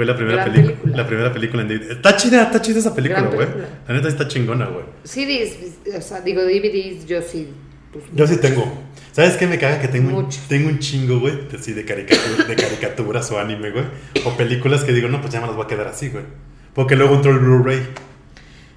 Fue 0.00 0.06
la 0.06 0.16
primera 0.16 0.44
película. 0.44 0.66
película. 0.72 0.96
La 0.96 1.06
primera 1.06 1.30
película 1.32 1.62
en 1.62 1.68
DVD. 1.68 1.90
Está 1.92 2.16
chida, 2.16 2.42
está 2.44 2.62
chida 2.62 2.78
esa 2.78 2.94
película, 2.94 3.20
güey. 3.28 3.46
La 3.86 3.94
neta 3.94 4.08
está 4.08 4.26
chingona, 4.26 4.64
güey. 4.66 4.84
CDs, 5.04 5.58
o 5.94 6.00
sea, 6.00 6.22
digo 6.22 6.40
DVDs, 6.42 7.04
yo 7.06 7.20
sí. 7.20 7.48
pues, 7.92 8.04
Yo 8.14 8.26
sí 8.26 8.38
tengo. 8.38 8.64
¿Sabes 9.12 9.36
qué 9.36 9.46
me 9.46 9.58
caga? 9.58 9.78
Que 9.78 9.88
tengo, 9.88 10.16
un, 10.16 10.28
tengo 10.48 10.68
un 10.70 10.78
chingo, 10.78 11.20
güey, 11.20 11.34
de, 11.48 11.74
de, 11.74 11.84
caricatura- 11.84 12.44
de 12.46 12.56
caricaturas 12.56 13.30
o 13.30 13.38
anime, 13.38 13.70
güey. 13.72 13.84
O 14.24 14.36
películas 14.38 14.84
que 14.84 14.92
digo, 14.92 15.08
no, 15.08 15.20
pues 15.20 15.34
ya 15.34 15.40
me 15.42 15.48
las 15.48 15.56
voy 15.56 15.64
a 15.66 15.68
quedar 15.68 15.88
así, 15.88 16.08
güey. 16.08 16.24
Porque 16.72 16.96
luego 16.96 17.16
entró 17.16 17.32
el 17.32 17.40
Blu-ray. 17.40 17.82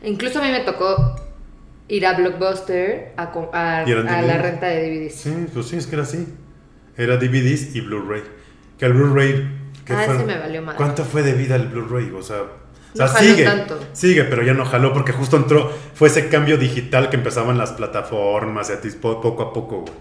Incluso 0.04 0.40
a 0.40 0.44
mí 0.44 0.52
me 0.52 0.60
tocó 0.62 1.16
ir 1.88 2.06
a 2.06 2.18
Blockbuster 2.18 3.14
a, 3.16 3.32
a- 3.54 3.84
a 3.84 4.22
la 4.24 4.38
renta 4.42 4.66
de 4.68 4.90
DVDs. 4.90 5.16
Sí, 5.16 5.34
pues 5.54 5.68
sí, 5.68 5.78
es 5.78 5.88
que 5.88 5.96
era 5.96 6.04
así. 6.04 6.28
Era 6.98 7.16
DVDs 7.16 7.76
y 7.76 7.80
Blu-ray. 7.82 8.24
Que 8.78 8.86
el 8.88 8.94
Blu-ray. 8.94 9.62
¿Qué 9.86 9.93
Ah, 9.93 10.04
fue? 10.06 10.15
ese 10.15 10.26
me 10.26 10.38
valió 10.39 10.62
madre. 10.62 10.78
¿Cuánto 10.78 11.04
fue 11.06 11.24
de 11.24 11.34
vida 11.34 11.56
el 11.56 11.67
Blu-ray? 11.67 12.12
O 12.12 12.22
sea. 12.22 12.38
O 12.41 12.96
sea, 12.96 13.08
No 13.08 13.13
sigue, 13.17 13.43
tanto. 13.43 13.80
sigue, 13.93 14.24
pero 14.26 14.43
ya 14.43 14.54
no 14.54 14.65
jaló 14.65 14.93
porque 14.93 15.13
justo 15.13 15.36
entró, 15.38 15.72
fue 15.96 16.10
ese 16.10 16.30
cambio 16.30 16.58
digital 16.58 17.10
que 17.10 17.15
empezaban 17.15 17.58
las 17.58 17.72
plataformas 17.72 18.69
y 18.69 18.74
a 18.74 18.82
ti 18.82 18.89
po- 18.91 19.19
poco 19.19 19.41
a 19.43 19.52
poco, 19.54 19.80
güey. 19.82 19.93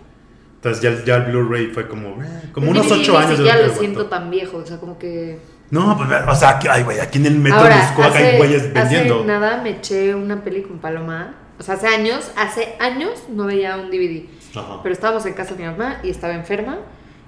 Entonces 0.56 0.82
ya, 0.82 1.04
ya 1.04 1.16
el 1.24 1.32
Blu-ray 1.32 1.68
fue 1.68 1.88
como, 1.88 2.22
eh, 2.22 2.42
como 2.52 2.70
unos 2.70 2.90
ocho 2.90 3.16
años. 3.18 3.40
que 3.40 3.62
lo 3.66 3.72
siento 3.74 4.06
tan 4.06 4.30
viejo, 4.30 4.58
o 4.58 4.66
sea, 4.66 4.76
como 4.78 4.98
que... 4.98 5.38
No, 5.70 5.96
pues, 5.96 6.08
o 6.28 6.34
sea, 6.34 6.50
aquí, 6.50 6.68
ay, 6.70 6.82
güey, 6.82 7.00
aquí 7.00 7.16
en 7.18 7.26
el 7.26 7.38
metro 7.38 7.60
Ahora, 7.60 7.76
de 7.76 7.82
Miscuac 7.82 8.14
hay 8.14 8.24
hace, 8.26 8.36
güeyes 8.36 8.72
vendiendo. 8.74 9.14
hace 9.16 9.24
nada 9.26 9.62
me 9.62 9.70
eché 9.70 10.14
una 10.14 10.44
peli 10.44 10.62
con 10.62 10.78
Paloma. 10.78 11.34
O 11.58 11.62
sea, 11.62 11.76
hace 11.76 11.86
años, 11.88 12.30
hace 12.36 12.74
años 12.78 13.24
no 13.30 13.46
veía 13.46 13.76
un 13.78 13.90
DVD. 13.90 14.26
Ajá. 14.54 14.80
Pero 14.82 14.92
estábamos 14.92 15.24
en 15.24 15.32
casa 15.32 15.54
de 15.54 15.62
mi 15.64 15.70
mamá 15.70 15.96
y 16.02 16.10
estaba 16.10 16.34
enferma. 16.34 16.76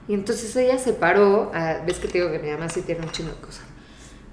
Y 0.08 0.14
entonces 0.14 0.54
ella 0.56 0.78
se 0.78 0.92
paró, 0.92 1.50
a- 1.54 1.78
ves 1.86 1.98
que 1.98 2.08
te 2.08 2.18
digo 2.18 2.30
que 2.30 2.38
mi 2.38 2.50
mamá 2.50 2.68
sí 2.68 2.82
tiene 2.82 3.02
un 3.02 3.10
chingo 3.10 3.30
de 3.30 3.36
cosas, 3.40 3.64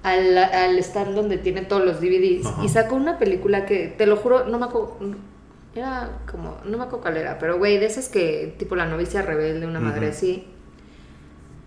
al, 0.02 0.36
al 0.36 0.78
stand 0.80 1.14
donde 1.14 1.38
tiene 1.38 1.62
todos 1.62 1.84
los 1.84 2.00
DVDs 2.00 2.44
Ajá. 2.46 2.64
y 2.64 2.68
sacó 2.68 2.96
una 2.96 3.18
película 3.18 3.64
que, 3.66 3.86
te 3.96 4.06
lo 4.06 4.16
juro, 4.16 4.44
no 4.46 4.58
me 4.58 4.66
acuerdo, 4.66 4.98
era 5.74 6.18
como, 6.30 6.58
no 6.64 6.76
me 6.76 6.84
acuerdo 6.84 7.00
cuál 7.00 7.16
era, 7.16 7.38
pero 7.38 7.56
güey, 7.58 7.78
de 7.78 7.86
esas 7.86 8.08
que 8.10 8.54
tipo 8.58 8.76
la 8.76 8.84
novicia 8.86 9.22
rebelde, 9.22 9.66
una 9.66 9.80
madre 9.80 10.08
así. 10.08 10.46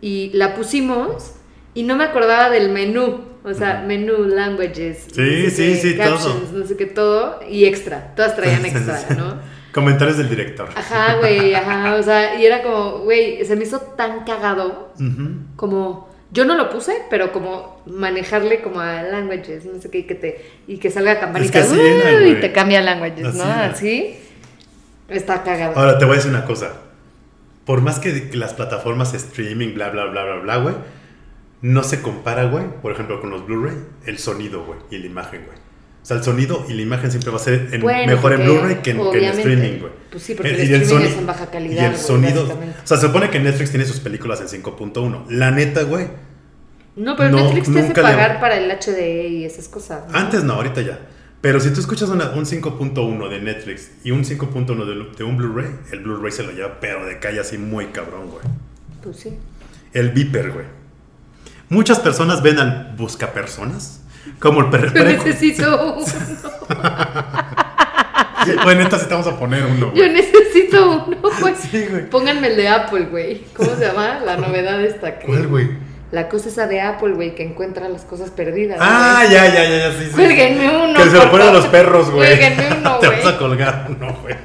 Y 0.02 0.30
la 0.34 0.54
pusimos 0.56 1.32
y 1.74 1.84
no 1.84 1.96
me 1.96 2.04
acordaba 2.04 2.50
del 2.50 2.70
menú. 2.70 3.22
O 3.44 3.54
sea, 3.54 3.78
Ujú. 3.80 3.88
menú, 3.88 4.26
languages, 4.26 5.06
Sí, 5.14 5.22
no 5.22 5.50
sé 5.50 5.52
sí, 5.52 5.64
qué, 5.64 5.76
sí, 5.78 5.98
captions, 5.98 6.50
todo. 6.50 6.60
no 6.60 6.66
sé 6.66 6.76
qué, 6.78 6.86
todo, 6.88 7.40
y 7.48 7.66
extra. 7.66 8.14
Todas 8.16 8.36
traían 8.36 8.66
extra. 8.66 9.00
¿no? 9.16 9.36
Comentarios 9.76 10.16
del 10.18 10.30
director. 10.30 10.70
Ajá, 10.74 11.18
güey, 11.18 11.54
ajá, 11.54 11.96
o 11.96 12.02
sea, 12.02 12.40
y 12.40 12.46
era 12.46 12.64
como, 12.64 13.00
güey, 13.00 13.44
se 13.46 13.58
me 13.58 13.64
hizo 13.66 13.80
tan 13.82 14.24
cagado, 14.24 14.94
Ujú. 14.96 15.32
como, 15.58 16.10
yo 16.32 16.46
no 16.46 16.56
lo 16.56 16.70
puse, 16.70 17.04
pero 17.10 17.34
como 17.34 17.82
manejarle 17.86 18.62
como 18.62 18.80
a 18.80 19.04
languages, 19.04 19.66
no 19.66 19.82
sé 19.82 19.92
qué, 19.92 19.98
y 20.00 20.04
que, 20.04 20.16
te, 20.16 20.46
y 20.66 20.78
que 20.78 20.90
salga 20.90 21.20
campanita, 21.20 21.60
Es 21.60 21.68
que 21.68 21.74
"Uy", 21.74 22.30
y 22.32 22.36
te 22.40 22.54
cambia 22.54 22.80
languages, 22.80 23.26
Así 23.26 23.38
¿no? 23.38 23.44
era. 23.44 23.66
Así, 23.66 24.16
está 25.10 25.44
cagado. 25.44 25.78
Ahora 25.78 25.98
te 25.98 26.06
voy 26.06 26.14
a 26.14 26.16
decir 26.18 26.32
una 26.32 26.46
cosa. 26.46 26.72
Por 27.66 27.82
más 27.82 28.00
que 28.00 28.30
las 28.34 28.54
plataformas 28.54 29.14
streaming, 29.14 29.74
bla, 29.74 29.90
bla, 29.90 30.06
bla, 30.06 30.24
bla, 30.24 30.36
bla, 30.38 30.58
güey, 30.58 30.76
no 31.62 31.84
se 31.84 32.02
compara, 32.02 32.46
güey, 32.46 32.64
por 32.82 32.94
ejemplo, 32.94 33.20
con 33.20 33.30
los 33.30 33.46
Blu-ray, 33.46 33.76
el 34.06 34.20
sonido, 34.20 34.64
güey, 34.64 34.80
y 34.90 35.00
la 35.00 35.08
imagen, 35.08 35.44
güey. 35.46 35.65
O 36.06 36.08
sea, 36.08 36.18
el 36.18 36.24
sonido 36.24 36.64
y 36.70 36.74
la 36.74 36.84
imagen 36.84 37.10
siempre 37.10 37.32
va 37.32 37.38
a 37.38 37.40
ser 37.40 37.70
en- 37.72 37.82
Bueno, 37.82 38.14
mejor 38.14 38.34
en 38.34 38.44
Blu-ray 38.44 38.76
que 38.84 38.92
en, 38.92 38.98
que 38.98 39.02
en 39.02 39.08
obviamente, 39.08 39.40
streaming, 39.42 39.80
güey. 39.80 39.92
pues 40.12 40.22
sí, 40.24 40.36
porque 40.36 40.52
el 40.52 40.74
streaming 40.84 41.06
es 41.08 41.18
en 41.18 41.26
baja 41.26 41.50
calidad, 41.50 41.82
Y 41.82 41.86
el 41.96 41.98
sonido. 41.98 42.44
O 42.44 42.88
sea, 42.88 42.98
se 42.98 43.08
supone 43.08 43.32
que 43.32 43.40
Netflix 43.40 43.72
tiene 43.72 43.86
sus 43.88 44.00
películas 44.02 44.40
en 44.40 44.48
5.1. 44.48 45.26
La 45.32 45.50
neta, 45.50 45.82
güey. 45.82 46.06
No, 46.96 47.16
pero 47.18 47.32
no, 47.32 47.38
Netflix 47.46 47.74
te 47.74 47.80
hace 47.80 47.88
le- 47.88 48.02
pagar 48.04 48.40
para 48.40 48.56
el 48.58 48.70
HD 48.70 49.28
y 49.30 49.46
esas 49.46 49.68
cosas. 49.68 50.04
¿no? 50.12 50.16
Antes 50.16 50.44
no, 50.44 50.54
ahorita 50.54 50.82
ya. 50.82 51.00
Pero 51.42 51.60
si 51.60 51.72
tú 51.72 51.80
escuchas 51.80 52.08
una- 52.10 52.30
un 52.30 52.46
5.1 52.46 53.28
de 53.28 53.42
Netflix 53.42 53.90
y 54.04 54.12
un 54.12 54.26
5.1 54.26 54.86
de, 54.86 55.18
de 55.18 55.24
un 55.24 55.38
Blu-ray, 55.38 55.72
el 55.92 56.02
Blu-ray 56.02 56.32
se 56.32 56.44
lo 56.44 56.52
lleva, 56.52 56.80
pero 56.80 57.04
de 57.08 57.18
calle 57.18 57.40
así 57.40 57.58
muy 57.58 57.88
cabrón, 57.88 58.30
güey. 58.30 58.44
Pues 59.04 59.18
sí. 59.18 59.34
El 59.92 60.12
Viper, 60.12 60.52
güey. 60.52 60.66
Muchas 61.70 62.00
personas 62.00 62.44
ven 62.44 62.60
al 62.60 62.94
buscapersonas 62.96 64.02
como 64.40 64.62
el 64.62 64.70
perro. 64.70 64.92
Yo 64.94 65.04
necesito 65.04 65.96
uno. 65.98 66.06
Bueno, 68.64 68.84
neta, 68.84 69.00
sí 69.00 69.06
te 69.08 69.14
vamos 69.14 69.28
a 69.28 69.40
poner 69.40 69.64
uno, 69.66 69.88
Yo 69.96 70.04
güey. 70.04 70.12
necesito 70.14 71.06
uno, 71.08 71.18
güey. 71.42 71.56
Sí, 71.56 71.86
güey. 71.90 72.10
Pónganme 72.10 72.48
el 72.50 72.56
de 72.58 72.68
Apple, 72.70 73.06
güey. 73.10 73.44
¿Cómo 73.56 73.76
se 73.76 73.86
llama? 73.86 74.20
La 74.24 74.38
novedad 74.38 74.80
esta. 74.82 75.18
Que... 75.18 75.26
¿Cuál, 75.26 75.48
güey? 75.48 75.70
La 76.12 76.30
cosa 76.30 76.50
esa 76.50 76.68
de 76.68 76.80
Apple, 76.80 77.14
güey, 77.14 77.34
que 77.34 77.44
encuentra 77.44 77.90
las 77.90 78.04
cosas 78.06 78.30
perdidas. 78.30 78.78
Ah, 78.80 79.22
güey. 79.24 79.34
ya, 79.34 79.48
ya, 79.48 79.64
ya, 79.64 79.78
ya, 79.90 79.92
sí, 79.98 80.06
sí. 80.06 80.12
Cuélguenme 80.16 80.70
uno. 80.70 80.94
Que 80.94 81.10
se 81.10 81.18
lo 81.18 81.32
ponen 81.32 81.48
a 81.48 81.52
los 81.54 81.66
perros, 81.68 82.12
güey. 82.12 82.28
Cuélguenme 82.38 82.78
uno, 82.80 82.98
Te 83.02 83.08
güey. 83.08 83.24
vas 83.24 83.34
a 83.34 83.38
colgar 83.40 83.88
uno, 83.90 84.16
güey. 84.22 84.36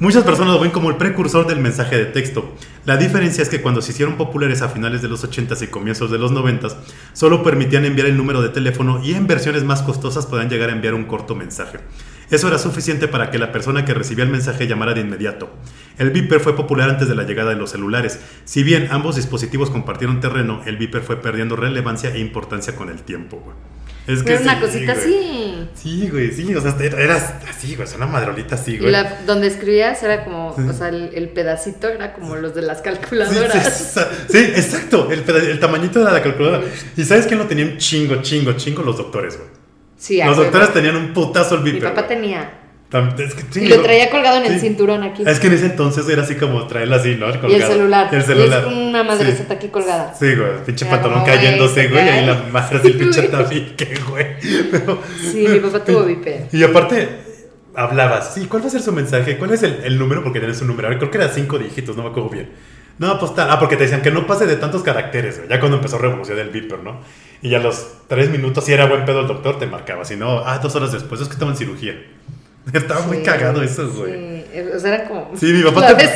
Muchas 0.00 0.22
personas 0.22 0.54
lo 0.54 0.60
ven 0.60 0.70
como 0.70 0.90
el 0.90 0.96
precursor 0.96 1.48
del 1.48 1.58
mensaje 1.58 1.98
de 1.98 2.04
texto. 2.04 2.54
La 2.84 2.96
diferencia 2.96 3.42
es 3.42 3.48
que 3.48 3.60
cuando 3.60 3.82
se 3.82 3.90
hicieron 3.90 4.16
populares 4.16 4.62
a 4.62 4.68
finales 4.68 5.02
de 5.02 5.08
los 5.08 5.28
80s 5.28 5.60
y 5.60 5.66
comienzos 5.66 6.08
de 6.12 6.18
los 6.18 6.30
90s, 6.30 6.76
solo 7.12 7.42
permitían 7.42 7.84
enviar 7.84 8.06
el 8.06 8.16
número 8.16 8.40
de 8.40 8.50
teléfono 8.50 9.02
y 9.02 9.14
en 9.14 9.26
versiones 9.26 9.64
más 9.64 9.82
costosas 9.82 10.26
podían 10.26 10.50
llegar 10.50 10.70
a 10.70 10.74
enviar 10.74 10.94
un 10.94 11.06
corto 11.06 11.34
mensaje. 11.34 11.80
Eso 12.30 12.46
era 12.46 12.58
suficiente 12.58 13.08
para 13.08 13.32
que 13.32 13.38
la 13.38 13.50
persona 13.50 13.84
que 13.84 13.92
recibía 13.92 14.22
el 14.22 14.30
mensaje 14.30 14.68
llamara 14.68 14.94
de 14.94 15.00
inmediato. 15.00 15.50
El 15.98 16.10
beeper 16.10 16.38
fue 16.38 16.54
popular 16.54 16.90
antes 16.90 17.08
de 17.08 17.16
la 17.16 17.24
llegada 17.24 17.50
de 17.50 17.56
los 17.56 17.70
celulares. 17.70 18.20
Si 18.44 18.62
bien 18.62 18.86
ambos 18.92 19.16
dispositivos 19.16 19.68
compartieron 19.68 20.20
terreno, 20.20 20.62
el 20.64 20.76
beeper 20.76 21.02
fue 21.02 21.16
perdiendo 21.16 21.56
relevancia 21.56 22.14
e 22.14 22.20
importancia 22.20 22.76
con 22.76 22.88
el 22.88 23.02
tiempo. 23.02 23.42
Es 24.08 24.22
que 24.22 24.32
era 24.32 24.40
una 24.40 24.58
cosita 24.58 24.92
así. 24.92 25.68
Sí, 25.74 26.08
güey, 26.10 26.32
sí, 26.32 26.54
o 26.54 26.60
sea, 26.62 26.74
era, 26.80 27.16
así, 27.48 27.76
güey, 27.76 27.86
es 27.86 27.94
una 27.94 28.06
madrolita 28.06 28.54
así, 28.54 28.78
güey. 28.78 28.88
Y 28.88 28.92
la, 28.92 29.18
donde 29.26 29.46
escribías 29.46 30.02
era 30.02 30.24
como, 30.24 30.48
o 30.48 30.72
sea, 30.72 30.88
el, 30.88 31.28
pedacito 31.28 31.88
era 31.88 32.14
como 32.14 32.34
los 32.36 32.54
de 32.54 32.62
las 32.62 32.80
calculadoras. 32.80 33.94
Sí, 34.30 34.38
exacto, 34.38 35.10
el, 35.10 35.28
el, 35.28 35.60
tamañito 35.60 36.02
de 36.02 36.10
la 36.10 36.22
calculadora. 36.22 36.64
¿Y 36.96 37.04
sabes 37.04 37.26
quién 37.26 37.38
lo 37.38 37.46
tenía 37.46 37.66
un 37.66 37.76
chingo, 37.76 38.22
chingo, 38.22 38.54
chingo? 38.54 38.82
Los 38.82 38.96
doctores, 38.96 39.36
güey. 39.36 39.50
Sí, 39.98 40.22
Los 40.24 40.36
doctores 40.36 40.72
tenían 40.72 40.96
un 40.96 41.12
putazo 41.12 41.56
el 41.56 41.62
beeper. 41.62 41.82
Mi 41.82 41.88
papá 41.88 42.06
tenía 42.06 42.57
y 43.54 43.68
lo 43.68 43.82
traía 43.82 44.08
colgado 44.08 44.38
en 44.42 44.50
el 44.50 44.58
cinturón 44.60 45.02
aquí. 45.02 45.22
Es 45.26 45.38
que 45.38 45.48
en 45.48 45.52
ese 45.52 45.66
entonces 45.66 46.08
era 46.08 46.22
así 46.22 46.36
como 46.36 46.66
traerlo 46.66 46.96
así, 46.96 47.16
¿no? 47.16 47.28
Y 47.46 47.54
el 47.54 47.62
celular. 47.62 48.08
Y 48.10 48.16
el 48.16 48.22
celular. 48.22 48.64
Y 48.64 48.70
es 48.70 48.74
una 48.74 49.04
madrecita 49.04 49.54
aquí 49.54 49.68
colgada. 49.68 50.14
Sí, 50.14 50.34
güey. 50.34 50.64
Pinche 50.64 50.86
pantalón 50.86 51.22
cayéndose, 51.22 51.88
güey. 51.88 52.06
Y 52.06 52.08
ahí 52.08 52.26
la 52.26 52.44
madre 52.50 52.78
así, 52.78 52.92
pinche 52.98 53.22
tabique, 53.24 54.00
güey. 54.08 54.26
Sí, 55.20 55.46
mi 55.48 55.60
papá 55.60 55.84
tuvo 55.84 56.04
viper. 56.06 56.46
Y 56.50 56.62
aparte, 56.62 57.08
hablabas. 57.74 58.32
Sí, 58.32 58.46
¿cuál 58.46 58.62
va 58.62 58.68
a 58.68 58.70
ser 58.70 58.80
su 58.80 58.92
mensaje? 58.92 59.36
¿Cuál 59.36 59.52
es 59.52 59.62
el, 59.62 59.80
el 59.84 59.98
número? 59.98 60.22
Porque 60.22 60.38
tienes 60.38 60.58
un 60.62 60.68
número. 60.68 60.88
Creo 60.96 61.10
que 61.10 61.18
era 61.18 61.28
cinco 61.28 61.58
dígitos, 61.58 61.94
no 61.94 62.04
me 62.04 62.08
acuerdo 62.08 62.30
bien. 62.30 62.48
No, 62.98 63.18
pues 63.18 63.34
tal. 63.34 63.50
Ah, 63.50 63.60
porque 63.60 63.76
te 63.76 63.82
decían 63.82 64.00
que 64.00 64.10
no 64.10 64.26
pase 64.26 64.46
de 64.46 64.56
tantos 64.56 64.82
caracteres, 64.82 65.36
güey. 65.36 65.50
Ya 65.50 65.60
cuando 65.60 65.76
empezó 65.76 65.96
a 65.96 65.98
revolucionar 66.00 66.42
el 66.42 66.50
viper, 66.50 66.78
¿no? 66.78 67.00
Y 67.42 67.50
ya 67.50 67.58
a 67.58 67.60
los 67.60 67.86
tres 68.08 68.30
minutos, 68.30 68.64
si 68.64 68.72
era 68.72 68.86
buen 68.86 69.04
pedo 69.04 69.20
el 69.20 69.26
doctor, 69.26 69.58
te 69.58 69.66
marcaba. 69.66 70.06
Si 70.06 70.16
no, 70.16 70.42
ah, 70.46 70.58
dos 70.58 70.74
horas 70.74 70.90
después, 70.90 71.20
es 71.20 71.28
que 71.28 71.34
estaba 71.34 71.50
en 71.50 71.58
cirugía. 71.58 71.94
Estaba 72.72 73.06
muy 73.06 73.22
cagado 73.22 73.62
eso, 73.62 73.90
güey. 73.90 74.44
Sí, 74.52 74.60
o 74.74 74.78
sea, 74.80 74.94
era 74.94 75.08
como. 75.08 75.30
Sí, 75.36 75.46
mi 75.52 75.62
papá, 75.70 75.88
también, 75.88 76.10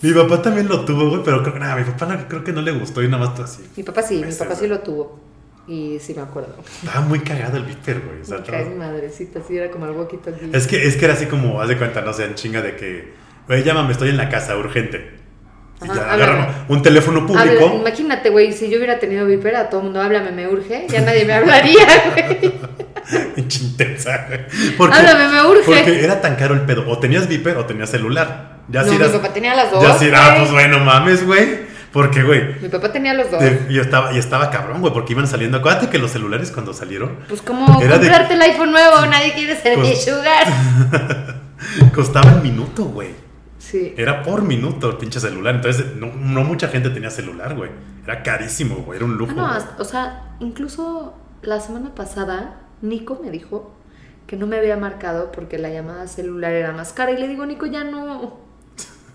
mi 0.00 0.12
papá 0.12 0.42
también 0.42 0.68
lo 0.68 0.84
tuvo, 0.84 1.10
güey, 1.10 1.22
pero 1.24 1.42
creo, 1.42 1.58
nada, 1.58 1.76
mi 1.76 1.84
papá 1.84 2.26
creo 2.28 2.42
que 2.42 2.52
no 2.52 2.62
le 2.62 2.72
gustó 2.72 3.02
y 3.02 3.08
nada 3.08 3.26
más 3.26 3.40
así. 3.40 3.64
Mi 3.76 3.82
papá 3.82 4.02
sí, 4.02 4.22
mi 4.24 4.32
papá 4.32 4.54
sí 4.54 4.66
lo 4.66 4.80
tuvo. 4.80 5.20
Y 5.68 5.98
sí 6.00 6.12
me 6.14 6.22
acuerdo. 6.22 6.56
Estaba 6.82 7.02
muy 7.06 7.20
cagado 7.20 7.56
el 7.56 7.64
Viper, 7.64 8.00
güey. 8.00 8.20
O 8.22 8.24
sea, 8.24 8.38
me 8.38 8.44
cae 8.44 8.64
mi 8.64 8.74
madrecita, 8.74 9.40
sí, 9.46 9.56
era 9.56 9.70
como 9.70 9.90
boquito 9.92 10.30
aquí. 10.30 10.50
Es 10.52 10.66
que, 10.66 10.86
es 10.86 10.96
que 10.96 11.04
era 11.04 11.14
así 11.14 11.26
como, 11.26 11.60
haz 11.60 11.68
de 11.68 11.78
cuenta, 11.78 12.00
no 12.00 12.12
sé, 12.12 12.24
en 12.24 12.34
chinga 12.34 12.62
de 12.62 12.74
que, 12.74 13.12
güey, 13.46 13.62
llámame, 13.62 13.92
estoy 13.92 14.08
en 14.08 14.16
la 14.16 14.28
casa, 14.28 14.56
urgente. 14.56 15.21
Ya 15.86 16.12
agarramos 16.12 16.46
un 16.68 16.82
teléfono 16.82 17.26
público. 17.26 17.76
imagínate, 17.80 18.30
güey, 18.30 18.52
si 18.52 18.70
yo 18.70 18.78
hubiera 18.78 18.98
tenido 18.98 19.26
Viper, 19.26 19.56
a 19.56 19.70
todo 19.70 19.80
el 19.80 19.84
mundo, 19.86 20.00
háblame, 20.00 20.32
me 20.32 20.48
urge, 20.48 20.86
ya 20.88 21.00
nadie 21.00 21.24
me 21.24 21.34
hablaría, 21.34 21.86
güey. 22.14 22.52
intensa, 23.36 24.26
Porque, 24.76 24.96
Háblame, 24.96 25.28
me 25.28 25.46
urge. 25.46 25.64
Porque 25.64 26.04
era 26.04 26.20
tan 26.20 26.36
caro 26.36 26.54
el 26.54 26.62
pedo. 26.62 26.88
O 26.88 26.98
tenías 26.98 27.28
Viper 27.28 27.56
o 27.56 27.66
tenías 27.66 27.90
celular. 27.90 28.52
Ya 28.68 28.82
no, 28.82 28.92
mi 28.92 28.98
papá 28.98 29.32
tenía 29.32 29.54
las 29.54 29.70
dos. 29.70 29.82
Ya 29.82 29.98
si 29.98 30.06
era, 30.06 30.36
pues 30.38 30.50
bueno, 30.52 30.80
mames, 30.80 31.26
güey. 31.26 31.72
Porque, 31.92 32.22
güey. 32.22 32.54
Mi 32.60 32.68
papá 32.68 32.90
tenía 32.90 33.12
los 33.12 33.30
dos. 33.30 33.42
y 33.68 33.78
estaba, 33.78 34.12
y 34.14 34.18
estaba 34.18 34.50
cabrón, 34.50 34.80
güey, 34.80 34.92
porque 34.92 35.12
iban 35.12 35.26
saliendo. 35.26 35.58
Acuérdate 35.58 35.90
que 35.90 35.98
los 35.98 36.10
celulares 36.10 36.50
cuando 36.50 36.72
salieron. 36.72 37.18
Pues 37.28 37.42
como 37.42 37.66
comprarte 37.66 38.34
el 38.34 38.42
iPhone 38.42 38.72
nuevo, 38.72 39.04
nadie 39.10 39.32
quiere 39.34 39.60
ser 39.60 39.76
mi 39.78 39.94
sugar. 39.94 40.46
Costaba 41.94 42.32
un 42.32 42.42
minuto, 42.42 42.84
güey. 42.84 43.10
Sí. 43.62 43.94
Era 43.96 44.24
por 44.24 44.42
minuto 44.42 44.90
el 44.90 44.96
pinche 44.96 45.20
celular. 45.20 45.54
Entonces, 45.54 45.94
no, 45.94 46.08
no 46.08 46.42
mucha 46.42 46.66
gente 46.68 46.90
tenía 46.90 47.10
celular, 47.10 47.54
güey. 47.54 47.70
Era 48.04 48.22
carísimo, 48.22 48.76
güey. 48.76 48.96
Era 48.96 49.04
un 49.04 49.16
lujo. 49.16 49.34
Ah, 49.38 49.58
no, 49.60 49.82
o 49.82 49.84
sea, 49.84 50.34
incluso 50.40 51.14
la 51.42 51.60
semana 51.60 51.94
pasada 51.94 52.60
Nico 52.80 53.20
me 53.22 53.30
dijo 53.30 53.72
que 54.26 54.36
no 54.36 54.46
me 54.48 54.56
había 54.56 54.76
marcado 54.76 55.30
porque 55.30 55.58
la 55.58 55.70
llamada 55.70 56.08
celular 56.08 56.52
era 56.52 56.72
más 56.72 56.92
cara. 56.92 57.12
Y 57.12 57.18
le 57.18 57.28
digo, 57.28 57.46
Nico, 57.46 57.66
ya 57.66 57.84
no. 57.84 58.40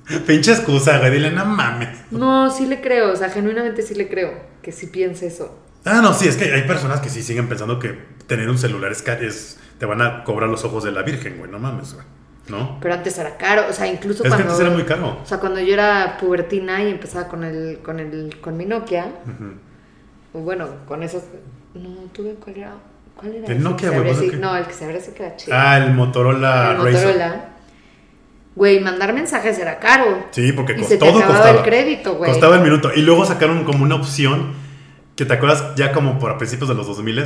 Pinche 0.25 0.53
excusa, 0.53 0.97
güey. 0.99 1.11
Dile, 1.11 1.31
no 1.31 1.45
mames. 1.45 1.89
No, 2.11 2.49
sí 2.49 2.67
le 2.67 2.79
creo. 2.79 3.11
O 3.11 3.15
sea, 3.17 3.29
genuinamente 3.29 3.81
sí 3.81 3.95
le 3.95 4.07
creo 4.07 4.31
que 4.61 4.71
sí 4.71 4.87
piense 4.87 5.27
eso. 5.27 5.59
Ah, 5.83 5.99
no, 6.01 6.13
sí, 6.13 6.27
es 6.27 6.37
que 6.37 6.53
hay 6.53 6.63
personas 6.63 7.01
que 7.01 7.09
sí 7.09 7.21
siguen 7.21 7.49
pensando 7.49 7.79
que 7.79 7.99
tener 8.27 8.49
un 8.49 8.57
celular 8.57 8.93
es, 8.93 9.05
es 9.05 9.59
te 9.77 9.85
van 9.85 10.01
a 10.01 10.23
cobrar 10.23 10.49
los 10.49 10.63
ojos 10.63 10.85
de 10.85 10.91
la 10.93 11.03
Virgen, 11.03 11.37
güey. 11.37 11.51
No 11.51 11.59
mames, 11.59 11.93
güey. 11.93 12.05
¿No? 12.47 12.77
Pero 12.81 12.93
antes 12.93 13.17
era 13.17 13.37
caro, 13.37 13.65
o 13.69 13.73
sea, 13.73 13.87
incluso 13.87 14.23
es 14.23 14.29
cuando... 14.29 14.37
que 14.37 14.43
antes 14.43 14.59
era 14.59 14.69
muy 14.69 14.83
caro. 14.83 15.17
O 15.21 15.25
sea, 15.25 15.39
cuando 15.39 15.59
yo 15.59 15.73
era 15.73 16.17
pubertina 16.19 16.83
y 16.83 16.91
empezaba 16.91 17.27
con 17.27 17.43
el, 17.43 17.79
con 17.83 17.99
el, 17.99 18.37
con 18.41 18.55
mi 18.55 18.65
Nokia, 18.65 19.11
bueno, 20.33 20.67
con 20.87 21.03
esos... 21.03 21.23
No, 21.73 21.89
tuve 22.13 22.35
cuál 22.35 22.57
era... 22.57 22.71
¿Cuál 23.15 23.35
era? 23.35 23.47
El 23.47 23.63
Nokia, 23.63 23.89
güey. 23.89 24.31
No, 24.39 24.55
el 24.55 24.65
que 24.65 24.73
se 24.73 24.85
abre 24.85 24.99
que 24.99 25.23
era 25.23 25.35
chido. 25.35 25.57
Ah, 25.57 25.77
el 25.77 25.93
Motorola 25.93 26.71
El 26.71 26.77
Motorola. 26.77 27.45
Güey, 28.55 28.79
mandar 28.79 29.13
mensajes 29.13 29.59
era 29.59 29.77
caro. 29.77 30.25
Sí, 30.31 30.51
porque 30.51 30.73
y 30.73 30.83
se 30.83 30.97
te 30.97 31.05
todo 31.05 31.13
costaba. 31.13 31.51
el 31.51 31.61
crédito, 31.61 32.15
güey. 32.15 32.31
Costaba 32.31 32.55
el 32.55 32.63
minuto. 32.63 32.91
Y 32.95 33.01
luego 33.01 33.23
sacaron 33.25 33.63
como 33.65 33.83
una 33.83 33.95
opción 33.95 34.53
que 35.15 35.25
te 35.25 35.33
acuerdas 35.33 35.75
ya 35.75 35.91
como 35.91 36.17
por 36.17 36.31
a 36.31 36.37
principios 36.37 36.69
de 36.69 36.75
los 36.75 36.87
2000 36.87 37.23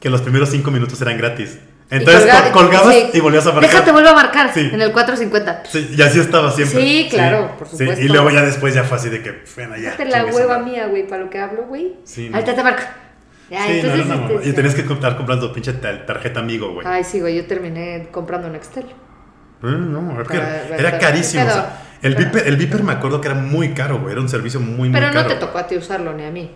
que 0.00 0.10
los 0.10 0.22
primeros 0.22 0.48
cinco 0.48 0.72
minutos 0.72 1.00
eran 1.00 1.16
gratis. 1.16 1.60
Entonces 1.92 2.32
colgabas 2.52 2.96
y 3.12 3.20
volvías 3.20 3.46
a 3.46 3.52
marcar. 3.52 3.70
Déjate, 3.70 3.92
vuelvo 3.92 4.08
a 4.08 4.14
marcar 4.14 4.50
sí. 4.54 4.70
en 4.72 4.80
el 4.80 4.92
450. 4.92 5.64
Sí, 5.70 5.94
y 5.96 6.00
así 6.00 6.20
estaba 6.20 6.50
siempre. 6.50 6.80
Sí, 6.80 7.08
claro, 7.10 7.54
por 7.58 7.68
supuesto. 7.68 8.00
y 8.00 8.08
luego 8.08 8.30
ya 8.30 8.42
después 8.42 8.72
ya 8.74 8.82
fue 8.84 8.96
así 8.96 9.10
de 9.10 9.22
que, 9.22 9.44
bueno, 9.54 9.76
ya. 9.76 9.90
Déjate 9.90 10.06
la 10.06 10.24
hueva 10.24 10.58
mía, 10.60 10.86
güey, 10.86 11.06
para 11.06 11.24
lo 11.24 11.30
que 11.30 11.38
hablo, 11.38 11.64
güey. 11.64 11.96
Sí. 12.04 12.30
Ahorita 12.32 12.54
te 12.54 12.62
marco. 12.62 12.82
Ya, 13.50 13.66
sí, 13.66 13.72
entonces, 13.80 14.06
no, 14.06 14.14
no, 14.14 14.28
no, 14.28 14.34
este, 14.36 14.48
Y 14.48 14.52
tenías 14.54 14.74
que 14.74 14.80
estar 14.80 15.16
comprando 15.18 15.52
pinche 15.52 15.74
tarjeta 15.74 16.40
amigo, 16.40 16.72
güey. 16.72 16.86
Ay, 16.86 17.04
sí, 17.04 17.20
güey, 17.20 17.36
yo 17.36 17.46
terminé 17.46 18.08
comprando 18.10 18.48
un 18.48 18.54
Excel. 18.54 18.86
Mm, 19.60 19.92
no, 19.92 20.22
era 20.78 20.98
carísimo. 20.98 21.44
o 21.44 21.50
sea, 21.50 21.82
el, 22.00 22.14
Viper, 22.14 22.48
el 22.48 22.56
Viper 22.56 22.82
me 22.82 22.92
acuerdo 22.92 23.20
que 23.20 23.28
era 23.28 23.36
muy 23.36 23.74
caro, 23.74 23.98
güey. 23.98 24.12
Era 24.12 24.22
un 24.22 24.30
servicio 24.30 24.60
muy, 24.60 24.88
muy 24.88 24.92
caro. 24.92 25.12
Pero 25.12 25.22
no 25.22 25.28
te 25.28 25.34
tocó 25.34 25.58
a 25.58 25.66
ti 25.66 25.76
usarlo 25.76 26.14
ni 26.14 26.24
a 26.24 26.30
mí. 26.30 26.50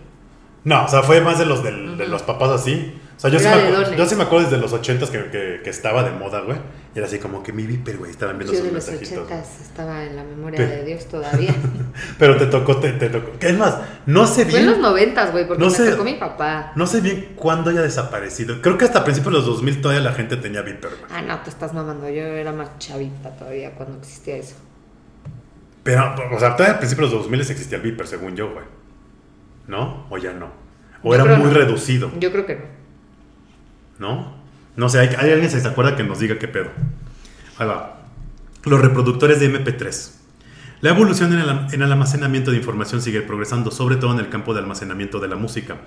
No, 0.63 0.85
o 0.85 0.87
sea, 0.87 1.03
fue 1.03 1.21
más 1.21 1.37
de 1.37 1.45
los, 1.45 1.63
del, 1.63 1.95
de 1.95 2.07
los 2.07 2.23
papás 2.23 2.49
así. 2.49 2.99
O 3.17 3.19
sea, 3.19 3.31
yo, 3.31 3.39
sí 3.39 3.45
me, 3.45 3.51
acuerdo, 3.51 3.95
yo 3.95 4.05
sí 4.05 4.15
me 4.15 4.23
acuerdo 4.23 4.45
desde 4.45 4.61
los 4.61 4.73
80 4.73 5.07
que, 5.07 5.31
que, 5.31 5.61
que, 5.63 5.69
estaba 5.71 6.03
de 6.03 6.11
moda, 6.11 6.41
güey. 6.41 6.59
Era 6.93 7.07
así 7.07 7.17
como 7.17 7.41
que 7.41 7.51
mi 7.51 7.65
viper, 7.65 7.97
güey, 7.97 8.11
estaban 8.11 8.37
viendo 8.37 8.53
yo 8.53 8.59
sus 8.59 8.67
de 8.67 8.75
los 8.75 8.87
80 8.87 9.43
estaba 9.59 10.03
en 10.03 10.15
la 10.15 10.23
memoria 10.23 10.67
de 10.67 10.85
Dios 10.85 11.07
todavía. 11.07 11.55
Pero 12.19 12.37
te 12.37 12.45
tocó, 12.45 12.77
te, 12.77 12.91
te 12.91 13.09
tocó. 13.09 13.31
Es 13.39 13.57
más, 13.57 13.79
no 14.05 14.27
sé 14.27 14.43
bien. 14.43 14.51
Fue 14.51 14.59
en 14.59 14.65
los 14.67 14.77
90, 14.77 15.31
güey, 15.31 15.47
porque 15.47 15.63
no 15.63 15.69
me 15.71 15.75
sé, 15.75 15.89
tocó 15.89 16.03
mi 16.03 16.13
papá. 16.13 16.73
No 16.75 16.85
sé 16.85 17.01
bien 17.01 17.33
cuándo 17.35 17.71
haya 17.71 17.81
desaparecido. 17.81 18.61
Creo 18.61 18.77
que 18.77 18.85
hasta 18.85 19.03
principios 19.03 19.33
de 19.33 19.39
los 19.39 19.47
2000 19.47 19.81
todavía 19.81 20.03
la 20.03 20.13
gente 20.13 20.37
tenía 20.37 20.61
viper, 20.61 20.91
güey. 20.91 21.11
Ah, 21.11 21.23
no, 21.23 21.39
te 21.39 21.49
estás 21.49 21.73
mamando. 21.73 22.07
Yo 22.09 22.21
era 22.21 22.51
más 22.51 22.77
chavita 22.77 23.31
todavía 23.31 23.71
cuando 23.71 23.97
existía 23.97 24.35
eso. 24.35 24.57
Pero, 25.81 26.13
o 26.35 26.39
sea, 26.39 26.55
todavía 26.55 26.75
a 26.75 26.79
principios 26.79 27.09
de 27.09 27.15
los 27.15 27.23
2000 27.23 27.41
existía 27.41 27.77
el 27.77 27.83
viper, 27.83 28.05
según 28.05 28.35
yo, 28.35 28.53
güey. 28.53 28.65
¿No? 29.65 30.05
¿O 30.11 30.19
ya 30.19 30.33
no? 30.33 30.51
¿O 31.01 31.15
era 31.15 31.25
muy 31.25 31.49
reducido? 31.49 32.11
Yo 32.19 32.31
creo 32.31 32.45
que 32.45 32.55
no. 32.55 32.76
¿No? 33.99 34.35
No 34.75 34.89
sé, 34.89 34.99
hay, 34.99 35.07
alguien 35.15 35.41
que 35.41 35.49
se 35.49 35.67
acuerda 35.67 35.95
que 35.95 36.03
nos 36.03 36.19
diga 36.19 36.37
qué 36.37 36.47
pedo. 36.47 36.69
Ahí 37.57 37.67
va. 37.67 38.01
Los 38.63 38.81
reproductores 38.81 39.39
de 39.39 39.51
MP3. 39.51 40.11
La 40.79 40.91
evolución 40.91 41.33
en 41.33 41.81
el, 41.81 41.91
almacenamiento 41.91 42.51
de 42.51 42.57
información 42.57 43.01
sigue 43.01 43.21
progresando, 43.21 43.71
sobre 43.71 43.95
todo 43.95 44.13
en 44.13 44.19
el 44.19 44.29
campo 44.29 44.53
de 44.53 44.59
almacenamiento 44.59 45.19
de 45.19 45.27
la 45.27 45.35
música. 45.35 45.77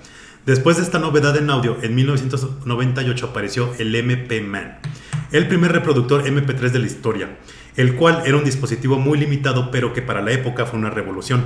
Después 0.46 0.78
de 0.78 0.82
esta 0.82 0.98
novedad 0.98 1.36
en 1.36 1.48
audio, 1.48 1.76
en 1.82 1.94
1998 1.94 3.26
apareció 3.26 3.72
el 3.78 3.94
MP-Man, 3.94 4.78
el 5.30 5.46
primer 5.46 5.70
reproductor 5.70 6.24
MP3 6.24 6.70
de 6.70 6.78
la 6.80 6.86
historia, 6.86 7.28
el 7.76 7.94
cual 7.94 8.24
era 8.26 8.36
un 8.36 8.42
dispositivo 8.42 8.98
muy 8.98 9.16
limitado, 9.16 9.70
pero 9.70 9.92
que 9.92 10.02
para 10.02 10.22
la 10.22 10.32
época 10.32 10.66
fue 10.66 10.80
una 10.80 10.90
revolución. 10.90 11.44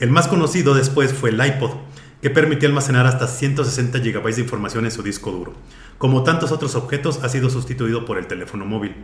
El 0.00 0.10
más 0.10 0.26
conocido 0.26 0.74
después 0.74 1.12
fue 1.12 1.30
el 1.30 1.46
iPod, 1.46 1.70
que 2.22 2.30
permitía 2.30 2.68
almacenar 2.68 3.06
hasta 3.06 3.26
160 3.26 3.98
GB 3.98 4.34
de 4.34 4.40
información 4.42 4.84
en 4.84 4.90
su 4.90 5.02
disco 5.02 5.30
duro. 5.30 5.54
Como 5.96 6.22
tantos 6.22 6.52
otros 6.52 6.74
objetos, 6.74 7.20
ha 7.22 7.28
sido 7.28 7.50
sustituido 7.50 8.04
por 8.04 8.18
el 8.18 8.26
teléfono 8.26 8.66
móvil. 8.66 8.94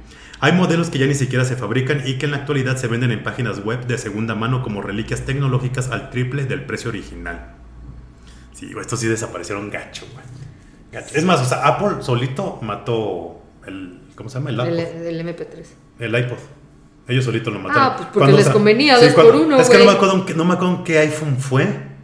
Hay 0.40 0.52
modelos 0.52 0.90
que 0.90 0.98
ya 0.98 1.06
ni 1.06 1.14
siquiera 1.14 1.44
se 1.44 1.56
fabrican 1.56 2.02
y 2.06 2.18
que 2.18 2.26
en 2.26 2.32
la 2.32 2.38
actualidad 2.38 2.76
se 2.76 2.88
venden 2.88 3.10
en 3.10 3.22
páginas 3.22 3.64
web 3.64 3.86
de 3.86 3.96
segunda 3.98 4.34
mano 4.34 4.62
como 4.62 4.82
reliquias 4.82 5.22
tecnológicas 5.22 5.90
al 5.90 6.10
triple 6.10 6.44
del 6.44 6.64
precio 6.64 6.90
original. 6.90 7.54
Sí, 8.52 8.70
estos 8.78 9.00
sí 9.00 9.06
desaparecieron 9.06 9.70
gacho, 9.70 10.06
güey. 10.12 10.24
Es 11.14 11.24
más, 11.24 11.40
o 11.42 11.44
sea, 11.44 11.66
Apple 11.66 12.02
solito 12.02 12.58
mató 12.62 13.42
el. 13.66 14.00
¿Cómo 14.14 14.30
se 14.30 14.38
llama? 14.38 14.50
El, 14.50 14.60
el, 14.60 15.26
MP3. 15.26 15.64
El 15.98 16.18
iPod. 16.18 16.38
Ellos 17.06 17.24
solitos 17.24 17.52
lo 17.52 17.60
mataron. 17.60 17.82
Ah, 17.82 17.96
pues 17.96 18.08
porque 18.12 18.32
les 18.32 18.48
convenía 18.48 18.98
dos 18.98 19.12
por 19.12 19.36
uno. 19.36 19.60
Es 19.60 19.68
que 19.68 19.78
no 19.78 19.84
me 19.84 19.92
acuerdo, 19.92 20.24
no 20.34 20.44
me 20.46 20.54
acuerdo 20.54 20.76
en 20.76 20.84
qué 20.84 20.98
iPhone 21.00 21.36
fue 21.38 21.95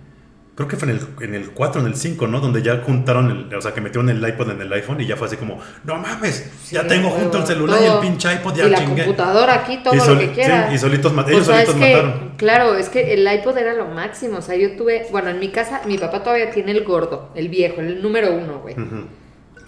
creo 0.55 0.69
que 0.69 0.77
fue 0.77 0.91
en 0.91 0.97
el, 0.97 1.07
en 1.25 1.35
el 1.35 1.51
4, 1.51 1.81
en 1.81 1.87
el 1.87 1.97
5, 1.97 2.27
¿no? 2.27 2.41
Donde 2.41 2.63
ya 2.63 2.83
juntaron, 2.85 3.31
el, 3.31 3.55
o 3.55 3.63
sea, 3.63 3.73
que 3.73 3.81
metieron 3.81 4.11
el 4.11 4.27
iPod 4.27 4.51
en 4.51 4.61
el 4.61 4.73
iPhone 4.73 5.01
y 5.01 5.07
ya 5.07 5.17
fue 5.17 5.27
así 5.27 5.37
como, 5.37 5.59
no 5.85 5.97
mames, 5.97 6.51
ya 6.71 6.87
tengo 6.87 7.11
junto 7.11 7.39
el 7.39 7.47
celular 7.47 7.81
y 7.83 7.87
el 7.87 7.99
pinche 8.01 8.33
iPod 8.35 8.55
ya 8.55 8.67
y 8.67 8.71
la 8.71 8.85
computadora 8.85 9.55
aquí, 9.55 9.79
todo 9.83 9.95
lo 9.95 10.19
que 10.19 10.33
quiera. 10.33 10.69
Sí, 10.69 10.75
y 10.75 10.79
solitos, 10.79 11.13
ellos 11.29 11.47
solitos 11.47 11.77
mataron. 11.77 12.33
Claro, 12.37 12.77
es 12.77 12.89
que 12.91 13.15
el 13.15 13.33
iPod 13.33 13.57
era 13.57 13.73
lo 13.73 13.87
máximo, 13.87 14.39
o 14.39 14.43
sea, 14.43 14.57
yo 14.57 14.77
tuve, 14.77 15.07
bueno, 15.11 15.31
en 15.31 15.39
mi 15.39 15.49
casa, 15.49 15.83
mi 15.87 15.97
papá 15.97 16.23
todavía 16.23 16.51
tiene 16.51 16.73
el 16.73 16.85
gordo, 16.85 17.31
el 17.35 17.49
viejo, 17.49 17.81
el 17.81 18.03
número 18.03 18.35
uno, 18.35 18.61
güey. 18.61 18.77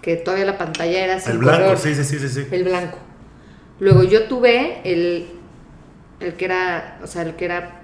Que 0.02 0.16
todavía 0.16 0.44
la 0.44 0.58
pantalla 0.58 1.02
era 1.02 1.16
así. 1.16 1.30
El 1.30 1.38
blanco, 1.38 1.76
sí, 1.78 1.94
sí, 1.94 2.04
sí, 2.04 2.28
sí. 2.28 2.46
El 2.50 2.64
blanco. 2.64 2.98
Luego 3.80 4.04
yo 4.04 4.24
tuve 4.24 4.82
el, 4.84 5.28
el 6.20 6.34
que 6.34 6.44
era, 6.44 6.98
o 7.02 7.06
sea, 7.06 7.22
el 7.22 7.36
que 7.36 7.46
era 7.46 7.83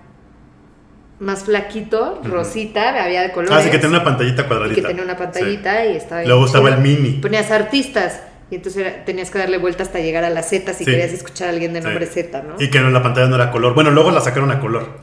más 1.21 1.45
flaquito, 1.45 2.21
rosita, 2.25 3.03
había 3.05 3.23
de 3.23 3.31
colores. 3.33 3.57
Ah, 3.57 3.63
sí, 3.63 3.71
que 3.71 3.79
tenía 3.79 3.97
una 3.99 4.05
pantallita 4.05 4.43
y 4.43 4.45
cuadradita. 4.47 4.81
que 4.81 4.87
tenía 4.89 5.03
una 5.05 5.17
pantallita 5.17 5.87
y 5.87 5.97
estaba 5.97 6.25
Luego 6.25 6.47
estaba 6.47 6.69
el 6.71 6.79
mini. 6.79 7.19
Ponías 7.21 7.51
artistas 7.51 8.23
y 8.51 8.57
entonces 8.57 8.85
era- 8.87 9.05
tenías 9.05 9.31
que 9.31 9.39
darle 9.39 9.59
vuelta 9.59 9.83
hasta 9.83 9.99
llegar 10.01 10.25
a 10.25 10.31
la 10.31 10.43
Z 10.43 10.73
si 10.73 10.85
Sí. 10.85 10.91
querías 10.91 11.13
escuchar 11.13 11.49
a 11.49 11.51
alguien 11.51 11.73
de 11.75 11.81
Sí. 11.83 11.87
nombre 11.87 12.07
Z, 12.07 12.43
¿no? 12.43 12.55
Y 12.59 12.69
que 12.71 12.81
la 12.81 13.03
pantalla 13.03 13.29
no 13.29 13.37
era 13.37 13.51
color. 13.51 13.75
Bueno, 13.75 13.91
luego 13.91 14.11
la 14.11 14.21
sacaron 14.21 14.51
a 14.51 14.59
color. 14.61 14.99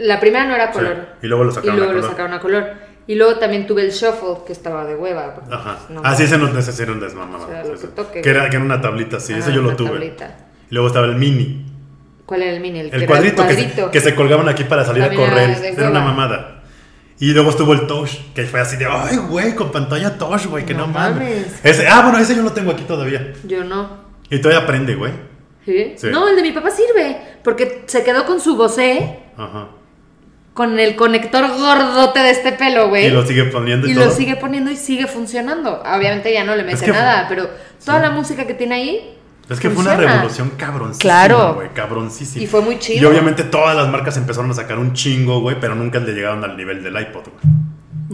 La 0.00 0.18
primera 0.20 0.44
no 0.46 0.54
era 0.54 0.72
Sí. 0.72 0.78
color. 0.78 0.96
Y 1.22 1.26
luego 1.28 1.44
lo 1.44 1.50
Y 1.50 1.54
sacaron 1.54 1.76
luego 1.76 1.90
a 1.90 1.94
lo 1.94 2.00
color. 2.00 2.10
sacaron 2.12 2.32
a 2.34 2.40
color. 2.40 2.92
Y 3.06 3.14
luego 3.16 3.36
también 3.38 3.66
tuve 3.66 3.82
el 3.82 3.90
shuffle, 3.90 4.44
que 4.46 4.52
estaba 4.52 4.84
de 4.86 4.94
hueva. 4.94 5.34
Ajá. 5.50 5.78
pues, 5.86 5.90
no 5.90 6.00
ah, 6.04 6.14
sí, 6.14 6.22
ese 6.22 6.38
no. 6.38 6.44
O 6.44 6.48
sea, 6.62 7.64
lo 7.64 7.76
sí. 7.76 7.86
que 8.22 8.30
era, 8.30 8.48
que 8.48 8.56
era 8.56 8.64
una 8.64 8.80
tablita, 8.80 9.18
sí, 9.20 9.32
Ajá, 9.32 9.42
ese 9.42 9.52
yo 9.52 9.60
lo 9.60 9.74
tuve. 9.76 9.90
tablita. 9.90 10.36
Y 10.70 10.74
luego 10.74 10.86
estaba 10.88 11.06
el 11.06 11.16
mini. 11.16 11.66
¿Cuál 12.26 12.42
era 12.42 12.52
el 12.52 12.60
mini? 12.60 12.80
El, 12.80 12.90
que 12.90 12.96
El 12.96 13.02
era 13.02 13.10
cuadrito, 13.12 13.46
que, 13.46 13.54
cuadrito. 13.54 13.84
se, 13.86 13.90
que 13.90 14.00
se 14.00 14.14
colgaban 14.14 14.48
aquí 14.48 14.64
para 14.64 14.84
salir 14.84 15.02
También 15.04 15.22
a 15.22 15.28
correr. 15.30 15.50
era 15.50 15.68
Era 15.68 15.90
una 15.90 16.00
mamada. 16.00 16.62
Y 17.18 17.32
luego 17.32 17.50
estuvo 17.50 17.72
el 17.72 17.86
Touch, 17.86 18.10
que 18.34 18.44
fue 18.44 18.60
así 18.60 18.76
de, 18.76 18.86
ay, 18.86 19.16
güey, 19.16 19.54
con 19.54 19.70
pantalla 19.70 20.18
Touch, 20.18 20.46
güey, 20.46 20.64
que 20.64 20.74
no, 20.74 20.86
No 20.86 20.92
mames. 20.92 21.16
mames. 21.18 21.60
Ese, 21.64 21.86
ah, 21.86 22.02
bueno, 22.02 22.18
ese 22.18 22.34
yo 22.34 22.42
lo 22.42 22.52
tengo 22.52 22.72
aquí 22.72 22.82
todavía. 22.84 23.32
Yo 23.44 23.62
no. 23.64 24.02
Y 24.30 24.40
todavía 24.40 24.66
prende, 24.66 24.94
güey. 24.94 25.12
¿Sí? 25.64 25.92
Sí. 25.96 26.08
No, 26.10 26.26
el 26.28 26.34
de 26.36 26.42
mi 26.42 26.50
papá 26.52 26.70
sirve. 26.70 27.16
Porque 27.44 27.84
se 27.86 28.02
quedó 28.02 28.24
con 28.26 28.40
su 28.40 28.56
Bose, 28.56 29.18
Ajá. 29.36 29.68
con 30.54 30.78
el 30.80 30.96
conector 30.96 31.46
gordote 31.48 32.18
de 32.20 32.30
este 32.30 32.52
pelo, 32.52 32.88
güey. 32.88 33.06
Y 33.06 33.10
lo 33.10 33.24
sigue 33.24 33.44
poniendo 33.44 33.86
y, 33.86 33.92
Y 33.92 33.94
todo. 33.94 34.06
lo 34.06 34.10
sigue 34.10 34.34
poniendo 34.36 34.70
y 34.72 34.76
sigue 34.76 35.06
funcionando. 35.06 35.80
Obviamente 35.82 36.32
ya 36.32 36.42
no 36.44 36.56
le 36.56 36.64
mete 36.64 36.84
que- 36.84 36.90
nada, 36.90 37.26
pero 37.28 37.48
toda 37.84 38.00
la 38.00 38.10
música 38.10 38.46
que 38.46 38.54
tiene 38.54 38.74
ahí. 38.74 39.18
Es 39.48 39.60
que 39.60 39.68
fue 39.70 39.82
una 39.82 39.96
revolución 39.96 40.50
cabroncísima, 40.56 41.00
Claro. 41.00 41.54
güey, 41.54 41.68
cabroncísima. 41.74 42.42
Y 42.42 42.46
fue 42.46 42.60
muy 42.62 42.78
chido. 42.78 43.02
Y 43.02 43.04
obviamente 43.04 43.42
todas 43.44 43.76
las 43.76 43.88
marcas 43.88 44.16
empezaron 44.16 44.50
a 44.50 44.54
sacar 44.54 44.78
un 44.78 44.92
chingo, 44.94 45.40
güey, 45.40 45.58
pero 45.60 45.74
nunca 45.74 45.98
le 45.98 46.12
llegaron 46.12 46.42
al 46.44 46.56
nivel 46.56 46.82
del 46.82 46.94
iPod, 46.98 47.24
güey. 47.28 47.54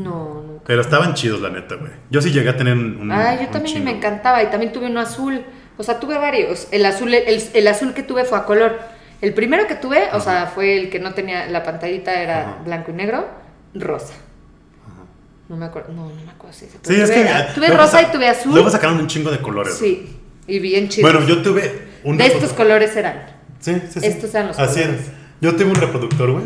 No, 0.05 0.43
nunca. 0.47 0.64
Pero 0.66 0.81
estaban 0.81 1.14
chidos, 1.14 1.41
la 1.41 1.51
neta, 1.51 1.76
güey. 1.76 1.93
Yo 2.11 2.20
sí 2.22 2.31
llegué 2.33 2.49
a 2.51 2.57
tener 2.57 2.74
un. 2.76 3.11
Ay, 3.12 3.37
yo 3.39 3.43
un 3.47 3.51
también 3.53 3.76
chingo. 3.76 3.85
me 3.91 3.97
encantaba. 3.97 4.43
Y 4.43 4.47
también 4.47 4.72
tuve 4.72 4.87
uno 4.87 5.01
azul. 5.01 5.45
O 5.76 5.83
sea, 5.83 6.01
tuve 6.01 6.18
varios. 6.18 6.66
El 6.72 6.85
azul, 6.87 7.12
el, 7.14 7.43
el 7.55 7.68
azul 7.68 7.95
que 7.95 8.03
tuve 8.03 8.24
fue 8.24 8.39
a 8.39 8.45
color. 8.45 8.79
El 9.20 9.35
primero 9.35 9.66
que 9.66 9.74
tuve, 9.76 10.09
o 10.12 10.20
sea, 10.20 10.47
fue 10.47 10.76
el 10.76 10.91
que 10.91 10.99
no 10.99 11.14
tenía. 11.14 11.47
La 11.47 11.62
pantallita 11.62 12.20
era 12.20 12.41
Ajá. 12.41 12.57
blanco 12.64 12.91
y 12.91 12.95
negro, 12.95 13.26
rosa. 13.74 14.14
No 15.49 15.57
me 15.57 15.66
acuerdo. 15.66 15.93
No, 15.95 16.09
no 16.09 16.14
me 16.14 16.31
acuerdo 16.31 16.53
si 16.57 16.66
ese. 16.66 16.74
Sí, 16.74 16.81
pero 16.85 17.05
es 17.05 17.11
tuve, 17.11 17.24
que. 17.24 17.55
tuve 17.55 17.68
rosa 17.76 17.93
sa- 17.93 18.03
y 18.03 18.07
tuve 18.12 18.29
azul. 18.29 18.53
Luego 18.55 18.70
sacaron 18.70 18.99
un 18.99 19.07
chingo 19.07 19.31
de 19.31 19.39
colores. 19.39 19.74
Sí. 19.79 20.18
Y 20.49 20.59
bien 20.59 20.89
chido. 20.89 21.09
Bueno, 21.09 21.25
yo 21.27 21.43
tuve 21.43 21.73
un. 22.05 22.17
de 22.17 22.27
estos 22.27 22.53
colores 22.55 22.97
eran. 22.97 23.27
Sí, 23.61 23.75
sí, 23.93 24.01
sí. 24.01 24.07
estos 24.07 24.35
eran 24.35 24.49
los 24.49 24.59
Así 24.59 24.81
colores. 24.81 25.01
era. 25.07 25.15
Yo 25.41 25.55
tuve 25.55 25.67
un 25.67 25.75
reproductor, 25.77 26.33
güey, 26.33 26.45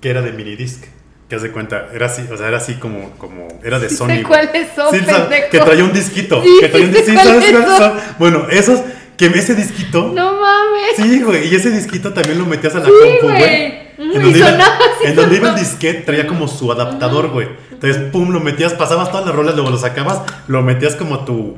que 0.00 0.10
era 0.10 0.22
de 0.22 0.32
minidisc. 0.32 0.84
Que 1.28 1.36
haz 1.36 1.42
de 1.42 1.50
cuenta, 1.50 1.88
era 1.94 2.06
así, 2.06 2.22
o 2.30 2.36
sea, 2.36 2.48
era 2.48 2.58
así 2.58 2.74
como, 2.74 3.10
como, 3.12 3.48
era 3.64 3.78
de 3.78 3.88
Sí 3.88 3.96
Sony. 3.96 4.08
sé 4.08 4.22
cuáles 4.22 4.68
son, 4.76 4.90
Sí, 4.94 5.00
sa- 5.06 5.22
pendejo. 5.28 5.48
que 5.50 5.58
traía 5.60 5.82
un 5.84 5.92
disquito. 5.94 6.42
Sí, 6.42 6.48
que 6.60 6.68
traía 6.68 6.86
un 6.88 6.92
sí 6.92 6.98
dis- 7.00 7.04
sé 7.04 7.10
sí, 7.12 7.16
¿sabes 7.16 7.32
cuáles 7.44 7.50
cuáles 7.52 7.78
son. 7.78 7.78
son? 7.78 8.00
Bueno, 8.18 8.46
esos, 8.50 8.80
que 9.16 9.26
ese 9.26 9.54
disquito. 9.54 10.08
No 10.14 10.32
mames. 10.34 10.96
Sí, 10.96 11.22
güey, 11.22 11.48
y 11.48 11.54
ese 11.54 11.70
disquito 11.70 12.12
también 12.12 12.38
lo 12.38 12.44
metías 12.44 12.74
a 12.74 12.80
la 12.80 12.84
Sí, 12.84 12.90
compu, 13.20 13.28
güey. 13.34 13.82
En 13.98 14.12
donde, 14.22 14.38
iba, 14.38 14.48
sonaba 14.50 14.74
así 14.76 15.06
en 15.06 15.14
donde 15.16 15.36
iba 15.36 15.48
el 15.50 15.54
disquete 15.56 16.00
traía 16.02 16.26
como 16.26 16.48
su 16.48 16.70
adaptador, 16.70 17.28
güey. 17.30 17.48
Entonces, 17.70 18.02
pum, 18.10 18.30
lo 18.30 18.40
metías, 18.40 18.74
pasabas 18.74 19.10
todas 19.10 19.24
las 19.24 19.34
rolas, 19.34 19.54
luego 19.54 19.70
lo 19.70 19.78
sacabas, 19.78 20.20
lo 20.48 20.60
metías 20.62 20.96
como 20.96 21.24
tu 21.24 21.56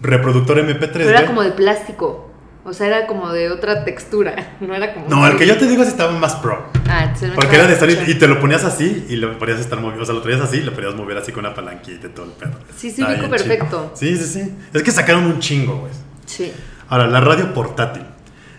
reproductor 0.00 0.58
MP3, 0.58 0.90
Pero 0.92 1.10
era 1.10 1.26
como 1.26 1.42
de 1.42 1.52
plástico. 1.52 2.30
O 2.62 2.74
sea, 2.74 2.88
era 2.88 3.06
como 3.06 3.32
de 3.32 3.50
otra 3.50 3.84
textura. 3.84 4.56
No 4.60 4.74
era 4.74 4.92
como. 4.92 5.08
No, 5.08 5.26
el 5.26 5.36
que 5.38 5.46
yo 5.46 5.56
te 5.56 5.66
digo 5.66 5.82
es 5.82 5.88
estaba 5.88 6.12
más 6.12 6.34
pro. 6.36 6.66
Ah, 6.86 7.04
entonces 7.04 7.32
Porque 7.34 7.56
era 7.56 7.66
de 7.66 7.78
Sony 7.78 8.04
y 8.06 8.14
te 8.14 8.28
lo 8.28 8.38
ponías 8.40 8.62
así 8.64 9.06
y 9.08 9.16
lo 9.16 9.38
podías 9.38 9.58
estar 9.58 9.80
moviendo. 9.80 10.02
O 10.02 10.06
sea, 10.06 10.14
lo 10.14 10.20
traías 10.20 10.42
así 10.42 10.58
y 10.58 10.62
lo 10.62 10.74
podías 10.74 10.94
mover 10.94 11.16
así 11.16 11.32
con 11.32 11.46
una 11.46 11.54
palanquita 11.54 12.08
y 12.08 12.10
todo 12.10 12.26
el 12.26 12.32
pedo. 12.32 12.52
Sí, 12.76 12.90
sí, 12.90 13.02
perfecto. 13.28 13.92
Sí, 13.94 14.16
sí, 14.16 14.24
sí. 14.24 14.54
Es 14.74 14.82
que 14.82 14.90
sacaron 14.90 15.24
un 15.24 15.38
chingo, 15.38 15.78
güey. 15.78 15.92
Sí. 16.26 16.52
Ahora, 16.88 17.06
la 17.06 17.20
radio 17.20 17.54
portátil. 17.54 18.04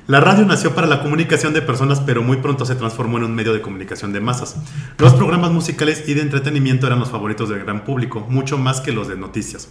La 0.07 0.19
radio 0.19 0.45
nació 0.45 0.73
para 0.73 0.87
la 0.87 1.01
comunicación 1.01 1.53
de 1.53 1.61
personas, 1.61 2.01
pero 2.01 2.23
muy 2.23 2.37
pronto 2.37 2.65
se 2.65 2.75
transformó 2.75 3.17
en 3.17 3.25
un 3.25 3.35
medio 3.35 3.53
de 3.53 3.61
comunicación 3.61 4.11
de 4.11 4.19
masas. 4.19 4.55
Los 4.97 5.13
programas 5.13 5.51
musicales 5.51 6.03
y 6.07 6.15
de 6.15 6.21
entretenimiento 6.21 6.87
eran 6.87 6.99
los 6.99 7.09
favoritos 7.11 7.49
del 7.49 7.59
gran 7.59 7.85
público, 7.85 8.25
mucho 8.27 8.57
más 8.57 8.81
que 8.81 8.91
los 8.91 9.07
de 9.07 9.15
noticias. 9.15 9.69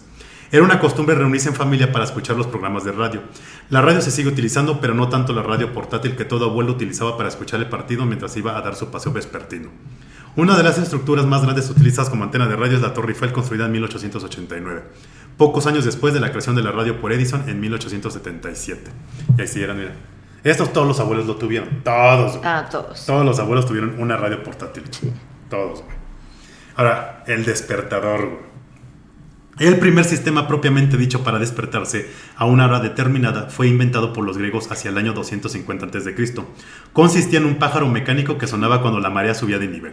Era 0.53 0.65
una 0.65 0.81
costumbre 0.81 1.15
reunirse 1.15 1.49
en 1.49 1.55
familia 1.55 1.93
para 1.93 2.05
escuchar 2.05 2.37
los 2.37 2.49
programas 2.49 2.83
de 2.85 2.91
radio. 2.91 3.23
La 3.69 3.83
radio 3.83 4.01
se 4.01 4.11
sigue 4.11 4.29
utilizando, 4.29 4.81
pero 4.81 4.95
no 4.95 5.09
tanto 5.09 5.33
la 5.33 5.43
radio 5.43 5.73
portátil 5.73 6.17
que 6.17 6.25
todo 6.25 6.47
abuelo 6.47 6.73
utilizaba 6.73 7.17
para 7.17 7.29
escuchar 7.29 7.61
el 7.61 7.69
partido 7.69 8.05
mientras 8.05 8.37
iba 8.37 8.57
a 8.57 8.61
dar 8.61 8.75
su 8.75 8.91
paseo 8.91 9.13
vespertino. 9.13 9.69
Una 10.35 10.57
de 10.57 10.63
las 10.65 10.79
estructuras 10.79 11.25
más 11.27 11.43
grandes 11.43 11.71
utilizadas 11.71 12.11
como 12.11 12.25
antena 12.25 12.49
de 12.49 12.57
radio 12.57 12.77
es 12.77 12.83
la 12.83 12.95
Torre 12.95 13.13
Eiffel 13.13 13.33
construida 13.33 13.67
en 13.67 13.73
1889, 13.73 14.83
pocos 15.37 15.67
años 15.67 15.85
después 15.85 16.15
de 16.15 16.21
la 16.21 16.31
creación 16.31 16.57
de 16.57 16.63
la 16.63 16.73
radio 16.73 17.01
por 17.01 17.13
Edison 17.13 17.49
en 17.49 17.61
1877. 17.61 18.91
Y 19.39 19.41
ahí 19.41 19.47
sí 19.47 19.63
eran, 19.63 19.79
mira. 19.79 19.93
Estos 20.43 20.73
todos 20.73 20.87
los 20.89 20.99
abuelos 20.99 21.27
lo 21.27 21.37
tuvieron, 21.37 21.83
todos. 21.85 22.39
güey. 22.39 22.43
Ah, 22.45 22.69
todos. 22.71 23.07
Todos 23.07 23.25
los 23.27 23.39
abuelos 23.39 23.67
tuvieron 23.67 24.01
una 24.01 24.17
radio 24.17 24.43
portátil. 24.43 24.85
Todos, 25.49 25.83
güey. 25.83 25.97
Ahora, 26.77 27.25
el 27.27 27.45
despertador, 27.45 28.21
güey. 28.27 28.50
El 29.61 29.79
primer 29.79 30.07
sistema 30.07 30.49
propiamente 30.49 30.97
dicho 30.97 31.23
para 31.23 31.39
despertarse 31.39 32.09
a 32.35 32.47
una 32.47 32.65
hora 32.65 32.81
determinada 32.81 33.51
fue 33.51 33.69
inventado 33.69 34.15
por 34.15 34.25
los 34.25 34.39
griegos 34.39 34.73
hacia 34.73 34.91
el 34.91 34.97
año 34.97 35.13
250 35.13 35.85
a.C. 35.85 36.15
Consistía 36.95 37.41
en 37.41 37.45
un 37.45 37.57
pájaro 37.57 37.87
mecánico 37.87 38.39
que 38.39 38.47
sonaba 38.47 38.81
cuando 38.81 39.01
la 39.01 39.11
marea 39.11 39.35
subía 39.35 39.59
de 39.59 39.69
nivel. 39.69 39.93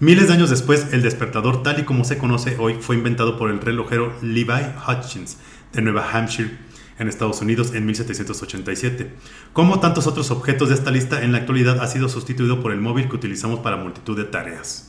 Miles 0.00 0.26
de 0.26 0.34
años 0.34 0.50
después, 0.50 0.88
el 0.90 1.02
despertador 1.02 1.62
tal 1.62 1.78
y 1.78 1.84
como 1.84 2.02
se 2.02 2.18
conoce 2.18 2.56
hoy 2.58 2.74
fue 2.80 2.96
inventado 2.96 3.38
por 3.38 3.50
el 3.50 3.60
relojero 3.60 4.12
Levi 4.20 4.66
Hutchins 4.88 5.36
de 5.72 5.80
Nueva 5.80 6.04
Hampshire 6.12 6.58
en 6.98 7.06
Estados 7.06 7.40
Unidos 7.40 7.74
en 7.74 7.86
1787. 7.86 9.14
Como 9.52 9.78
tantos 9.78 10.08
otros 10.08 10.32
objetos 10.32 10.70
de 10.70 10.74
esta 10.74 10.90
lista, 10.90 11.22
en 11.22 11.30
la 11.30 11.38
actualidad 11.38 11.80
ha 11.82 11.86
sido 11.86 12.08
sustituido 12.08 12.60
por 12.60 12.72
el 12.72 12.80
móvil 12.80 13.08
que 13.08 13.14
utilizamos 13.14 13.60
para 13.60 13.76
multitud 13.76 14.16
de 14.16 14.24
tareas. 14.24 14.87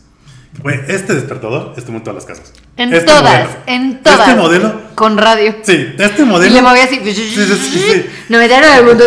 Güey, 0.62 0.80
este 0.88 1.14
despertador 1.14 1.74
estuvo 1.78 1.96
en 1.98 2.04
todas 2.04 2.16
las 2.16 2.26
casas. 2.26 2.54
En 2.76 2.94
Este 2.94 3.06
todas, 3.06 3.24
modelo. 3.24 3.50
en 3.68 4.04
todas. 4.04 4.20
Este 4.28 4.36
modelo, 4.42 4.82
Con 4.96 5.18
radio. 5.18 5.56
sí, 5.62 5.94
este 5.98 6.22
Y 6.24 6.26
modelo. 6.26 6.54
le 6.56 6.62
movía 6.62 6.84
así. 6.86 7.00
Sí, 7.04 7.14
sí, 7.14 7.46
sí. 7.46 8.06
No 8.30 8.38
me 8.40 8.48
dieron 8.48 8.70
el 8.74 8.84
mundo. 8.84 9.06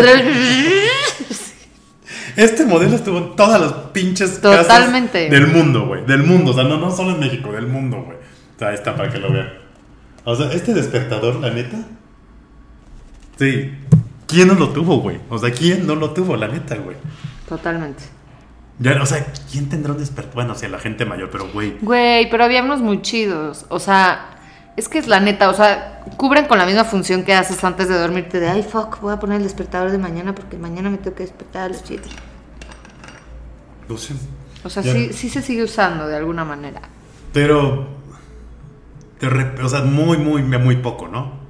Este 2.35 2.65
modelo 2.65 2.95
estuvo 2.95 3.17
en 3.19 3.35
todas 3.35 3.61
las 3.61 3.71
pinches 3.91 4.41
Totalmente. 4.41 5.27
casas 5.29 5.31
del 5.31 5.47
mundo, 5.47 5.85
güey. 5.85 6.03
Del 6.05 6.23
mundo, 6.23 6.51
o 6.51 6.53
sea, 6.55 6.63
no, 6.63 6.77
no 6.77 6.89
solo 6.89 7.11
en 7.11 7.19
México, 7.19 7.51
del 7.51 7.67
mundo, 7.67 8.01
güey. 8.03 8.17
O 8.17 8.59
sea, 8.59 8.69
ahí 8.69 8.75
está 8.75 8.95
para 8.95 9.11
que 9.11 9.19
lo 9.19 9.31
vean. 9.31 9.53
O 10.23 10.35
sea, 10.35 10.51
este 10.51 10.73
despertador, 10.73 11.35
la 11.35 11.51
neta. 11.51 11.77
Sí. 13.37 13.71
¿Quién 14.25 14.47
no 14.47 14.55
lo 14.55 14.69
tuvo, 14.69 14.99
güey? 15.01 15.19
O 15.29 15.37
sea, 15.37 15.51
¿quién 15.51 15.85
no 15.85 15.93
lo 15.95 16.11
tuvo, 16.11 16.35
la 16.35 16.47
neta, 16.47 16.75
güey? 16.75 16.95
Totalmente. 17.47 18.03
Ya, 18.79 19.01
o 19.01 19.05
sea, 19.05 19.25
¿quién 19.51 19.69
tendrá 19.69 19.93
un 19.93 19.99
despertador? 19.99 20.35
Bueno, 20.35 20.53
o 20.53 20.55
sea, 20.55 20.67
la 20.69 20.79
gente 20.79 21.05
mayor, 21.05 21.29
pero, 21.31 21.47
güey. 21.53 21.77
Güey, 21.81 22.29
pero 22.29 22.43
había 22.43 22.63
unos 22.63 22.81
muy 22.81 23.01
chidos. 23.01 23.65
O 23.69 23.79
sea, 23.79 24.31
es 24.75 24.89
que 24.89 24.97
es 24.97 25.07
la 25.07 25.19
neta. 25.19 25.49
O 25.49 25.53
sea, 25.53 26.01
cubren 26.17 26.45
con 26.47 26.57
la 26.57 26.65
misma 26.65 26.83
función 26.83 27.23
que 27.23 27.33
haces 27.35 27.63
antes 27.63 27.87
de 27.87 27.97
dormirte. 27.97 28.39
De, 28.39 28.49
ay, 28.49 28.63
fuck, 28.63 28.99
voy 29.01 29.13
a 29.13 29.19
poner 29.19 29.37
el 29.37 29.43
despertador 29.43 29.91
de 29.91 29.97
mañana 29.99 30.33
porque 30.33 30.57
mañana 30.57 30.89
me 30.89 30.97
tengo 30.97 31.15
que 31.15 31.23
despertar 31.23 31.63
a 31.65 31.69
las 31.69 31.83
7. 31.85 32.01
No 33.87 33.97
sé. 33.97 34.13
O 34.63 34.69
sea, 34.69 34.81
Ya. 34.81 34.93
sí, 34.93 35.13
sí 35.13 35.29
se 35.29 35.41
sigue 35.41 35.63
usando 35.63 36.07
de 36.07 36.15
alguna 36.15 36.43
manera. 36.45 36.81
Pero. 37.31 37.87
rep- 39.21 39.63
o 39.63 39.69
sea, 39.69 39.81
muy, 39.81 40.17
muy, 40.17 40.41
muy 40.41 40.77
poco, 40.77 41.07
¿no? 41.07 41.42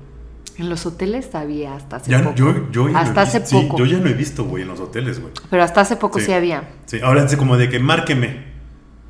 En 0.57 0.69
los 0.69 0.85
hoteles 0.85 1.33
había 1.33 1.75
hasta 1.75 1.95
hace 1.97 2.11
Ya, 2.11 2.21
poco. 2.23 2.35
yo, 2.35 2.71
yo 2.71 2.89
ya 2.89 2.99
hasta 2.99 3.21
hace 3.21 3.39
visto- 3.39 3.59
sí, 3.59 3.65
poco. 3.65 3.77
yo 3.79 3.85
ya 3.85 3.97
no 3.99 4.07
he 4.09 4.13
visto, 4.13 4.43
güey, 4.43 4.61
en 4.63 4.69
los 4.69 4.79
hoteles, 4.79 5.19
güey. 5.19 5.33
Pero 5.49 5.63
hasta 5.63 5.81
hace 5.81 5.95
poco 5.95 6.19
sí, 6.19 6.25
Sí. 6.27 6.33
había. 6.33 6.63
Sí, 6.85 6.99
ahora 7.03 7.23
es 7.23 7.35
como 7.35 7.57
de 7.57 7.69
que 7.69 7.79
márqueme. 7.79 8.53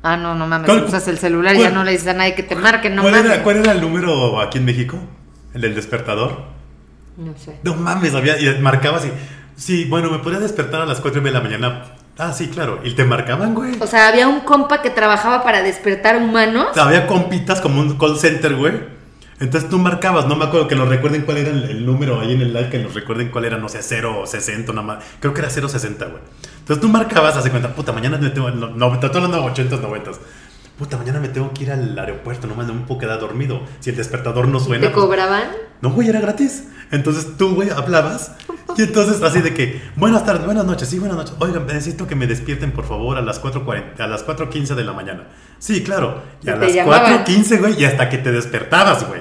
Ah, 0.02 0.16
no, 0.16 0.34
no 0.34 0.46
mames. 0.46 0.66
¿Cuál- 0.68 0.84
Usas 0.84 1.06
el 1.08 1.18
celular 1.18 1.54
y 1.56 1.60
ya 1.60 1.70
no 1.70 1.84
le 1.84 1.92
dices 1.92 2.08
a 2.08 2.12
nadie 2.14 2.34
que 2.34 2.42
te 2.42 2.54
marque, 2.56 2.88
no 2.90 3.02
¿Cuál, 3.02 3.14
mames. 3.16 3.30
era, 3.32 3.42
¿Cuál 3.42 3.56
era 3.58 3.72
el 3.72 3.80
número 3.80 4.40
aquí 4.40 4.58
en 4.58 4.64
México? 4.64 4.98
El 5.54 5.60
del 5.62 5.74
despertador. 5.74 6.44
No 7.16 7.32
sé. 7.38 7.58
No 7.62 7.74
mames, 7.74 8.14
había, 8.14 8.38
y 8.38 8.58
marcabas 8.60 9.04
y. 9.06 9.10
Sí, 9.56 9.84
bueno, 9.84 10.10
me 10.10 10.18
podía 10.18 10.40
despertar 10.40 10.80
a 10.82 10.86
las 10.86 11.00
4 11.00 11.20
de 11.22 11.30
la 11.30 11.40
mañana. 11.40 11.84
Ah, 12.18 12.32
sí, 12.32 12.48
claro. 12.48 12.80
Y 12.84 12.92
te 12.94 13.04
marcaban, 13.04 13.54
güey. 13.54 13.76
O 13.80 13.86
sea, 13.86 14.08
había 14.08 14.28
un 14.28 14.40
compa 14.40 14.82
que 14.82 14.90
trabajaba 14.90 15.42
para 15.44 15.62
despertar 15.62 16.16
humanos. 16.16 16.76
Había 16.76 17.06
compitas 17.06 17.60
como 17.60 17.80
un 17.80 17.96
call 17.98 18.18
center, 18.18 18.54
güey. 18.56 18.93
Entonces 19.40 19.68
tú 19.68 19.78
marcabas, 19.78 20.26
no 20.26 20.36
me 20.36 20.44
acuerdo 20.44 20.68
que 20.68 20.76
nos 20.76 20.88
recuerden 20.88 21.22
cuál 21.22 21.38
era 21.38 21.50
el, 21.50 21.84
número 21.84 22.20
ahí 22.20 22.32
en 22.32 22.40
el 22.40 22.52
live, 22.52 22.70
que 22.70 22.78
nos 22.78 22.94
recuerden 22.94 23.30
cuál 23.30 23.44
era, 23.44 23.58
no 23.58 23.68
sé, 23.68 23.82
0 23.82 24.20
o 24.20 24.26
60, 24.26 24.72
nada 24.72 24.86
más. 24.86 25.04
Creo 25.20 25.34
que 25.34 25.40
era 25.40 25.50
060, 25.50 26.06
güey. 26.06 26.22
Entonces 26.60 26.80
tú 26.80 26.88
marcabas, 26.88 27.36
hace 27.36 27.50
cuenta, 27.50 27.74
puta, 27.74 27.92
mañana 27.92 28.16
me 28.16 28.30
tengo. 28.30 28.50
No, 28.50 28.70
no, 28.70 28.94
estoy 28.94 29.10
hablando 29.12 29.36
de 29.36 29.42
80s, 29.42 29.80
90s. 29.80 30.18
Puta, 30.78 30.96
mañana 30.96 31.20
me 31.20 31.28
tengo 31.28 31.52
que 31.54 31.62
ir 31.64 31.70
al 31.70 31.96
aeropuerto, 31.96 32.46
nomás 32.48 32.66
no 32.66 32.74
me 32.74 32.80
puedo 32.80 33.00
quedar 33.00 33.20
dormido. 33.20 33.60
Si 33.80 33.90
el 33.90 33.96
despertador 33.96 34.48
no 34.48 34.58
suena. 34.58 34.88
¿Te 34.88 34.92
pues, 34.92 35.04
cobraban? 35.04 35.44
no, 35.80 35.90
güey, 35.90 36.08
era 36.08 36.20
gratis. 36.20 36.64
Entonces 36.90 37.36
tú, 37.38 37.54
güey, 37.54 37.70
hablabas 37.70 38.32
Y 38.76 38.82
entonces 38.82 39.22
así 39.22 39.40
de 39.40 39.54
que, 39.54 39.80
buenas 39.96 40.24
tardes, 40.26 40.44
buenas 40.44 40.64
noches, 40.64 40.88
sí, 40.88 40.98
buenas 40.98 41.16
noches. 41.16 41.34
Oigan, 41.38 41.66
necesito 41.66 42.06
que 42.06 42.14
me 42.16 42.26
despierten 42.26 42.72
por 42.72 42.86
favor 42.86 43.16
a 43.16 43.22
las 43.22 43.40
4.40, 43.42 44.00
a 44.00 44.06
las 44.08 44.26
4.15 44.26 44.74
de 44.74 44.84
la 44.84 44.92
mañana. 44.92 45.24
Sí, 45.58 45.82
claro. 45.84 46.22
Y 46.42 46.50
a 46.50 46.56
las 46.56 46.74
llamaban. 46.74 47.24
4.15, 47.24 47.58
güey, 47.60 47.80
y 47.80 47.84
hasta 47.84 48.08
que 48.08 48.18
te 48.18 48.32
despertabas, 48.32 49.06
güey. 49.06 49.20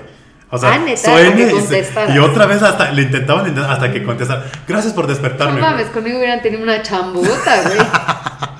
O 0.50 0.58
sea, 0.58 0.74
Ah, 0.74 0.82
y, 0.88 0.96
se- 0.98 2.14
y 2.14 2.18
otra 2.20 2.46
vez 2.46 2.62
hasta 2.62 2.92
le 2.92 3.04
intentaban 3.04 3.58
hasta 3.60 3.92
que 3.92 4.04
contestar. 4.04 4.46
Gracias 4.68 4.94
por 4.94 5.06
No 5.06 5.10
despertarme. 5.10 5.60
mames, 5.62 5.84
güey". 5.86 5.94
conmigo 5.94 6.18
hubieran 6.18 6.42
tenido 6.42 6.62
una 6.64 6.82
chambuta, 6.84 7.62
güey. 7.64 7.78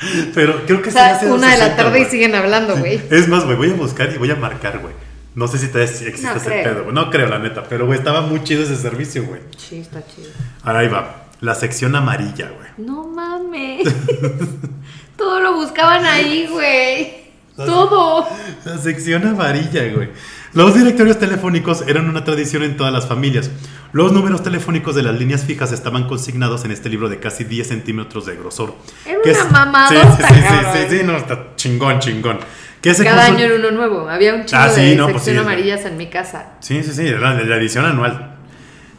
Pero 0.34 0.64
creo 0.66 0.82
que 0.82 0.90
O 0.90 0.92
sea, 0.92 1.16
ha 1.16 1.20
sido 1.20 1.34
una 1.34 1.50
de 1.52 1.58
la 1.58 1.64
60, 1.66 1.82
tarde 1.82 2.00
y 2.00 2.04
siguen 2.06 2.34
hablando, 2.34 2.76
güey. 2.76 3.00
Es 3.10 3.28
más, 3.28 3.44
güey, 3.44 3.56
voy 3.56 3.70
a 3.70 3.74
buscar 3.74 4.12
y 4.12 4.18
voy 4.18 4.30
a 4.30 4.36
marcar, 4.36 4.78
güey. 4.78 4.94
No 5.34 5.46
sé 5.46 5.58
si 5.58 5.68
todavía 5.68 5.90
existe 5.92 6.22
No 6.26 6.34
ese 6.34 6.46
creo. 6.46 6.64
pedo, 6.64 6.82
güey. 6.84 6.94
No 6.94 7.10
creo, 7.10 7.28
la 7.28 7.38
neta. 7.38 7.64
Pero, 7.68 7.86
güey, 7.86 7.98
estaba 7.98 8.22
muy 8.22 8.42
chido 8.42 8.62
ese 8.62 8.76
servicio, 8.76 9.24
güey. 9.24 9.40
Sí, 9.56 9.78
está 9.80 10.02
chido. 10.06 10.30
Ahora 10.62 10.80
ahí 10.80 10.88
va. 10.88 11.24
La 11.40 11.54
sección 11.54 11.94
amarilla, 11.94 12.50
güey. 12.50 12.68
No 12.78 13.06
mames. 13.06 13.86
Todo 15.16 15.40
lo 15.40 15.54
buscaban 15.54 16.04
ahí, 16.04 16.48
güey. 16.50 17.28
Todo. 17.56 18.28
La 18.64 18.78
sección 18.78 19.26
amarilla, 19.26 19.82
güey. 19.94 20.10
Los 20.54 20.74
directorios 20.74 21.18
telefónicos 21.18 21.84
eran 21.86 22.08
una 22.08 22.24
tradición 22.24 22.62
en 22.62 22.76
todas 22.76 22.92
las 22.92 23.06
familias. 23.06 23.50
Los 23.92 24.12
números 24.12 24.42
telefónicos 24.42 24.94
de 24.94 25.02
las 25.02 25.18
líneas 25.18 25.44
fijas 25.44 25.72
estaban 25.72 26.06
consignados 26.08 26.64
en 26.64 26.70
este 26.72 26.88
libro 26.88 27.08
de 27.08 27.20
casi 27.20 27.44
10 27.44 27.68
centímetros 27.68 28.26
de 28.26 28.36
grosor. 28.36 28.74
Era 29.06 29.20
Que 29.22 29.30
una 29.30 29.38
es- 29.40 29.50
mamadota, 29.52 30.16
Sí, 30.16 30.22
sí, 30.26 30.34
sí, 30.34 30.42
cabrón. 30.42 30.72
sí, 30.88 30.96
sí, 30.98 31.04
no, 31.04 31.16
está 31.16 31.46
chingón, 31.56 31.98
chingón. 32.00 32.38
Que 32.80 32.94
Cada 32.94 33.04
consul- 33.28 33.34
año 33.36 33.44
era 33.44 33.54
uno 33.56 33.70
nuevo. 33.72 34.08
Había 34.08 34.34
un 34.34 34.44
chingo 34.46 34.62
Ah, 34.62 34.68
sí, 34.68 34.80
de 34.82 34.96
no, 34.96 35.04
pues 35.08 35.16
sección 35.22 35.36
sí. 35.36 35.40
amarillas 35.40 35.84
en 35.84 35.96
mi 35.96 36.06
casa. 36.08 36.50
Sí, 36.60 36.82
sí, 36.82 36.92
sí, 36.92 37.06
era 37.08 37.34
la 37.34 37.56
edición 37.56 37.84
anual. 37.84 38.36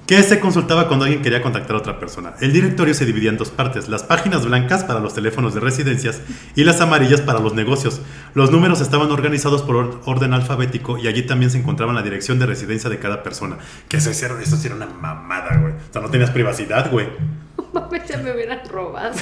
Que 0.09 0.23
se 0.23 0.39
consultaba 0.39 0.87
cuando 0.87 1.05
alguien 1.05 1.21
quería 1.21 1.39
contactar 1.43 1.75
a 1.75 1.79
otra 1.79 1.99
persona. 1.99 2.33
El 2.41 2.51
directorio 2.51 2.95
se 2.95 3.05
dividía 3.05 3.29
en 3.29 3.37
dos 3.37 3.51
partes, 3.51 3.87
las 3.89 4.01
páginas 4.01 4.43
blancas 4.43 4.83
para 4.83 4.99
los 4.99 5.13
teléfonos 5.13 5.53
de 5.53 5.59
residencias 5.59 6.21
y 6.55 6.63
las 6.63 6.81
amarillas 6.81 7.21
para 7.21 7.39
los 7.39 7.53
negocios. 7.53 8.01
Los 8.33 8.49
números 8.49 8.81
estaban 8.81 9.11
organizados 9.11 9.61
por 9.61 9.75
or- 9.75 10.01
orden 10.05 10.33
alfabético 10.33 10.97
y 10.97 11.07
allí 11.07 11.21
también 11.27 11.51
se 11.51 11.59
encontraba 11.59 11.93
la 11.93 12.01
dirección 12.01 12.39
de 12.39 12.47
residencia 12.47 12.89
de 12.89 12.97
cada 12.97 13.21
persona. 13.21 13.57
Que 13.87 13.97
eso, 13.97 14.09
era- 14.25 14.41
eso 14.41 14.55
sí 14.57 14.65
era 14.65 14.75
una 14.77 14.87
mamada, 14.87 15.55
güey. 15.61 15.73
O 15.73 15.93
sea, 15.93 16.01
no 16.01 16.09
tenías 16.09 16.31
privacidad, 16.31 16.89
güey. 16.89 17.07
Mames, 17.73 18.07
ya 18.07 18.17
me 18.17 18.33
hubieran 18.33 18.61
robado. 18.67 19.13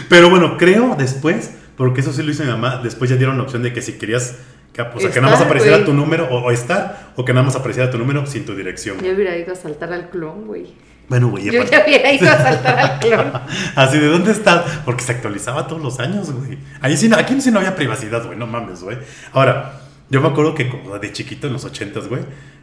Pero 0.08 0.30
bueno, 0.30 0.56
creo 0.56 0.94
después, 0.96 1.50
porque 1.76 2.00
eso 2.02 2.12
sí 2.12 2.22
lo 2.22 2.30
hizo 2.30 2.44
mi 2.44 2.50
mamá, 2.50 2.80
después 2.82 3.10
ya 3.10 3.16
dieron 3.16 3.38
la 3.38 3.42
opción 3.42 3.62
de 3.64 3.72
que 3.72 3.82
si 3.82 3.94
querías, 3.94 4.36
que, 4.72 4.82
o 4.82 5.00
sea, 5.00 5.10
que 5.10 5.20
nada 5.20 5.32
más 5.32 5.40
Estar, 5.40 5.46
apareciera 5.46 5.76
güey. 5.78 5.86
tu 5.86 5.92
número 5.94 6.28
o, 6.30 6.44
o 6.44 6.50
estar, 6.50 7.10
o 7.16 7.24
que 7.24 7.32
nada 7.32 7.44
más 7.46 7.56
apareciera 7.56 7.90
tu 7.90 7.98
número 7.98 8.24
sin 8.26 8.44
tu 8.46 8.54
dirección. 8.54 8.96
Yo 9.02 9.12
hubiera 9.12 9.36
ido 9.36 9.52
a 9.52 9.56
saltar 9.56 9.92
al 9.92 10.08
clon, 10.10 10.46
güey. 10.46 10.72
Bueno, 11.08 11.28
güey, 11.28 11.44
Yo 11.50 11.60
aparte- 11.60 11.76
ya 11.76 11.84
hubiera 11.84 12.12
ido 12.12 12.30
a 12.30 12.36
saltar 12.38 12.78
al 12.78 12.98
clon. 12.98 13.32
Así 13.76 13.98
de 13.98 14.06
dónde 14.06 14.32
está, 14.32 14.64
porque 14.86 15.02
se 15.04 15.12
actualizaba 15.12 15.66
todos 15.66 15.82
los 15.82 15.98
años, 16.00 16.32
güey. 16.32 16.56
Ahí 16.80 16.96
sí, 16.96 17.10
aquí 17.14 17.38
sí 17.40 17.50
no 17.50 17.58
había 17.58 17.74
privacidad, 17.76 18.24
güey, 18.24 18.38
no 18.38 18.46
mames, 18.46 18.82
güey. 18.82 18.96
Ahora, 19.32 19.80
yo 20.08 20.20
me 20.22 20.28
acuerdo 20.28 20.54
que 20.54 20.68
como 20.70 20.98
de 20.98 21.12
chiquito 21.12 21.48
en 21.48 21.52
los 21.52 21.64
ochentas, 21.66 22.08
güey, 22.08 22.22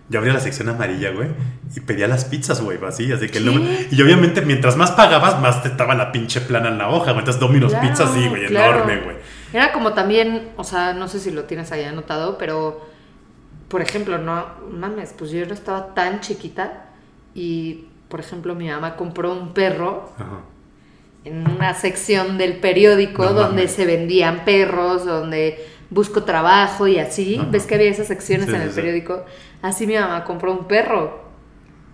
yo 0.09 0.17
abría 0.17 0.33
la 0.33 0.39
sección 0.39 0.67
amarilla, 0.69 1.11
güey, 1.11 1.27
y 1.75 1.79
pedía 1.81 2.07
las 2.07 2.25
pizzas, 2.25 2.61
güey, 2.61 2.79
así, 2.87 3.11
así 3.11 3.27
que 3.29 3.37
el 3.37 3.45
número- 3.45 3.67
Y 3.91 4.01
obviamente, 4.01 4.41
mientras 4.41 4.75
más 4.77 4.89
pagabas, 4.91 5.39
más 5.39 5.61
te 5.61 5.67
estaba 5.67 5.93
la 5.93 6.11
pinche 6.11 6.41
plana 6.41 6.69
en 6.69 6.79
la 6.79 6.89
hoja, 6.89 7.11
güey. 7.11 7.19
Entonces, 7.19 7.39
Domino's 7.39 7.71
Claro, 7.73 7.87
Pizza, 7.87 8.07
sí, 8.11 8.27
güey, 8.27 8.47
claro. 8.47 8.77
enorme, 8.77 8.97
güey. 9.01 9.15
Era 9.53 9.71
como 9.71 9.93
también, 9.93 10.49
o 10.57 10.63
sea, 10.63 10.93
no 10.93 11.07
sé 11.07 11.19
si 11.19 11.31
lo 11.31 11.45
tienes 11.45 11.71
ahí 11.71 11.83
anotado, 11.83 12.37
pero, 12.37 12.85
por 13.67 13.81
ejemplo, 13.81 14.17
no 14.17 14.45
mames, 14.71 15.13
pues 15.17 15.31
yo 15.31 15.45
no 15.45 15.53
estaba 15.53 15.93
tan 15.93 16.19
chiquita 16.19 16.85
y, 17.33 17.87
por 18.09 18.19
ejemplo, 18.19 18.53
mi 18.55 18.69
mamá 18.69 18.95
compró 18.95 19.33
un 19.33 19.53
perro 19.53 20.09
Ajá. 20.17 20.41
en 21.25 21.49
una 21.49 21.73
sección 21.73 22.37
del 22.37 22.57
periódico 22.57 23.23
No 23.25 23.33
donde 23.33 23.67
se 23.67 23.85
vendían 23.85 24.45
perros, 24.45 25.05
donde 25.05 25.65
busco 25.89 26.23
trabajo 26.23 26.85
y 26.87 26.99
así. 26.99 27.41
¿Ves 27.49 27.65
que 27.65 27.75
había 27.75 27.89
esas 27.89 28.07
secciones 28.07 28.49
Sí, 28.49 28.55
en 28.55 28.61
el 28.61 28.69
sí. 28.69 28.75
periódico? 28.75 29.23
Así 29.63 29.87
mi 29.87 29.95
mamá 29.95 30.23
compró 30.25 30.51
un 30.51 30.65
perro. 30.67 31.27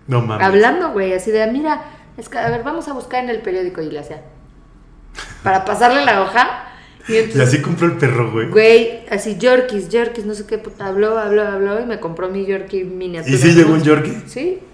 No 0.06 0.20
mames. 0.20 0.46
Hablando, 0.46 0.90
güey, 0.92 1.14
así 1.14 1.30
de, 1.30 1.46
mira, 1.50 1.82
es 2.18 2.28
que, 2.28 2.38
a 2.38 2.48
ver, 2.50 2.62
vamos 2.62 2.86
a 2.88 2.92
buscar 2.92 3.24
en 3.24 3.30
el 3.30 3.40
periódico 3.40 3.80
y 3.80 3.90
le 3.90 3.98
hacía. 3.98 4.22
Para 5.42 5.64
pasarle 5.64 6.04
la 6.04 6.22
hoja. 6.22 6.64
Y 7.08 7.40
así 7.40 7.60
compró 7.62 7.86
el 7.86 7.92
perro, 7.92 8.32
güey. 8.32 8.48
güey, 8.48 9.00
así, 9.10 9.36
Yorkies, 9.38 9.88
Yorkies, 9.90 10.26
no 10.26 10.34
sé 10.34 10.44
qué, 10.46 10.58
puta, 10.58 10.86
habló, 10.86 11.18
habló, 11.18 11.42
habló 11.46 11.80
y 11.80 11.86
me 11.86 12.00
compró 12.00 12.28
mi 12.28 12.44
Yorkie 12.46 12.84
miniatura. 12.84 13.34
¿Y 13.34 13.38
sí 13.38 13.52
llegó 13.52 13.72
un 13.74 13.82
Yorkie? 13.82 14.22
Sí. 14.26 14.58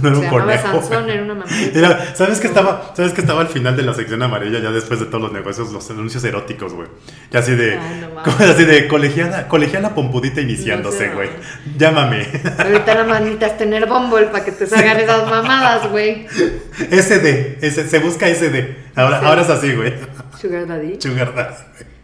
No 0.00 0.10
era 0.10 0.18
un 0.20 0.26
conejo. 0.28 0.62
Sansón, 0.80 1.10
era 1.10 1.24
una. 1.24 1.44
Era- 1.74 2.14
¿sabes 2.14 2.38
que 2.38 2.46
estaba, 2.46 2.92
sabes 2.96 3.12
que 3.12 3.20
estaba 3.20 3.40
al 3.40 3.48
final 3.48 3.76
de 3.76 3.82
la 3.82 3.92
sección 3.94 4.22
amarilla 4.22 4.60
ya 4.60 4.70
después 4.70 5.00
de 5.00 5.06
todos 5.06 5.20
los 5.22 5.32
negocios, 5.32 5.72
los 5.72 5.90
anuncios 5.90 6.22
eróticos, 6.22 6.72
güey. 6.72 6.86
Ya 7.32 7.40
así 7.40 7.56
de, 7.56 7.76
Ay, 7.78 8.00
no 8.00 8.22
como 8.22 8.36
así 8.48 8.64
de 8.64 8.86
colegiala, 8.86 9.48
colegiala 9.48 9.92
pompudita 9.92 10.40
iniciándose, 10.40 11.08
güey. 11.08 11.30
no. 11.30 11.78
Llámame. 11.78 12.28
Ahorita 12.58 12.94
nada 12.94 13.06
más 13.08 13.20
necesitas 13.22 13.58
tener 13.58 13.86
Bumble 13.88 14.26
para 14.26 14.44
que 14.44 14.52
te 14.52 14.68
salgan 14.68 15.00
esas 15.00 15.28
mamadas, 15.28 15.90
güey. 15.90 16.28
SD, 16.92 17.58
se 17.88 17.98
busca 17.98 18.28
SD. 18.28 18.76
Ahora, 18.94 19.18
Sí. 19.18 19.26
ahora 19.26 19.42
es 19.42 19.50
así, 19.50 19.72
güey. 19.74 19.94
Sugar 20.40 20.66
Daddy. 20.66 21.00
Sugar 21.00 21.34
daddy, 21.34 21.56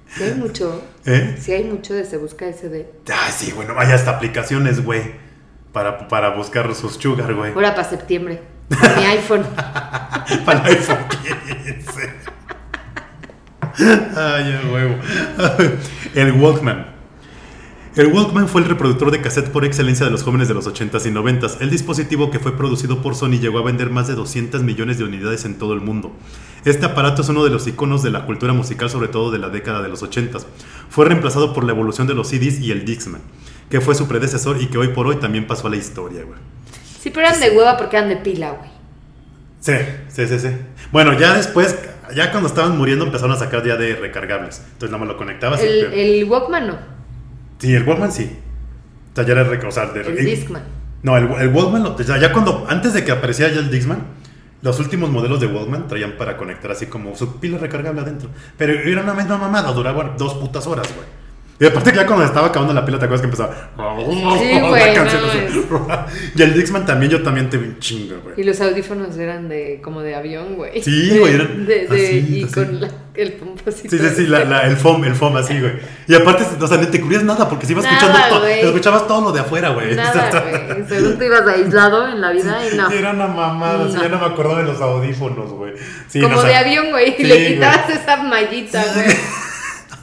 Sí 0.09 0.25
hay 0.25 0.35
mucho. 0.35 0.83
¿Eh? 1.05 1.37
Sí 1.39 1.53
hay 1.53 1.65
mucho 1.65 1.95
de 1.95 2.05
se 2.05 2.17
busca 2.17 2.47
SD. 2.51 2.87
Ah, 3.13 3.31
sí, 3.31 3.53
bueno, 3.53 3.75
vaya 3.75 3.95
hasta 3.95 4.13
aplicaciones, 4.13 4.85
güey. 4.85 5.29
Para, 5.73 6.09
para 6.09 6.31
buscar 6.31 6.75
sus 6.75 6.95
sugar, 6.95 7.35
güey. 7.35 7.53
Ahora 7.53 7.75
para 7.75 7.89
septiembre. 7.89 8.41
Para 8.69 8.97
mi 8.97 9.05
iPhone. 9.05 9.45
Para 10.45 10.69
el 10.69 10.77
iPhone 10.77 10.99
15. 11.65 12.29
Ay, 14.15 14.53
a 14.53 14.71
huevo. 14.71 14.95
El 16.15 16.33
Walkman. 16.33 16.87
El 17.97 18.09
Walkman 18.09 18.49
fue 18.49 18.61
el 18.61 18.69
reproductor 18.69 19.11
de 19.11 19.21
cassette 19.21 19.51
por 19.51 19.65
excelencia 19.65 20.05
de 20.05 20.13
los 20.13 20.23
jóvenes 20.23 20.49
de 20.49 20.55
los 20.55 20.69
80s 20.69 21.07
y 21.07 21.11
90s. 21.11 21.57
El 21.61 21.71
dispositivo 21.71 22.31
que 22.31 22.39
fue 22.39 22.57
producido 22.57 23.03
por 23.03 23.15
Sony 23.15 23.41
llegó 23.41 23.59
a 23.59 23.63
vender 23.63 23.91
más 23.91 24.07
de 24.07 24.15
200 24.15 24.63
millones 24.63 24.99
de 24.99 25.05
unidades 25.05 25.45
en 25.45 25.59
todo 25.59 25.73
el 25.73 25.81
mundo. 25.81 26.13
Este 26.65 26.87
aparato 26.87 27.23
es 27.23 27.29
uno 27.29 27.45
de 27.45 27.51
los 27.51 27.67
iconos 27.67 28.03
de 28.03 28.11
la 28.11 28.27
cultura 28.27 28.53
musical, 28.53 28.91
sobre 28.91 29.09
todo 29.09 29.31
de 29.31 29.39
la 29.39 29.49
década 29.49 29.83
de 29.83 29.89
los 29.89 30.03
80s. 30.03 30.45
Fue 30.91 31.05
reemplazado 31.07 31.53
por 31.55 31.65
la 31.65 31.73
evolución 31.73 32.07
de 32.07 32.15
los 32.15 32.29
CDs 32.29 32.61
y 32.61 32.71
el 32.73 32.85
Dixman, 32.85 33.21
que 33.71 33.81
fue 33.81 33.95
su 33.95 34.09
predecesor 34.09 34.61
y 34.61 34.67
que 34.67 34.79
hoy 34.79 34.89
por 34.89 35.07
hoy 35.07 35.17
también 35.17 35.47
pasó 35.47 35.67
a 35.69 35.71
la 35.71 35.77
historia, 35.77 36.23
güey. 36.25 36.39
Sí, 37.01 37.11
pero 37.11 37.27
eran 37.27 37.41
de 37.41 37.51
hueva 37.51 37.77
porque 37.77 37.97
eran 37.97 38.09
de 38.09 38.17
pila, 38.17 38.51
güey. 38.51 38.71
Sí, 39.61 39.73
sí, 40.09 40.27
sí, 40.27 40.39
sí. 40.39 40.49
Bueno, 40.93 41.19
ya 41.19 41.35
después, 41.35 41.77
ya 42.15 42.31
cuando 42.31 42.49
estaban 42.49 42.77
muriendo 42.77 43.05
empezaron 43.05 43.33
a 43.35 43.39
sacar 43.39 43.65
ya 43.67 43.77
de 43.77 43.95
recargables. 43.97 44.59
Entonces 44.73 44.91
nada 44.91 44.99
más 44.99 45.09
lo 45.09 45.17
conectabas 45.17 45.63
y... 45.63 45.67
El, 45.67 45.81
pero- 45.87 45.93
el 45.93 46.25
Walkman 46.25 46.67
no. 46.67 46.77
Sí, 47.59 47.75
el 47.75 47.83
Walkman 47.85 48.13
sí. 48.13 48.31
O 49.13 49.15
sea, 49.17 49.25
ya 49.25 49.33
era 49.33 49.43
o 49.69 49.71
sea, 49.73 49.87
de- 49.87 50.01
El 50.01 50.25
Discman. 50.25 50.63
No, 51.03 51.17
el, 51.17 51.25
el 51.41 51.49
Walkman, 51.49 51.83
lo- 51.83 51.95
o 51.95 52.03
sea, 52.03 52.19
ya 52.19 52.33
cuando, 52.33 52.67
antes 52.69 52.93
de 52.95 53.05
que 53.05 53.13
apareciera 53.13 53.53
ya 53.53 53.61
el 53.61 53.71
Dixman, 53.71 54.01
los 54.63 54.81
últimos 54.81 55.11
modelos 55.11 55.41
de 55.41 55.47
Walkman 55.47 55.87
traían 55.87 56.17
para 56.17 56.37
conectar 56.37 56.71
así 56.71 56.87
como 56.87 57.15
su 57.15 57.37
pila 57.37 57.59
recargable 57.59 58.01
adentro. 58.01 58.31
Pero 58.57 58.73
era 58.73 59.03
una 59.03 59.15
misma 59.15 59.39
mamada, 59.39 59.73
duraba 59.73 60.15
dos 60.19 60.35
putas 60.35 60.67
horas, 60.67 60.93
güey. 60.95 61.07
Y 61.61 61.67
aparte 61.67 61.93
ya 61.93 62.07
cuando 62.07 62.25
estaba 62.25 62.47
acabando 62.49 62.73
la 62.73 62.85
pila, 62.85 62.99
¿te 63.01 63.07
acuerdas 63.07 63.21
que 63.21 63.27
empezaba? 63.27 63.71
Sí, 64.39 64.53
la 64.61 64.69
güey, 64.69 64.95
canción 64.95 65.23
no. 65.71 66.07
Y 66.37 66.43
el 66.43 66.55
Dixman 66.55 66.87
también, 66.87 67.11
yo 67.11 67.23
también 67.23 67.51
te 67.51 67.57
vi 67.59 67.67
un 67.69 67.79
chingo, 67.81 68.21
güey. 68.23 68.35
Y 68.39 68.45
los 68.45 68.61
audífonos 68.61 69.17
eran 69.19 69.49
de 69.49 69.81
como 69.83 70.01
de 70.03 70.15
avión, 70.15 70.55
güey. 70.55 70.81
Sí, 70.83 71.19
güey, 71.19 71.35
eran 71.35 71.67
de, 71.67 71.87
de- 71.89 72.07
así, 72.07 72.27
y 72.31 72.45
así. 72.45 72.53
con 72.55 72.81
la- 72.81 72.91
el 73.15 73.33
pomposito. 73.33 73.89
Sí, 73.91 73.99
sí, 73.99 74.09
sí, 74.15 74.27
la- 74.29 74.45
la- 74.45 74.61
el 74.69 74.77
foam, 74.77 75.03
el 75.05 75.17
foam 75.17 75.37
así, 75.37 75.59
güey. 75.59 75.73
Y 76.07 76.15
aparte, 76.15 76.45
o 76.61 76.67
sea, 76.69 76.77
ni 76.79 76.87
te 76.87 77.01
cubrías 77.01 77.25
nada 77.25 77.49
porque 77.49 77.67
si 77.67 77.73
ibas 77.73 77.85
Nada, 77.85 77.97
escuchando 77.99 78.29
todo, 78.37 78.47
escuchabas 78.47 79.07
todo 79.09 79.21
lo 79.23 79.33
de 79.33 79.41
afuera, 79.41 79.71
güey. 79.71 79.97
Nada, 79.97 80.31
güey. 80.41 80.85
Según 80.89 81.19
tú 81.19 81.25
ibas 81.25 81.43
aislado 81.49 82.07
en 82.09 82.21
la 82.21 82.31
vida 82.31 82.57
y 82.73 82.77
no. 82.77 82.89
Era 82.89 83.11
una 83.11 83.27
mamada, 83.27 83.89
sí, 83.89 83.95
No. 83.97 84.03
ya 84.03 84.09
no 84.09 84.21
me 84.21 84.27
acordaba 84.27 84.61
de 84.63 84.67
los 84.67 84.81
audífonos, 84.81 85.51
güey. 85.51 85.73
Sí, 86.07 86.21
como 86.21 86.35
no, 86.37 86.41
o 86.41 86.45
de 86.45 86.51
sea, 86.51 86.61
avión, 86.61 86.91
güey. 86.91 87.17
sí, 87.17 87.23
y 87.23 87.25
le 87.25 87.35
güey. 87.35 87.55
quitabas 87.55 87.91
esa 87.91 88.23
mallita, 88.23 88.85
güey. 88.95 89.07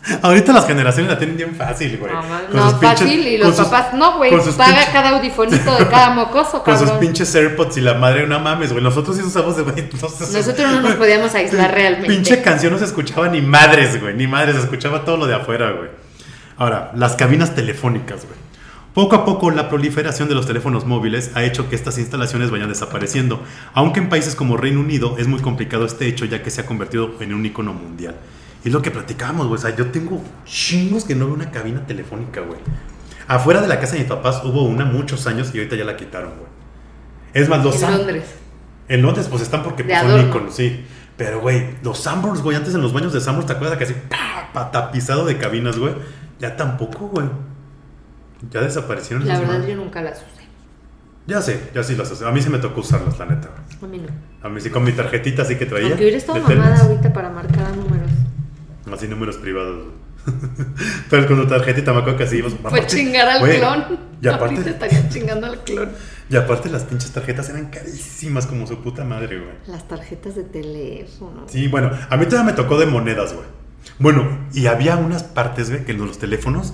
Ahorita 0.22 0.54
las 0.54 0.68
generaciones 0.68 1.12
la 1.12 1.18
tienen 1.18 1.36
bien 1.38 1.56
fácil, 1.56 1.98
güey. 1.98 2.12
Con 2.12 2.56
no, 2.56 2.70
sus 2.70 2.80
pinches- 2.80 3.00
fácil. 3.00 3.28
Y 3.28 3.38
los 3.38 3.56
sus- 3.56 3.66
papás, 3.68 3.94
no, 3.94 4.18
güey. 4.18 4.32
Paga 4.32 4.44
pinches- 4.46 4.92
cada 4.92 5.10
audifonito 5.18 5.76
de 5.78 5.88
cada 5.88 6.12
mocoso, 6.12 6.64
Con 6.64 6.74
sus 6.78 6.84
cabrón. 6.88 7.00
pinches 7.00 7.34
AirPods 7.36 7.78
y 7.78 7.82
la 7.82 7.96
madre, 7.96 8.28
no 8.28 8.40
mames, 8.40 8.72
güey. 8.72 8.84
Nosotros 8.84 9.16
sí 9.18 9.24
usamos 9.24 9.58
de, 9.58 9.64
Nosotros 10.02 10.58
no 10.72 10.82
nos 10.82 10.94
podíamos 10.94 11.34
aislar 11.36 11.72
realmente. 11.74 12.08
Pinche 12.14 12.42
canción 12.42 12.72
no 12.74 12.80
se 12.80 12.86
escuchaba 12.86 13.28
ni 13.30 13.42
madres, 13.42 14.00
güey. 14.00 14.14
Ni 14.16 14.28
madres, 14.28 14.56
se 14.56 14.62
escuchaba 14.62 15.04
todo 15.06 15.18
lo 15.18 15.28
de 15.28 15.36
afuera, 15.36 15.72
güey. 15.72 15.90
Ahora, 16.58 16.92
las 16.96 17.16
cabinas 17.16 17.56
telefónicas, 17.56 18.26
güey. 18.26 18.46
Poco 18.94 19.16
a 19.18 19.26
poco 19.26 19.52
la 19.52 19.68
proliferación 19.68 20.30
de 20.30 20.36
los 20.36 20.46
teléfonos 20.48 20.86
móviles 20.86 21.32
ha 21.36 21.44
hecho 21.44 21.68
que 21.68 21.76
estas 21.76 21.98
instalaciones 21.98 22.50
vayan 22.50 22.70
desapareciendo, 22.70 23.44
aunque 23.74 24.00
en 24.00 24.08
países 24.08 24.36
como 24.36 24.56
Reino 24.56 24.80
Unido 24.80 25.16
es 25.18 25.28
muy 25.28 25.42
complicado 25.42 25.86
este 25.86 26.08
hecho 26.08 26.24
ya 26.24 26.42
que 26.42 26.50
se 26.50 26.62
ha 26.62 26.66
convertido 26.66 27.12
en 27.20 27.34
un 27.34 27.46
icono 27.46 27.74
mundial. 27.74 28.16
Y 28.66 28.70
es 28.70 28.74
lo 28.74 28.82
que 28.82 28.90
platicábamos, 28.90 29.46
güey. 29.46 29.60
O 29.60 29.62
sea, 29.62 29.76
yo 29.76 29.92
tengo 29.92 30.24
chingos 30.44 31.06
que 31.06 31.14
no 31.14 31.28
veo 31.28 31.36
una 31.36 31.52
cabina 31.52 31.86
telefónica, 31.86 32.42
güey. 32.42 32.60
Afuera 33.28 33.62
de 33.62 33.68
la 33.68 33.80
casa 33.80 33.94
de 33.94 34.00
mis 34.00 34.08
papás 34.08 34.42
hubo 34.44 34.64
una 34.64 34.86
muchos 34.86 35.28
años 35.28 35.52
y 35.54 35.60
ahorita 35.60 35.76
ya 35.76 35.86
la 35.86 35.96
quitaron, 35.96 36.32
güey. 36.32 36.50
Es 37.36 37.48
más, 37.48 37.64
los 37.64 37.80
En 37.84 37.92
Londres. 37.92 38.26
En 38.88 39.04
Londres, 39.04 39.28
pues 39.30 39.44
están 39.44 39.62
porque 39.62 39.84
pues, 39.84 40.00
son 40.00 40.20
íconos, 40.20 40.56
sí. 40.56 40.84
Pero, 41.16 41.42
güey, 41.42 41.76
los 41.84 42.00
Sanborns, 42.00 42.42
güey, 42.42 42.58
antes 42.58 42.74
en 42.74 42.82
los 42.82 42.92
baños 42.92 43.14
de 43.14 43.22
Sanborns, 43.22 43.46
¿te 43.46 43.54
acuerdas 43.54 43.78
que 43.78 43.84
así, 43.84 43.96
pa, 44.52 44.72
tapizado 44.72 45.26
de 45.26 45.38
cabinas, 45.38 45.78
güey? 45.78 45.94
Ya 46.40 46.58
tampoco, 46.58 47.08
güey. 47.10 47.28
Ya 48.50 48.62
desaparecieron 48.62 49.28
La 49.28 49.40
verdad, 49.40 49.64
yo 49.64 49.76
nunca 49.76 50.02
las 50.02 50.18
usé. 50.18 50.46
Ya 51.28 51.40
sé, 51.42 51.70
ya 51.74 51.84
sí 51.84 51.96
las 51.96 52.12
hace. 52.12 52.26
A 52.26 52.32
mí 52.32 52.42
sí 52.42 52.50
me 52.50 52.58
tocó 52.58 52.82
usarlas, 52.82 53.20
la 53.20 53.28
neta. 53.28 53.50
güey. 53.80 53.92
A 53.92 53.96
mí 53.96 54.08
no. 54.08 54.48
A 54.48 54.50
mí 54.50 54.60
sí, 54.60 54.72
con 54.72 54.84
mi 54.84 54.92
tarjetita 54.92 55.44
así 55.44 55.56
que 55.56 55.68
traía. 55.68 55.88
Aunque 55.88 56.04
hubiera 56.04 56.18
estado 56.18 56.40
mamada 56.40 56.82
ahorita 56.82 57.14
para 57.14 57.30
marcar 57.30 57.76
números. 57.76 58.05
Así 58.92 59.08
números 59.08 59.38
privados. 59.38 59.86
güey. 59.86 60.06
Pero 61.10 61.28
con 61.28 61.42
tu 61.42 61.48
tarjetita 61.48 61.94
me 61.94 62.00
acuerdo 62.00 62.18
que 62.18 62.24
así 62.24 62.38
íbamos. 62.38 62.58
Fue 62.60 62.88
chingar 62.88 63.28
al 63.28 63.42
clon. 63.42 64.00
Y 64.22 64.28
Ahorita 64.28 64.36
aparte, 64.36 64.70
estaría 64.70 65.10
chingando 65.10 65.48
al 65.48 65.64
clon. 65.64 65.90
y 66.30 66.36
aparte 66.36 66.70
las 66.70 66.84
pinches 66.84 67.12
tarjetas 67.12 67.50
eran 67.50 67.68
carísimas 67.70 68.48
como 68.48 68.66
su 68.66 68.82
puta 68.82 69.04
madre, 69.04 69.40
güey. 69.40 69.56
Las 69.68 69.88
tarjetas 69.88 70.36
de 70.36 70.44
teléfono. 70.44 71.44
Sí, 71.48 71.68
bueno, 71.68 71.92
a 72.10 72.18
mí 72.18 72.26
todavía 72.26 72.52
me 72.52 72.54
tocó 72.54 72.80
de 72.80 72.86
monedas, 72.88 73.34
güey. 73.34 73.46
Bueno, 74.00 74.48
y 74.54 74.66
había 74.66 74.98
unas 74.98 75.24
partes, 75.24 75.70
güey, 75.70 75.86
que 75.86 75.94
los 75.94 76.18
teléfonos, 76.18 76.74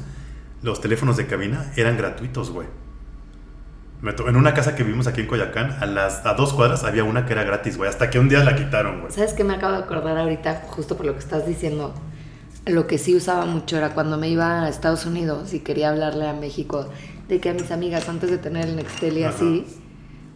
los 0.62 0.80
teléfonos 0.80 1.18
de 1.18 1.28
cabina 1.28 1.72
eran 1.76 1.98
gratuitos, 1.98 2.52
güey. 2.52 2.68
Me 4.02 4.12
en 4.12 4.36
una 4.36 4.56
casa 4.56 4.76
que 4.76 4.84
vivimos 4.84 5.06
aquí 5.06 5.22
en 5.22 5.28
Coyacán, 5.28 5.78
a 5.80 5.86
las 5.86 6.26
a 6.26 6.34
dos 6.34 6.54
cuadras 6.54 6.84
había 6.84 7.04
una 7.04 7.28
que 7.28 7.34
era 7.34 7.44
gratis, 7.44 7.78
güey. 7.78 7.88
Hasta 7.88 8.10
que 8.10 8.18
un 8.18 8.30
día 8.30 8.44
la 8.44 8.56
quitaron, 8.56 9.02
güey. 9.02 9.12
¿Sabes 9.14 9.34
qué 9.34 9.44
me 9.44 9.54
acabo 9.54 9.74
de 9.74 9.84
acordar 9.84 10.18
ahorita? 10.18 10.64
Justo 10.70 10.98
por 10.98 11.06
lo 11.06 11.14
que 11.14 11.20
estás 11.20 11.46
diciendo. 11.46 11.94
Lo 12.66 12.88
que 12.88 12.98
sí 12.98 13.16
usaba 13.16 13.46
mucho 13.46 13.78
era 13.78 13.90
cuando 13.92 14.18
me 14.18 14.28
iba 14.30 14.64
a 14.64 14.70
Estados 14.70 15.06
Unidos 15.06 15.54
y 15.54 15.60
quería 15.60 15.90
hablarle 15.90 16.28
a 16.28 16.34
México 16.34 16.90
de 17.28 17.40
que 17.40 17.50
a 17.50 17.54
mis 17.54 17.70
amigas, 17.72 18.10
antes 18.10 18.32
de 18.32 18.40
tener 18.40 18.68
el 18.68 18.76
Nextel 18.76 19.18
y 19.20 19.24
Ajá. 19.24 19.36
así, 19.36 19.66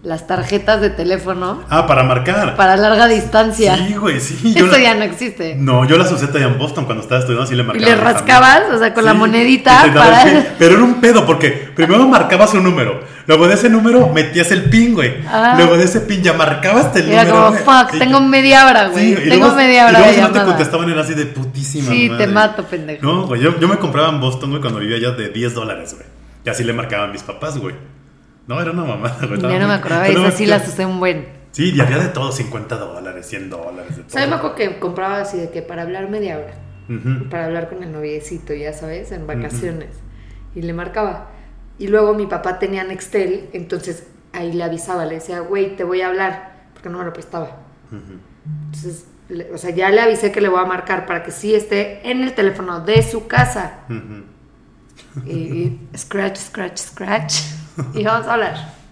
las 0.05 0.27
tarjetas 0.27 0.81
de 0.81 0.91
teléfono 0.91 1.63
Ah, 1.67 1.87
para 1.87 2.03
marcar. 2.03 2.55
para 2.55 2.77
larga 2.77 3.07
distancia. 3.07 3.75
Sí, 3.75 3.95
güey, 3.95 4.19
sí. 4.21 4.53
yo 4.55 4.65
Eso 4.67 4.73
la- 4.77 4.79
ya 4.83 4.93
no 4.95 5.03
existe. 5.03 5.55
No, 5.55 5.83
yo 5.85 5.97
las 5.97 6.11
usé 6.11 6.27
todavía 6.27 6.47
en 6.49 6.59
Boston 6.59 6.85
cuando 6.85 7.01
estaba 7.01 7.19
estudiando, 7.21 7.43
así 7.43 7.55
le 7.55 7.63
¿Y 7.63 7.65
marcaba. 7.65 7.85
le 7.89 7.91
mis 7.95 8.01
amigos. 8.05 8.13
rascabas? 8.21 8.61
O 8.73 8.77
sea, 8.77 8.93
con 8.93 9.03
la 9.03 9.11
Sí, 9.13 9.17
monedita 9.17 9.81
y 9.87 9.89
te 9.89 9.95
daba 9.97 10.11
para... 10.11 10.45
Pero 10.59 10.75
era 10.75 10.83
un 10.83 11.01
pedo, 11.01 11.25
porque 11.25 11.49
primero 11.75 12.07
marcabas 12.07 12.53
un 12.53 12.63
número, 12.63 13.01
luego 13.25 13.47
de 13.47 13.55
ese 13.55 13.67
número 13.69 14.07
metías 14.09 14.51
el 14.51 14.65
pin, 14.69 14.93
güey. 14.93 15.15
Ah. 15.27 15.55
Luego 15.57 15.75
de 15.75 15.85
ese 15.85 16.01
pin 16.01 16.21
ya 16.21 16.33
marcabas 16.33 16.95
el 16.95 17.09
Era 17.11 17.23
número. 17.23 17.35
como, 17.45 17.51
güey. 17.51 17.63
fuck, 17.63 17.91
Sí, 17.93 17.97
tengo 17.99 18.19
media 18.21 18.67
hora, 18.67 18.87
güey. 18.89 19.05
Sí, 19.15 19.21
y 19.25 19.29
tengo 19.29 19.45
luego- 19.45 19.55
media 19.55 19.87
hora 19.87 19.91
y 19.91 20.01
luego 20.01 20.07
de 20.07 20.13
si 20.15 20.21
no 20.21 20.31
te 20.31 20.45
contestaban 20.45 20.89
era 20.91 21.01
así 21.01 21.13
de 21.15 21.25
putísima 21.25 21.89
Sí, 21.91 22.09
madre. 22.09 22.25
te 22.27 22.31
mato, 22.31 22.63
pendejo. 22.65 23.03
No, 23.05 23.25
güey, 23.25 23.41
yo, 23.41 23.59
yo 23.59 23.67
me 23.67 23.77
compraba 23.77 24.09
en 24.09 24.19
Boston, 24.21 24.51
güey, 24.51 24.61
cuando 24.61 24.79
vivía 24.79 24.97
allá 24.97 25.11
de 25.17 25.29
10 25.29 25.55
dólares, 25.55 25.95
güey. 25.95 26.05
Y 26.45 26.49
así 26.49 26.63
le 26.63 26.73
marcaban 26.73 27.11
mis 27.11 27.23
papás, 27.23 27.57
güey. 27.57 27.73
No, 28.47 28.61
era 28.61 28.71
una 28.71 28.83
mamada, 28.83 29.25
güey. 29.25 29.41
Ya 29.41 29.59
no 29.59 29.67
me 29.67 29.73
acordaba, 29.73 30.03
pero 30.05 30.19
no 30.19 30.27
esas 30.27 30.37
sí 30.37 30.45
las 30.45 30.67
usé 30.67 30.85
un 30.85 30.99
buen. 30.99 31.27
Sí, 31.51 31.71
y 31.73 31.79
había 31.79 31.97
de 31.99 32.09
todo, 32.09 32.31
50 32.31 32.75
dólares, 32.77 33.25
100 33.27 33.49
dólares, 33.49 33.95
de 33.95 34.03
todo. 34.03 34.09
¿Sabes? 34.11 34.29
Me 34.29 34.35
acuerdo 34.35 34.55
que 34.55 34.77
compraba 34.79 35.21
así 35.21 35.37
de 35.37 35.49
que 35.51 35.61
para 35.61 35.83
hablar 35.83 36.09
media 36.09 36.37
hora. 36.37 36.53
Para 37.31 37.45
hablar 37.45 37.69
con 37.69 37.81
el 37.81 37.91
noviecito, 37.91 38.53
ya 38.53 38.71
sabes, 38.73 39.11
en 39.11 39.25
vacaciones. 39.25 39.89
Y 40.53 40.61
le 40.61 40.73
marcaba. 40.73 41.29
Y 41.79 41.87
luego 41.87 42.13
mi 42.13 42.27
papá 42.27 42.59
tenía 42.59 42.83
Nextel, 42.83 43.49
entonces 43.53 44.05
ahí 44.33 44.53
le 44.53 44.63
avisaba, 44.63 45.05
le 45.05 45.15
decía, 45.15 45.39
güey, 45.39 45.75
te 45.75 45.83
voy 45.83 46.01
a 46.01 46.07
hablar, 46.07 46.67
porque 46.73 46.89
no 46.89 46.99
me 46.99 47.05
lo 47.05 47.13
prestaba. 47.13 47.57
Entonces, 47.91 49.05
le- 49.29 49.51
o 49.51 49.57
sea, 49.57 49.71
ya 49.71 49.89
le 49.89 49.99
avisé 50.01 50.31
que 50.31 50.41
le 50.41 50.49
voy 50.49 50.59
a 50.59 50.65
marcar 50.65 51.05
para 51.07 51.23
que 51.23 51.31
sí 51.31 51.55
esté 51.55 52.07
en 52.09 52.21
el 52.21 52.33
teléfono 52.33 52.81
de 52.81 53.01
su 53.01 53.25
casa. 53.27 53.79
Y 55.25 55.79
scratch, 55.97 56.37
scratch, 56.37 56.77
scratch. 56.79 57.33
Y 57.93 58.03
vamos 58.03 58.27
a 58.27 58.33
hablar. 58.33 58.75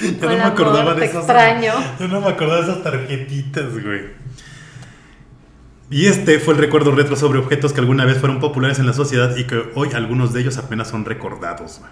Ya 0.00 0.26
no 0.28 0.36
me 0.36 0.42
acordaba 0.44 0.94
de 0.94 1.04
esas. 1.04 1.24
extraño. 1.24 1.72
Yo 1.98 2.08
no 2.08 2.20
me 2.20 2.28
acordaba 2.28 2.62
de 2.62 2.70
esas 2.70 2.82
tarjetitas, 2.82 3.72
güey. 3.72 4.02
Y 5.90 6.06
este 6.06 6.38
fue 6.38 6.54
el 6.54 6.60
recuerdo 6.60 6.92
retro 6.92 7.16
sobre 7.16 7.40
objetos 7.40 7.72
que 7.72 7.80
alguna 7.80 8.04
vez 8.04 8.18
fueron 8.18 8.38
populares 8.38 8.78
en 8.78 8.86
la 8.86 8.92
sociedad 8.92 9.36
y 9.36 9.46
que 9.48 9.72
hoy 9.74 9.88
algunos 9.92 10.32
de 10.32 10.40
ellos 10.42 10.56
apenas 10.58 10.88
son 10.88 11.04
recordados, 11.04 11.80
güey. 11.80 11.90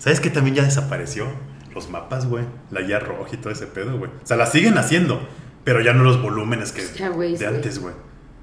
¿Sabes 0.00 0.20
qué 0.20 0.28
también 0.30 0.56
ya 0.56 0.64
desapareció? 0.64 1.26
Los 1.74 1.88
mapas, 1.88 2.26
güey. 2.26 2.44
La 2.72 2.80
guía 2.82 2.98
roja 2.98 3.30
y 3.32 3.36
todo 3.36 3.52
ese 3.52 3.66
pedo, 3.68 3.96
güey. 3.96 4.10
O 4.22 4.26
sea, 4.26 4.36
la 4.36 4.46
siguen 4.46 4.76
haciendo, 4.76 5.20
pero 5.62 5.80
ya 5.80 5.92
no 5.94 6.02
los 6.02 6.20
volúmenes 6.20 6.72
que 6.72 6.82
Ya, 6.98 7.10
de 7.10 7.38
sí. 7.38 7.44
antes, 7.44 7.78
güey. 7.78 7.94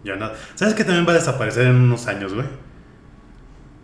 Ya 0.05 0.15
nada. 0.15 0.35
¿Sabes 0.55 0.73
qué 0.73 0.85
también 0.85 1.05
va 1.05 1.11
a 1.11 1.15
desaparecer 1.15 1.67
en 1.67 1.75
unos 1.75 2.07
años, 2.07 2.33
güey? 2.33 2.47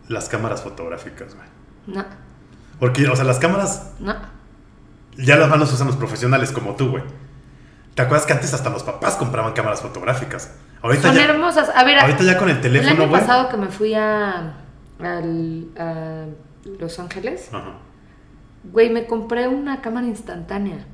Las 0.08 0.30
cámaras 0.30 0.62
fotográficas, 0.64 1.36
güey. 1.36 1.48
No, 1.88 2.06
Porque, 2.82 3.08
o 3.08 3.16
sea, 3.16 3.24
las 3.24 3.38
cámaras 3.40 3.94
no. 4.00 4.14
ya 5.16 5.38
las 5.38 5.48
manos 5.50 5.72
usan 5.72 5.88
los 5.88 5.96
profesionales 5.96 6.52
como 6.52 6.76
tú, 6.76 6.90
güey. 6.90 7.04
¿Te 7.96 8.02
acuerdas 8.02 8.26
que 8.26 8.34
antes 8.34 8.54
hasta 8.54 8.70
los 8.72 8.84
papás 8.84 9.16
compraban 9.16 9.54
cámaras 9.54 9.82
fotográficas? 9.82 10.52
Ahorita 10.82 11.10
Son 11.10 11.16
ya, 11.16 11.26
hermosas. 11.26 11.70
A 11.76 11.84
ver, 11.84 12.00
ahorita 12.00 12.24
ya 12.24 12.38
con 12.38 12.50
el 12.50 12.56
el 12.58 12.62
teléfono, 12.62 13.04
año 13.04 13.10
güey. 13.10 13.22
pasado 13.22 13.48
que 13.50 13.58
me 13.58 13.68
fui 13.68 13.94
a, 13.94 14.56
al- 15.00 15.68
a 15.78 16.26
Los 16.80 16.98
Ángeles, 17.00 17.50
Ajá. 17.54 17.74
güey, 18.64 18.90
me 18.90 19.06
compré 19.06 19.48
una 19.48 19.80
cámara 19.82 20.08
instantánea. 20.08 20.86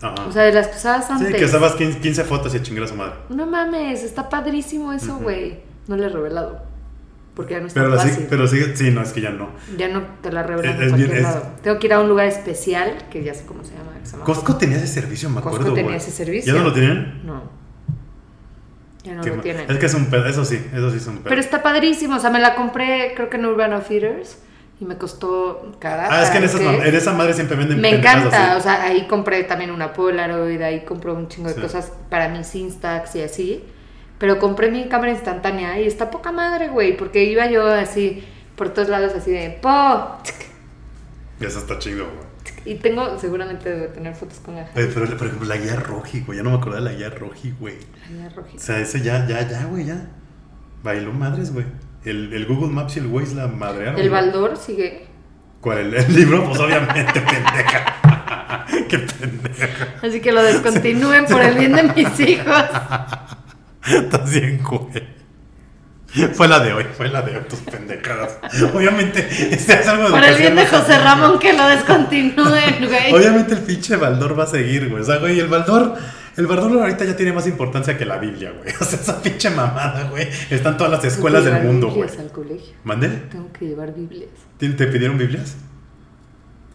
Ajá. 0.00 0.26
O 0.26 0.32
sea, 0.32 0.42
de 0.42 0.52
las 0.52 0.66
que 0.68 0.76
usabas 0.78 1.06
sí, 1.06 1.12
antes. 1.12 1.34
que 1.36 1.44
estabas 1.44 1.74
15, 1.76 2.00
15 2.00 2.24
fotos 2.24 2.52
y 2.54 2.56
a 2.56 2.62
chingar 2.62 2.84
a 2.84 2.88
su 2.88 2.94
madre. 2.96 3.12
No 3.28 3.46
mames, 3.46 4.02
está 4.02 4.28
padrísimo 4.28 4.92
eso, 4.92 5.18
güey. 5.18 5.60
No 5.86 5.96
le 5.96 6.06
he 6.06 6.08
revelado. 6.08 6.64
Porque 7.34 7.54
ya 7.54 7.60
no 7.60 7.66
está 7.66 7.80
Pero, 7.80 7.96
fácil. 7.96 8.12
sigue- 8.12 8.26
pero 8.28 8.46
sigue, 8.46 8.76
sí, 8.76 8.90
no, 8.90 9.00
es 9.02 9.12
que 9.12 9.22
ya 9.22 9.30
no. 9.30 9.48
Ya 9.78 9.88
no 9.88 10.02
te 10.22 10.30
la 10.30 10.42
revelan 10.42 10.74
Es- 10.76 10.82
es 10.82 10.88
cualquier 10.90 11.10
bien- 11.12 11.24
es- 11.26 11.32
lado. 11.34 11.46
Tengo 11.62 11.78
que 11.78 11.86
ir 11.86 11.92
a 11.94 12.00
un 12.00 12.08
lugar 12.08 12.26
especial, 12.26 13.04
que 13.10 13.24
ya 13.24 13.32
sé 13.34 13.46
cómo 13.46 13.64
se 13.64 13.70
llama. 13.72 13.92
que 14.00 14.06
se 14.06 14.12
llama 14.12 14.24
Costco 14.24 14.56
tenía 14.56 14.76
ese 14.78 14.86
servicio, 14.88 15.28
me 15.30 15.36
Costco 15.36 15.48
acuerdo, 15.50 15.72
tenía 15.74 15.84
güey. 15.92 15.96
ese 15.96 16.10
servicio. 16.10 16.52
¿Ya 16.52 16.58
no 16.60 16.66
lo 16.66 16.72
tienen? 16.74 17.22
No. 17.24 17.42
Ya 19.04 19.14
no 19.14 19.22
Qué 19.22 19.30
lo 19.30 19.40
tienen. 19.42 19.70
Es 19.70 19.78
que 19.78 19.86
es 19.86 19.94
un 19.94 20.06
pedo, 20.06 20.26
eso 20.26 20.44
sí, 20.44 20.64
eso 20.72 20.90
sí 20.90 20.96
es 20.98 21.06
un 21.06 21.16
pedo. 21.18 21.28
Pero 21.28 21.40
está 21.40 21.62
padrísimo. 21.62 22.16
O 22.16 22.20
sea, 22.20 22.30
me 22.30 22.38
la 22.38 22.54
compré, 22.54 23.12
creo 23.16 23.28
que 23.30 23.36
en 23.36 23.46
Urban 23.46 23.72
Outfitters. 23.72 24.38
Y 24.80 24.84
me 24.84 24.96
costó 24.98 25.76
cara. 25.78 26.08
ah, 26.10 26.22
es 26.24 26.30
que 26.30 26.38
en, 26.38 26.44
esas 26.44 26.60
en 26.60 26.94
esa 26.94 27.12
madre 27.12 27.34
siempre 27.34 27.56
venden 27.56 27.80
Me 27.80 27.90
encanta, 27.98 28.50
así. 28.52 28.58
o 28.58 28.62
sea, 28.62 28.82
ahí 28.82 29.06
compré 29.06 29.44
también 29.44 29.70
una 29.70 29.92
Polaroid, 29.92 30.60
ahí 30.60 30.84
compré 30.84 31.12
un 31.12 31.28
chingo 31.28 31.48
de 31.48 31.54
Sí. 31.54 31.60
cosas 31.60 31.92
para 32.10 32.28
mis 32.28 32.52
Instax 32.56 33.14
y 33.14 33.22
así. 33.22 33.64
Pero 34.22 34.38
compré 34.38 34.70
mi 34.70 34.88
cámara 34.88 35.10
instantánea 35.10 35.80
y 35.80 35.86
está 35.88 36.08
poca 36.08 36.30
madre, 36.30 36.68
güey, 36.68 36.96
porque 36.96 37.24
iba 37.24 37.50
yo 37.50 37.66
así 37.66 38.22
por 38.54 38.68
todos 38.72 38.88
lados 38.88 39.12
así 39.16 39.32
de 39.32 39.50
po. 39.60 40.16
eso 41.40 41.58
está 41.58 41.76
chido, 41.80 42.06
güey. 42.06 42.24
Y 42.64 42.76
tengo, 42.76 43.18
seguramente 43.18 43.68
debo 43.68 43.92
tener 43.92 44.14
fotos 44.14 44.38
con 44.38 44.54
la 44.54 44.70
Oye, 44.76 44.86
Pero, 44.94 45.16
por 45.16 45.26
ejemplo, 45.26 45.48
la 45.48 45.56
guía 45.56 45.74
roji, 45.74 46.20
güey. 46.20 46.38
Ya 46.38 46.44
no 46.44 46.50
me 46.50 46.56
acordaba 46.58 46.84
de 46.84 46.92
la 46.92 46.96
guía 46.96 47.10
roji, 47.10 47.52
güey. 47.58 47.78
la 48.16 48.28
O 48.28 48.30
rojita. 48.36 48.62
sea, 48.62 48.78
ese 48.78 49.00
ya, 49.02 49.26
ya, 49.26 49.40
ya, 49.48 49.64
güey, 49.64 49.86
ya. 49.86 50.06
Bailó 50.84 51.12
madres, 51.12 51.52
güey. 51.52 51.66
El, 52.04 52.32
el 52.32 52.46
Google 52.46 52.72
Maps 52.72 52.94
y 52.98 53.00
el 53.00 53.08
Waze 53.08 53.34
la 53.34 53.48
madrearon. 53.48 53.98
El. 53.98 54.08
Baldor 54.08 54.56
sigue. 54.56 55.04
¿Cuál? 55.60 55.78
¿El, 55.78 55.94
el 55.94 56.14
libro? 56.14 56.44
Pues 56.44 56.60
obviamente, 56.60 57.12
pendeja. 57.20 58.66
Qué 58.88 58.98
pendeja. 59.00 59.88
Así 60.00 60.20
que 60.20 60.30
lo 60.30 60.44
descontinúen 60.44 61.26
por 61.26 61.42
el 61.42 61.58
bien 61.58 61.72
de 61.72 61.82
mis 61.82 62.20
hijos. 62.20 62.46
Estás 63.86 64.30
bien, 64.30 64.62
güey. 64.62 65.22
Fue 66.34 66.46
la 66.46 66.60
de 66.60 66.74
hoy, 66.74 66.84
fue 66.94 67.08
la 67.08 67.22
de 67.22 67.36
hoy, 67.36 67.44
tus 67.48 67.60
pendejadas. 67.60 68.38
Obviamente, 68.74 69.26
este 69.50 69.80
es 69.80 69.88
algo 69.88 70.04
de 70.04 70.10
Por 70.10 70.22
el 70.22 70.36
bien 70.36 70.54
de 70.54 70.66
José. 70.66 70.98
Ramón 70.98 71.38
que 71.38 71.54
lo 71.54 71.66
descontinúen, 71.68 72.86
güey. 72.86 73.14
Obviamente 73.14 73.54
el 73.54 73.60
pinche 73.60 73.96
Baldor 73.96 74.38
va 74.38 74.44
a 74.44 74.46
seguir, 74.46 74.90
güey. 74.90 75.02
O 75.02 75.04
sea, 75.06 75.16
güey, 75.16 75.40
el 75.40 75.48
Baldor, 75.48 75.96
el 76.36 76.46
Baldor 76.46 76.82
ahorita 76.82 77.06
ya 77.06 77.16
tiene 77.16 77.32
más 77.32 77.46
importancia 77.46 77.96
que 77.96 78.04
la 78.04 78.18
Biblia, 78.18 78.52
güey. 78.52 78.74
O 78.80 78.84
sea, 78.84 79.00
esa 79.00 79.22
pinche 79.22 79.48
mamada, 79.48 80.10
güey. 80.10 80.28
Están 80.50 80.76
todas 80.76 80.92
las 80.92 81.04
escuelas 81.04 81.44
Tengo 81.44 81.54
del 81.54 81.62
que 81.62 81.68
llevar 81.68 81.72
mundo, 81.72 81.86
güey. 81.88 82.08
Biblias 82.08 82.26
al 82.26 82.32
colegio. 82.32 82.74
¿Mande? 82.84 83.08
Tengo 83.08 83.52
que 83.52 83.64
llevar 83.64 83.94
Biblias. 83.94 84.30
¿Te, 84.58 84.68
te 84.68 84.86
pidieron 84.88 85.16
Biblias? 85.16 85.56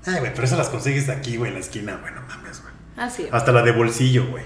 Ay, 0.07 0.19
güey, 0.19 0.33
pero 0.33 0.45
eso 0.45 0.57
las 0.57 0.69
consigues 0.69 1.09
aquí, 1.09 1.37
güey, 1.37 1.49
en 1.49 1.55
la 1.55 1.59
esquina, 1.59 1.99
güey, 2.01 2.11
no 2.11 2.21
mames, 2.21 2.61
güey. 2.61 2.73
Ah, 2.97 3.09
sí. 3.09 3.27
Hasta 3.31 3.51
la 3.51 3.61
de 3.61 3.71
bolsillo, 3.71 4.25
güey. 4.27 4.43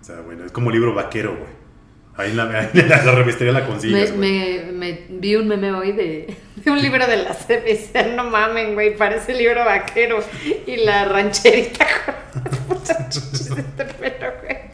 O 0.00 0.04
sea, 0.04 0.20
bueno, 0.20 0.44
es 0.44 0.52
como 0.52 0.70
libro 0.70 0.94
vaquero, 0.94 1.36
güey. 1.36 1.59
Ahí 2.20 2.30
en 2.30 2.36
la, 2.36 2.70
en 2.72 2.88
la, 2.88 3.12
revistería 3.12 3.52
la 3.52 3.60
Me, 3.60 3.66
consigues, 3.66 4.14
me, 4.16 4.62
me 4.72 5.00
vi 5.08 5.36
un 5.36 5.48
meme 5.48 5.72
hoy 5.72 5.92
de, 5.92 6.36
de 6.56 6.70
un 6.70 6.80
libro 6.80 7.06
de 7.06 7.16
la 7.18 7.34
CBC. 7.34 8.14
No 8.16 8.24
mamen, 8.24 8.74
güey, 8.74 8.96
parece 8.96 9.34
libro 9.34 9.64
vaquero. 9.64 10.22
Y 10.66 10.76
la 10.78 11.04
rancherita 11.06 11.86
con 12.68 12.78
este 13.58 13.84
pelo, 13.84 14.32
güey. 14.42 14.70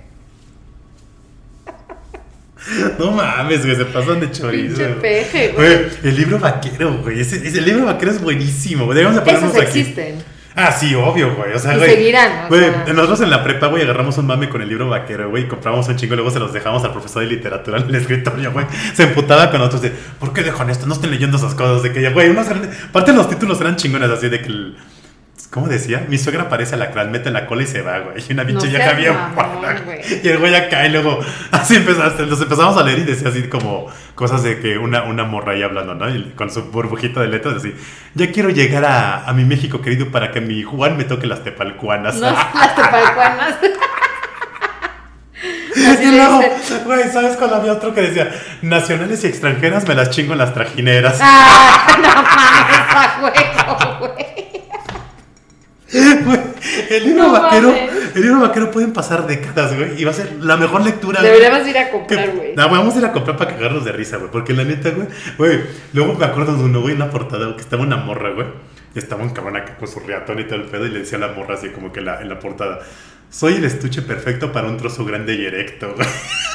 No 2.99 3.13
mames, 3.13 3.65
güey, 3.65 3.77
se 3.77 3.85
pasan 3.85 4.19
de 4.21 4.31
chorizo. 4.33 4.77
Pinche 4.77 4.89
peje, 5.01 5.49
güey. 5.53 5.77
Güey, 5.77 5.89
el 6.03 6.17
libro 6.17 6.39
vaquero, 6.41 6.99
güey. 7.03 7.21
Ese, 7.21 7.37
ese- 7.47 7.59
el 7.59 7.65
libro 7.65 7.87
vaquero 7.87 8.11
es 8.11 8.21
buenísimo. 8.21 8.93
Debemos 8.93 9.15
de 9.25 9.31
Esos 9.31 9.41
ponernos 9.41 9.69
aquí. 9.71 9.81
existen. 9.81 10.36
Ah, 10.59 10.73
sí, 10.73 10.95
obvio, 10.95 11.35
güey. 11.35 11.53
O 11.53 11.59
sea, 11.59 11.75
Y 11.75 11.77
güey. 11.77 11.91
seguirán, 11.91 12.49
Güey, 12.49 12.63
sea. 12.63 12.93
nosotros 12.95 13.21
en 13.21 13.29
la 13.31 13.45
prepa, 13.45 13.67
güey, 13.67 13.83
agarramos 13.83 14.17
un 14.17 14.27
mame 14.27 14.49
con 14.49 14.63
el 14.63 14.69
libro 14.71 14.89
vaquero, 14.89 15.29
güey, 15.29 15.45
y 15.45 15.47
compramos 15.49 15.87
un 15.89 15.97
chingo 15.97 16.15
y 16.15 16.17
luego 16.17 16.31
se 16.31 16.39
los 16.39 16.51
dejamos 16.53 16.83
al 16.83 16.93
profesor 16.93 17.21
de 17.23 17.29
literatura 17.29 17.79
en 17.79 17.85
el 17.89 17.95
escritorio, 17.95 18.53
güey. 18.53 18.65
Se 18.95 19.03
emputaba 19.03 19.51
con 19.51 19.59
nosotros 19.59 19.83
de, 19.83 19.91
¿por 20.19 20.33
qué 20.33 20.43
dejan 20.43 20.71
esto? 20.71 20.87
No 20.87 20.95
estén 20.95 21.11
leyendo 21.11 21.37
esas 21.37 21.55
cosas. 21.55 21.83
De 21.83 21.93
que 21.93 22.09
güey, 22.11 22.31
unos. 22.31 22.47
Aparte, 22.89 23.13
los 23.13 23.29
títulos 23.29 23.61
eran 23.61 23.77
chingones, 23.77 24.09
así 24.11 24.29
de 24.31 24.41
que. 24.41 24.47
el- 24.47 24.77
¿Cómo 25.51 25.69
decía? 25.69 26.05
Mi 26.09 26.19
suegra 26.19 26.43
aparece 26.43 26.75
a 26.75 26.79
la 26.79 26.91
cral, 26.91 27.11
mete 27.11 27.31
la 27.31 27.47
cola 27.47 27.63
y 27.63 27.67
se 27.67 27.81
va, 27.81 28.01
güey. 28.01 28.23
Y 28.29 28.33
una 28.33 28.45
pinche 28.45 28.69
vieja 28.69 28.93
bien. 28.93 29.15
Y 30.23 30.29
el 30.29 30.39
güey 30.39 30.55
acá 30.55 30.87
y 30.87 30.91
luego 30.91 31.21
así 31.51 31.77
empezaste, 31.77 32.27
los 32.27 32.41
empezamos 32.41 32.77
a 32.77 32.83
leer 32.83 32.99
y 33.01 33.05
decía 33.05 33.29
así 33.29 33.45
como 33.45 33.87
cosas 34.15 34.43
de 34.43 34.61
que 34.61 34.77
una, 34.79 35.05
una 35.05 35.25
morra 35.25 35.53
ahí 35.53 35.63
hablando, 35.63 35.95
¿no? 35.95 36.09
Y 36.15 36.33
con 36.37 36.51
su 36.51 36.65
burbujita 36.65 37.21
de 37.21 37.29
letras 37.29 37.55
así, 37.57 37.75
ya 38.15 38.31
quiero 38.33 38.51
llegar 38.51 38.85
a, 38.85 39.25
a 39.27 39.33
mi 39.33 39.45
México 39.45 39.81
querido 39.81 40.11
para 40.11 40.31
que 40.33 40.41
mi 40.41 40.63
Juan 40.63 40.97
me 40.97 41.05
toque 41.05 41.27
las 41.27 41.45
tepalcuanas. 41.45 42.17
No, 42.17 42.31
las 42.55 42.75
tepalcuanas. 42.75 43.57
Así 45.77 46.05
y 46.05 46.17
luego, 46.17 46.41
güey, 46.85 47.11
¿sabes 47.13 47.37
cuál 47.37 47.53
había 47.53 47.73
otro 47.73 47.95
que 47.95 48.01
decía? 48.01 48.33
Nacionales 48.63 49.23
y 49.25 49.27
extranjeras 49.27 49.87
me 49.87 49.95
las 49.95 50.11
chingo 50.11 50.33
en 50.33 50.39
las 50.39 50.55
trajineras. 50.55 51.19
Ah, 51.21 51.97
no 51.99 52.09
mames, 52.23 52.95
a 52.95 53.99
huevo, 54.01 54.15
güey. 54.15 54.46
El 56.91 57.05
libro 57.05 57.25
No 57.25 57.33
vaquero, 57.33 57.69
mames. 57.69 58.17
el 58.17 58.23
libro 58.23 58.41
vaquero 58.41 58.71
pueden 58.71 58.93
pasar 58.93 59.27
décadas, 59.27 59.77
güey, 59.77 60.01
y 60.01 60.05
va 60.05 60.11
a 60.11 60.15
ser 60.15 60.33
la 60.41 60.57
mejor 60.57 60.83
lectura. 60.85 61.21
güey. 61.21 61.33
Deberíamos 61.33 61.67
ir 61.69 61.79
a 61.79 61.85
Que- 61.87 61.91
comprar, 61.91 62.31
güey. 62.35 62.55
No, 62.55 62.69
güey, 62.69 62.79
vamos 62.81 62.95
a 62.95 62.99
ir 62.99 63.05
a 63.05 63.13
comprar 63.13 63.37
para 63.37 63.55
cagarnos 63.55 63.85
de 63.85 63.93
risa, 63.93 64.17
güey. 64.17 64.31
Porque 64.31 64.53
la 64.53 64.65
neta, 64.65 64.91
güey. 64.91 65.07
Güey, 65.39 65.61
luego 65.93 66.15
me 66.15 66.25
acuerdo 66.25 66.57
de 66.57 66.65
uno, 66.65 66.81
güey, 66.81 66.95
en 66.95 67.03
una 67.03 67.11
portada, 67.11 67.55
que 67.55 67.63
estaba 67.63 67.83
una 67.83 67.97
morra, 67.97 68.31
güey. 68.31 68.47
Y 68.95 68.99
estaba 68.99 69.23
un 69.23 69.31
cabrón 69.31 69.57
acá 69.57 69.77
con 69.77 69.89
su 69.89 70.01
reatón 70.01 70.39
y 70.41 70.45
todo 70.45 70.57
el 70.57 70.63
pedo. 70.65 70.87
Y 70.87 70.91
le 70.91 71.01
decía 71.01 71.19
a 71.19 71.21
la 71.21 71.29
morra 71.29 71.55
así 71.55 71.69
como 71.69 71.93
que 71.93 72.01
la, 72.01 72.21
en 72.23 72.29
la 72.31 72.39
portada. 72.39 72.81
Soy 73.29 73.55
el 73.55 73.65
estuche 73.65 74.01
perfecto 74.03 74.51
para 74.51 74.69
un 74.69 74.79
trozo 74.79 75.05
grande 75.05 75.35
y 75.35 75.45
erecto, 75.45 75.93
güey. 75.95 76.09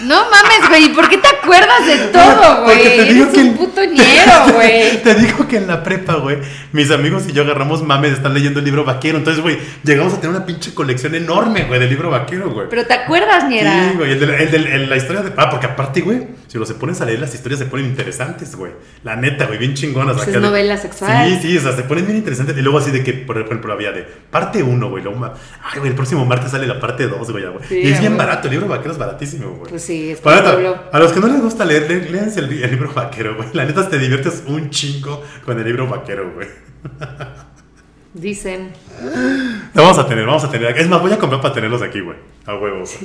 No 0.04 0.24
mames, 0.32 0.68
güey. 0.70 0.90
¿Por 0.96 1.10
qué 1.10 1.18
te 1.18 1.28
acuerdas 1.28 1.86
de 1.86 1.98
todo, 2.08 2.64
Porque 2.66 2.82
güey? 2.82 2.98
te 2.98 3.04
digo 3.14 3.24
Eres 3.26 3.36
que- 3.36 3.42
un 3.42 3.58
puto 3.58 3.84
ñero, 3.86 4.32
güey. 4.56 5.04
Te 5.04 5.14
digo 5.16 5.48
que 5.48 5.58
en 5.58 5.68
la 5.68 5.84
prepa, 5.84 6.16
güey, 6.16 6.38
mis 6.72 6.90
amigos 6.90 7.26
y 7.28 7.34
yo 7.34 7.44
agarramos 7.44 7.84
mames 7.84 8.12
de 8.12 8.18
estar 8.18 8.32
leyendo 8.32 8.60
el 8.60 8.66
libro 8.66 8.84
vaquero. 8.84 9.20
Entonces, 9.20 9.44
güey, 9.44 9.60
llegamos 9.84 10.14
a 10.14 10.22
tener 10.22 10.36
una 10.36 10.46
pinche 10.46 10.74
colección 10.74 11.14
enorme, 11.14 11.66
güey, 11.66 11.80
del 11.80 11.90
libro 11.90 12.10
vaquero, 12.10 12.50
güey. 12.50 12.68
Pero 12.70 12.86
te 12.88 12.94
acuerdas, 12.96 13.48
ñera. 13.48 13.90
Sí, 13.92 13.98
güey, 13.98 14.14
el 14.14 14.20
de, 14.20 14.44
el 14.44 14.52
de- 14.52 14.76
el- 14.76 14.90
la 14.90 14.98
historia 14.98 15.22
de... 15.22 15.34
Ah, 15.38 15.50
porque 15.52 15.68
aparte, 15.68 16.02
güey, 16.02 16.26
si 16.52 16.58
lo 16.58 16.66
se 16.66 16.74
pones 16.74 17.00
a 17.00 17.06
leer, 17.06 17.18
las 17.22 17.34
historias 17.34 17.60
se 17.60 17.66
ponen 17.66 17.86
interesantes, 17.86 18.58
güey. 18.58 18.74
La 19.06 19.16
neta, 19.16 19.46
güey, 19.46 19.58
bien 19.58 19.74
chingonas. 19.74 20.16
Pues 20.18 20.28
es 20.28 20.34
de- 20.34 20.40
novela 20.42 20.76
sexual. 20.76 21.30
Sí, 21.30 21.40
sí, 21.42 21.58
o 21.58 21.62
sea, 21.62 21.72
se 21.72 21.84
ponen 21.84 22.06
bien 22.06 22.18
interesantes. 22.18 22.58
Y 22.58 22.62
luego 22.62 22.80
así 22.80 22.92
de 22.92 23.06
que, 23.06 23.14
por 23.14 23.38
ejemplo, 23.40 23.72
había 23.72 23.94
de 23.94 24.02
parte 24.02 24.62
1, 24.62 24.90
güey. 24.90 25.02
luego 25.02 25.24
Ay, 25.64 25.80
güey, 25.80 25.90
el 25.92 25.96
próximo 25.96 26.26
martes 26.26 26.52
sale 26.52 26.68
la 26.68 26.78
parte 26.78 27.08
2, 27.08 27.32
güey. 27.32 27.46
Sí, 27.70 27.76
y 27.78 27.88
es 27.92 28.00
bien 28.02 28.16
güey. 28.16 28.28
barato, 28.28 28.50
el 28.50 28.52
libro 28.56 28.68
vaquero 28.68 28.92
es 28.92 28.98
baratísimo, 28.98 29.52
güey. 29.52 29.70
Pues 29.70 29.82
sí, 29.82 30.12
es 30.12 30.20
Para 30.20 30.40
a 30.92 31.00
los 31.00 31.14
que 31.14 31.22
no 31.22 31.28
les 31.28 31.42
gusta 31.42 31.64
leer, 31.64 31.90
le- 31.90 32.10
léanse 32.12 32.42
el, 32.42 32.52
el 32.52 32.70
libro 32.72 32.92
vaquero, 32.94 33.38
güey. 33.38 33.48
La 33.54 33.64
neta 33.64 33.88
te 33.88 33.98
diviertes 33.98 34.44
un 34.48 34.70
chingo 34.70 35.24
con 35.46 35.58
el 35.58 35.64
libro 35.66 35.88
vaquero, 35.88 36.34
güey. 36.34 36.50
Dicen. 38.14 38.72
Lo 39.74 39.84
vamos 39.84 39.98
a 40.00 40.06
tener, 40.06 40.26
vamos 40.26 40.44
a 40.44 40.52
tener. 40.52 40.78
Es 40.78 40.90
más, 40.90 41.00
voy 41.02 41.14
a 41.14 41.18
comprar 41.18 41.40
para 41.42 41.54
tenerlos 41.54 41.82
aquí, 41.82 42.02
güey. 42.02 42.18
A 42.46 42.56
huevos. 42.56 42.96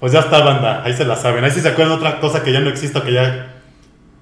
Pues 0.00 0.12
ya 0.12 0.20
está, 0.20 0.42
banda. 0.42 0.82
Ahí 0.82 0.94
se 0.94 1.04
la 1.04 1.14
saben. 1.14 1.44
Ahí 1.44 1.50
si 1.50 1.60
se 1.60 1.68
acuerdan 1.68 2.00
de 2.00 2.06
otra 2.06 2.20
cosa 2.20 2.42
que 2.42 2.52
ya 2.52 2.60
no 2.60 2.70
exista, 2.70 3.04
que 3.04 3.12
ya 3.12 3.54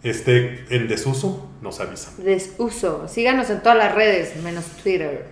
esté 0.03 0.67
en 0.71 0.89
desuso, 0.89 1.49
nos 1.63 1.81
avisan. 1.81 2.15
Desuso. 2.19 3.07
Síganos 3.09 3.49
en 3.49 3.63
todas 3.63 3.79
las 3.79 3.95
redes, 3.95 4.37
menos 4.43 4.65
Twitter. 4.83 5.27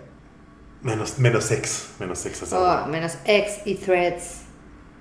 Menos, 0.82 1.18
menos 1.18 1.50
ex. 1.50 1.90
Menos 1.98 2.24
ex. 2.26 2.52
Oh, 2.52 2.86
menos 2.86 3.18
X 3.24 3.58
y 3.64 3.74
Threads. 3.74 4.42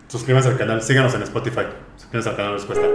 Suscríbanse 0.07 0.49
al 0.49 0.57
canal. 0.57 0.81
Síganos 0.81 1.13
en 1.13 1.21
Spotify. 1.21 1.67
Suscríbanse 1.95 2.29
al 2.29 2.35
canal, 2.35 2.51
no 2.51 2.57
les 2.57 2.65
cuesta. 2.65 2.87